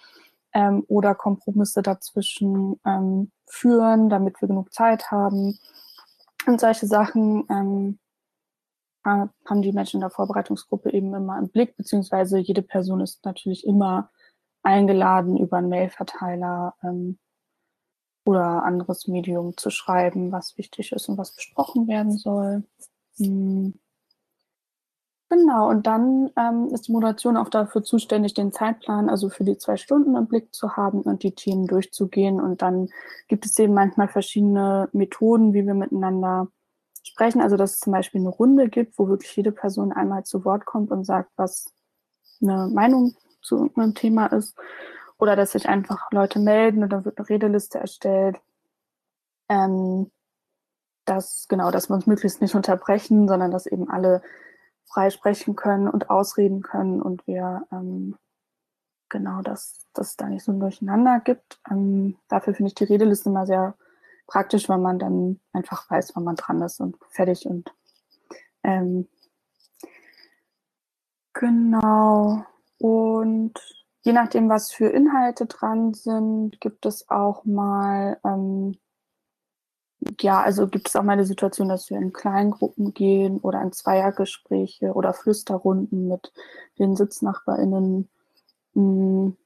ähm, 0.52 0.84
oder 0.86 1.14
Kompromisse 1.14 1.82
dazwischen 1.82 2.78
ähm, 2.84 3.32
führen, 3.46 4.08
damit 4.08 4.40
wir 4.40 4.48
genug 4.48 4.72
Zeit 4.72 5.10
haben. 5.10 5.58
Und 6.46 6.60
solche 6.60 6.86
Sachen 6.86 7.44
ähm, 7.50 7.98
haben 9.04 9.62
die 9.62 9.72
Menschen 9.72 9.96
in 9.96 10.00
der 10.00 10.10
Vorbereitungsgruppe 10.10 10.92
eben 10.92 11.14
immer 11.14 11.38
im 11.38 11.48
Blick, 11.48 11.76
beziehungsweise 11.76 12.38
jede 12.38 12.62
Person 12.62 13.00
ist 13.00 13.24
natürlich 13.24 13.64
immer 13.64 14.10
eingeladen, 14.66 15.36
über 15.36 15.58
einen 15.58 15.68
Mailverteiler 15.68 16.74
ähm, 16.82 17.18
oder 18.24 18.64
anderes 18.64 19.06
Medium 19.06 19.56
zu 19.56 19.70
schreiben, 19.70 20.32
was 20.32 20.58
wichtig 20.58 20.92
ist 20.92 21.08
und 21.08 21.16
was 21.16 21.34
besprochen 21.34 21.86
werden 21.86 22.18
soll. 22.18 22.64
Hm. 23.16 23.78
Genau, 25.28 25.68
und 25.68 25.86
dann 25.88 26.30
ähm, 26.36 26.68
ist 26.72 26.86
die 26.86 26.92
Moderation 26.92 27.36
auch 27.36 27.48
dafür 27.48 27.82
zuständig, 27.82 28.34
den 28.34 28.52
Zeitplan, 28.52 29.08
also 29.08 29.28
für 29.28 29.42
die 29.42 29.58
zwei 29.58 29.76
Stunden 29.76 30.14
im 30.14 30.26
Blick 30.26 30.54
zu 30.54 30.76
haben 30.76 31.02
und 31.02 31.24
die 31.24 31.34
Themen 31.34 31.66
durchzugehen. 31.66 32.40
Und 32.40 32.62
dann 32.62 32.88
gibt 33.26 33.44
es 33.44 33.58
eben 33.58 33.74
manchmal 33.74 34.08
verschiedene 34.08 34.88
Methoden, 34.92 35.52
wie 35.52 35.66
wir 35.66 35.74
miteinander 35.74 36.48
sprechen. 37.02 37.40
Also, 37.40 37.56
dass 37.56 37.74
es 37.74 37.80
zum 37.80 37.92
Beispiel 37.92 38.20
eine 38.20 38.30
Runde 38.30 38.68
gibt, 38.68 38.98
wo 38.98 39.08
wirklich 39.08 39.34
jede 39.36 39.50
Person 39.50 39.92
einmal 39.92 40.24
zu 40.24 40.44
Wort 40.44 40.64
kommt 40.64 40.92
und 40.92 41.04
sagt, 41.04 41.30
was 41.36 41.72
eine 42.40 42.68
Meinung 42.68 43.16
zu 43.46 43.70
einem 43.76 43.94
Thema 43.94 44.26
ist. 44.26 44.56
Oder 45.18 45.36
dass 45.36 45.52
sich 45.52 45.68
einfach 45.68 46.10
Leute 46.12 46.38
melden 46.38 46.82
und 46.82 46.90
dann 46.90 47.04
wird 47.04 47.18
eine 47.18 47.28
Redeliste 47.28 47.78
erstellt. 47.78 48.38
Ähm, 49.48 50.10
dass, 51.06 51.46
genau, 51.48 51.70
dass 51.70 51.88
wir 51.88 51.94
uns 51.94 52.06
möglichst 52.06 52.42
nicht 52.42 52.54
unterbrechen, 52.54 53.28
sondern 53.28 53.50
dass 53.50 53.66
eben 53.66 53.88
alle 53.88 54.22
frei 54.84 55.10
sprechen 55.10 55.56
können 55.56 55.88
und 55.88 56.10
ausreden 56.10 56.62
können 56.62 57.00
und 57.00 57.26
wir 57.26 57.66
ähm, 57.72 58.16
genau, 59.08 59.40
dass 59.42 59.86
das 59.94 60.16
da 60.16 60.28
nicht 60.28 60.44
so 60.44 60.52
ein 60.52 60.60
Durcheinander 60.60 61.20
gibt. 61.20 61.60
Ähm, 61.70 62.16
dafür 62.28 62.54
finde 62.54 62.68
ich 62.68 62.74
die 62.74 62.84
Redeliste 62.84 63.30
immer 63.30 63.46
sehr 63.46 63.76
praktisch, 64.26 64.68
weil 64.68 64.78
man 64.78 64.98
dann 64.98 65.40
einfach 65.52 65.88
weiß, 65.90 66.12
wann 66.14 66.24
man 66.24 66.36
dran 66.36 66.62
ist 66.62 66.80
und 66.80 66.96
fertig 67.10 67.46
und 67.46 67.72
ähm, 68.62 69.08
genau. 71.32 72.44
Und 72.78 73.54
je 74.02 74.12
nachdem, 74.12 74.48
was 74.48 74.72
für 74.72 74.88
Inhalte 74.88 75.46
dran 75.46 75.94
sind, 75.94 76.60
gibt 76.60 76.86
es 76.86 77.08
auch 77.08 77.44
mal 77.44 78.18
ähm, 78.24 78.76
ja, 80.20 80.40
also 80.42 80.68
gibt 80.68 80.88
es 80.88 80.96
auch 80.96 81.02
mal 81.02 81.14
eine 81.14 81.24
Situation, 81.24 81.68
dass 81.68 81.90
wir 81.90 81.96
in 81.98 82.12
Kleingruppen 82.12 82.94
gehen 82.94 83.38
oder 83.40 83.60
in 83.62 83.72
Zweiergespräche 83.72 84.92
oder 84.92 85.12
Flüsterrunden 85.12 86.08
mit 86.08 86.32
den 86.78 86.96
SitznachbarInnen 86.96 88.08
mh, 88.74 88.82
mm, 88.82 89.36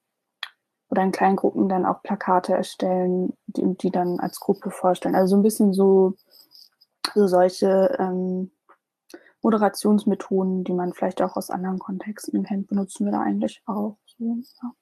oder 0.91 1.03
in 1.03 1.13
Kleingruppen 1.13 1.69
dann 1.69 1.87
auch 1.87 2.03
Plakate 2.03 2.53
erstellen, 2.55 3.35
die, 3.47 3.77
die 3.77 3.91
dann 3.91 4.19
als 4.19 4.41
Gruppe 4.41 4.71
vorstellen. 4.71 5.15
Also 5.15 5.37
so 5.37 5.37
ein 5.37 5.43
bisschen 5.43 5.73
so, 5.73 6.15
so 7.15 7.29
solche 7.29 7.97
ähm, 8.01 8.51
Moderationsmethoden, 9.43 10.65
die 10.65 10.73
man 10.73 10.93
vielleicht 10.93 11.23
auch 11.23 11.37
aus 11.37 11.51
anderen 11.51 11.79
Kontexten 11.79 12.43
kennt, 12.43 12.69
benutzen 12.69 13.07
wir 13.07 13.13
da 13.13 13.23
eigentlich 13.23 13.63
auch. 13.67 13.97
So, 14.19 14.39
ja. 14.63 14.73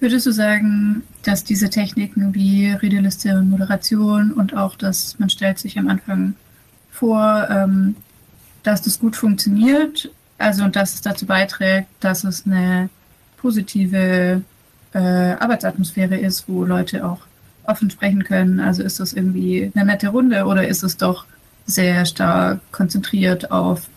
Würdest 0.00 0.26
du 0.26 0.32
sagen, 0.32 1.02
dass 1.22 1.44
diese 1.44 1.70
Techniken 1.70 2.34
wie 2.34 2.68
Redeliste 2.68 3.38
und 3.38 3.48
Moderation 3.48 4.32
und 4.32 4.54
auch, 4.54 4.76
dass 4.76 5.18
man 5.18 5.30
stellt 5.30 5.58
sich 5.58 5.78
am 5.78 5.88
Anfang 5.88 6.34
vor, 6.90 7.48
ähm, 7.50 7.96
dass 8.62 8.82
das 8.82 8.98
gut 8.98 9.16
funktioniert, 9.16 10.10
also 10.38 10.64
und 10.64 10.76
dass 10.76 10.94
es 10.94 11.00
dazu 11.00 11.26
beiträgt, 11.26 11.88
dass 12.00 12.24
es 12.24 12.44
eine 12.44 12.90
positive 13.38 14.42
äh, 14.92 14.98
Arbeitsatmosphäre 14.98 16.16
ist, 16.16 16.48
wo 16.48 16.64
Leute 16.64 17.06
auch 17.06 17.20
offen 17.66 17.90
sprechen 17.90 18.24
können? 18.24 18.60
Also 18.60 18.82
ist 18.82 19.00
das 19.00 19.12
irgendwie 19.12 19.70
eine 19.74 19.84
nette 19.84 20.08
Runde 20.08 20.44
oder 20.44 20.66
ist 20.66 20.82
es 20.82 20.96
doch 20.96 21.26
sehr 21.66 22.04
stark 22.04 22.60
konzentriert 22.72 23.50
auf, 23.50 23.88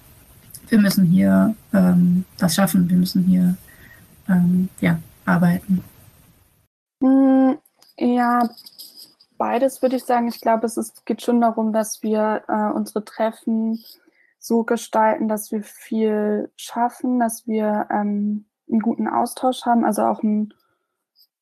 wir 0.70 0.80
müssen 0.80 1.06
hier 1.06 1.56
ähm, 1.74 2.26
was 2.40 2.56
schaffen, 2.56 2.90
wir 2.90 2.98
müssen 2.98 3.24
hier 3.24 3.56
ähm, 4.28 4.70
ja, 4.82 5.00
arbeiten? 5.26 5.84
Hm, 7.02 7.58
ja, 7.98 8.50
beides 9.38 9.82
würde 9.82 9.96
ich 9.96 10.04
sagen. 10.04 10.28
Ich 10.28 10.42
glaube, 10.42 10.66
es 10.66 10.78
ist, 10.78 11.06
geht 11.06 11.22
schon 11.22 11.42
darum, 11.42 11.74
dass 11.74 12.04
wir 12.04 12.44
äh, 12.48 12.76
unsere 12.76 13.06
Treffen 13.06 13.84
so 14.40 14.64
gestalten, 14.64 15.28
dass 15.28 15.52
wir 15.52 15.64
viel 15.64 16.52
schaffen, 16.56 17.20
dass 17.20 17.48
wir 17.48 17.88
ähm, 17.90 18.46
einen 18.70 18.82
guten 18.82 19.08
Austausch 19.08 19.66
haben, 19.66 19.86
also 19.86 20.04
auch 20.04 20.22
einen 20.22 20.54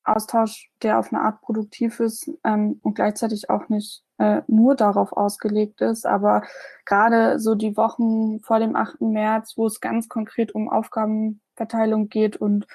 Austausch, 0.03 0.71
der 0.82 0.99
auf 0.99 1.11
eine 1.11 1.21
Art 1.21 1.41
produktiv 1.41 1.99
ist 1.99 2.30
ähm, 2.43 2.80
und 2.84 2.93
gleichzeitig 2.93 3.49
auch 3.49 3.69
nicht 3.69 4.05
äh, 4.18 4.41
nur 4.47 4.76
darauf 4.76 5.11
ausgelegt 5.13 5.82
ist. 5.82 6.05
Aber 6.05 6.43
gerade 6.86 7.39
so 7.39 7.55
die 7.55 7.78
Wochen 7.78 8.39
vor 8.41 8.59
dem 8.59 8.76
8. 8.76 9.01
März, 9.01 9.53
wo 9.57 9.68
es 9.68 9.82
ganz 9.82 10.09
konkret 10.09 10.53
um 10.55 10.70
Aufgabenverteilung 10.70 12.09
geht 12.09 12.38
und 12.38 12.68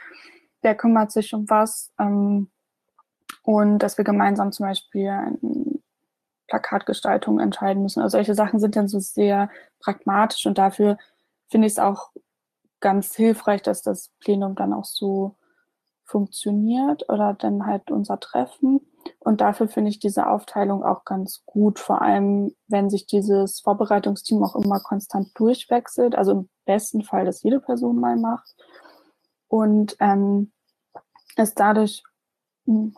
wer 0.62 0.74
kümmert 0.74 1.12
sich 1.12 1.34
um 1.34 1.48
was, 1.48 1.92
ähm, 1.98 2.50
und 3.42 3.78
dass 3.78 3.96
wir 3.96 4.04
gemeinsam 4.04 4.52
zum 4.52 4.66
Beispiel 4.66 5.08
eine 5.08 5.38
Plakatgestaltung 6.46 7.40
entscheiden 7.40 7.82
müssen. 7.82 8.02
Also 8.02 8.18
solche 8.18 8.34
Sachen 8.34 8.60
sind 8.60 8.76
dann 8.76 8.88
so 8.88 8.98
sehr 8.98 9.50
pragmatisch 9.80 10.46
und 10.46 10.58
dafür 10.58 10.98
finde 11.48 11.66
ich 11.66 11.74
es 11.74 11.78
auch 11.78 12.10
ganz 12.80 13.14
hilfreich, 13.14 13.62
dass 13.62 13.82
das 13.82 14.10
Plenum 14.20 14.54
dann 14.54 14.72
auch 14.72 14.84
so 14.84 15.36
funktioniert 16.10 17.08
oder 17.08 17.34
dann 17.34 17.66
halt 17.66 17.90
unser 17.90 18.18
Treffen. 18.18 18.80
Und 19.18 19.40
dafür 19.40 19.68
finde 19.68 19.90
ich 19.90 19.98
diese 19.98 20.28
Aufteilung 20.28 20.82
auch 20.82 21.04
ganz 21.04 21.42
gut, 21.46 21.78
vor 21.78 22.02
allem 22.02 22.54
wenn 22.66 22.90
sich 22.90 23.06
dieses 23.06 23.60
Vorbereitungsteam 23.60 24.42
auch 24.42 24.56
immer 24.56 24.80
konstant 24.80 25.30
durchwechselt. 25.34 26.16
Also 26.16 26.32
im 26.32 26.48
besten 26.66 27.02
Fall, 27.02 27.24
dass 27.24 27.42
jede 27.42 27.60
Person 27.60 27.98
mal 27.98 28.16
macht. 28.16 28.54
Und 29.48 29.96
ähm, 30.00 30.52
es 31.36 31.54
dadurch 31.54 32.02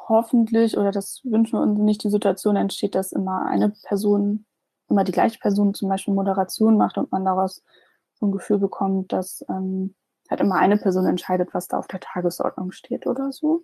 hoffentlich, 0.09 0.77
oder 0.77 0.91
das 0.91 1.21
wünschen 1.25 1.59
wir 1.59 1.63
uns 1.63 1.79
nicht, 1.79 2.05
die 2.05 2.11
Situation 2.11 2.57
entsteht, 2.57 2.95
dass 2.95 3.13
immer 3.13 3.47
eine 3.47 3.71
Person, 3.85 4.45
immer 4.89 5.05
die 5.05 5.13
gleiche 5.13 5.39
Person 5.39 5.75
zum 5.75 5.89
Beispiel 5.89 6.15
Moderation 6.15 6.77
macht 6.77 6.99
und 6.99 7.13
man 7.13 7.25
daraus 7.25 7.63
so 8.15 8.27
ein 8.27 8.33
Gefühl 8.33 8.59
bekommt, 8.59 9.13
dass 9.13 9.45
ähm, 9.49 9.95
halt 10.33 10.41
immer 10.41 10.57
eine 10.57 10.77
Person 10.77 11.07
entscheidet, 11.07 11.53
was 11.53 11.69
da 11.69 11.79
auf 11.79 11.87
der 11.87 12.01
Tagesordnung 12.01 12.73
steht 12.73 13.07
oder 13.07 13.33
so. 13.33 13.63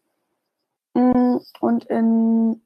Mm, 0.95 1.39
und 1.61 1.85
in 1.87 2.62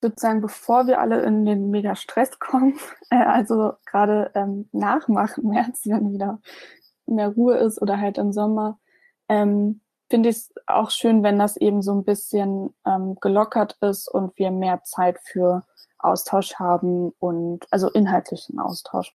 sozusagen, 0.00 0.40
bevor 0.40 0.86
wir 0.86 1.00
alle 1.00 1.22
in 1.22 1.44
den 1.44 1.70
mega 1.70 1.94
Stress 1.94 2.38
kommen, 2.38 2.78
äh, 3.10 3.16
also 3.16 3.74
gerade 3.86 4.30
ähm, 4.34 4.68
nach 4.72 5.06
März, 5.08 5.82
wenn 5.84 6.12
wieder 6.12 6.40
mehr 7.06 7.28
Ruhe 7.28 7.56
ist 7.56 7.80
oder 7.80 7.98
halt 7.98 8.18
im 8.18 8.32
Sommer, 8.32 8.78
ähm, 9.28 9.80
finde 10.10 10.28
ich 10.28 10.36
es 10.36 10.52
auch 10.66 10.90
schön, 10.90 11.22
wenn 11.22 11.38
das 11.38 11.56
eben 11.56 11.82
so 11.82 11.92
ein 11.94 12.04
bisschen 12.04 12.74
ähm, 12.86 13.16
gelockert 13.20 13.76
ist 13.80 14.08
und 14.08 14.36
wir 14.38 14.50
mehr 14.50 14.82
Zeit 14.84 15.18
für 15.24 15.62
Austausch 15.98 16.56
haben 16.56 17.12
und 17.18 17.66
also 17.70 17.88
inhaltlichen 17.88 18.58
Austausch. 18.58 19.14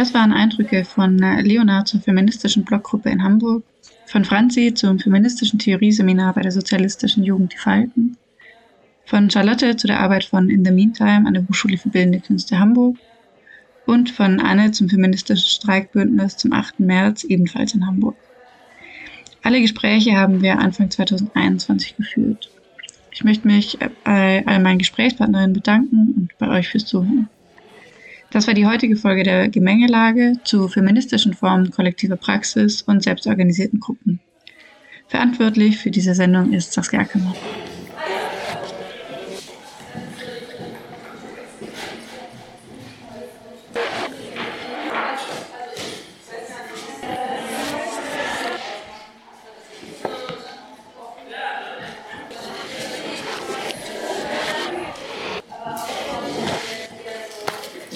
Das 0.00 0.14
waren 0.14 0.32
Eindrücke 0.32 0.86
von 0.86 1.22
äh, 1.22 1.42
Leonard 1.42 1.86
zur 1.86 2.00
feministischen 2.00 2.64
Bloggruppe 2.64 3.10
in 3.10 3.22
Hamburg, 3.22 3.64
von 4.06 4.24
Franzi 4.24 4.72
zum 4.72 4.98
feministischen 4.98 5.58
Theorieseminar 5.58 6.32
bei 6.32 6.40
der 6.40 6.52
Sozialistischen 6.52 7.22
Jugend 7.22 7.52
Die 7.52 7.58
Falken 7.58 8.16
von 9.04 9.28
Charlotte 9.28 9.76
zu 9.76 9.86
der 9.86 10.00
Arbeit 10.00 10.24
von 10.24 10.48
In 10.48 10.64
the 10.64 10.70
Meantime 10.70 11.26
an 11.26 11.34
der 11.34 11.46
Hochschule 11.46 11.76
für 11.76 11.90
Bildende 11.90 12.20
Künste 12.20 12.58
Hamburg 12.58 12.96
und 13.84 14.08
von 14.08 14.40
Anne 14.40 14.70
zum 14.70 14.88
feministischen 14.88 15.46
Streikbündnis 15.46 16.38
zum 16.38 16.54
8. 16.54 16.80
März 16.80 17.24
ebenfalls 17.24 17.74
in 17.74 17.86
Hamburg. 17.86 18.16
Alle 19.42 19.60
Gespräche 19.60 20.16
haben 20.16 20.40
wir 20.40 20.60
Anfang 20.60 20.90
2021 20.90 21.98
geführt. 21.98 22.50
Ich 23.12 23.22
möchte 23.22 23.46
mich 23.46 23.78
bei 24.04 24.46
all 24.46 24.60
meinen 24.60 24.78
Gesprächspartnerinnen 24.78 25.52
bedanken 25.52 26.14
und 26.16 26.38
bei 26.38 26.48
euch 26.48 26.68
fürs 26.68 26.86
Zuhören. 26.86 27.28
Das 28.30 28.46
war 28.46 28.54
die 28.54 28.66
heutige 28.66 28.94
Folge 28.96 29.24
der 29.24 29.48
Gemengelage 29.48 30.34
zu 30.44 30.68
feministischen 30.68 31.34
Formen 31.34 31.70
kollektiver 31.70 32.16
Praxis 32.16 32.82
und 32.82 33.02
selbstorganisierten 33.02 33.80
Gruppen. 33.80 34.20
Verantwortlich 35.08 35.78
für 35.78 35.90
diese 35.90 36.14
Sendung 36.14 36.52
ist 36.52 36.72
Saskia 36.72 37.00
Ackermann. 37.00 37.34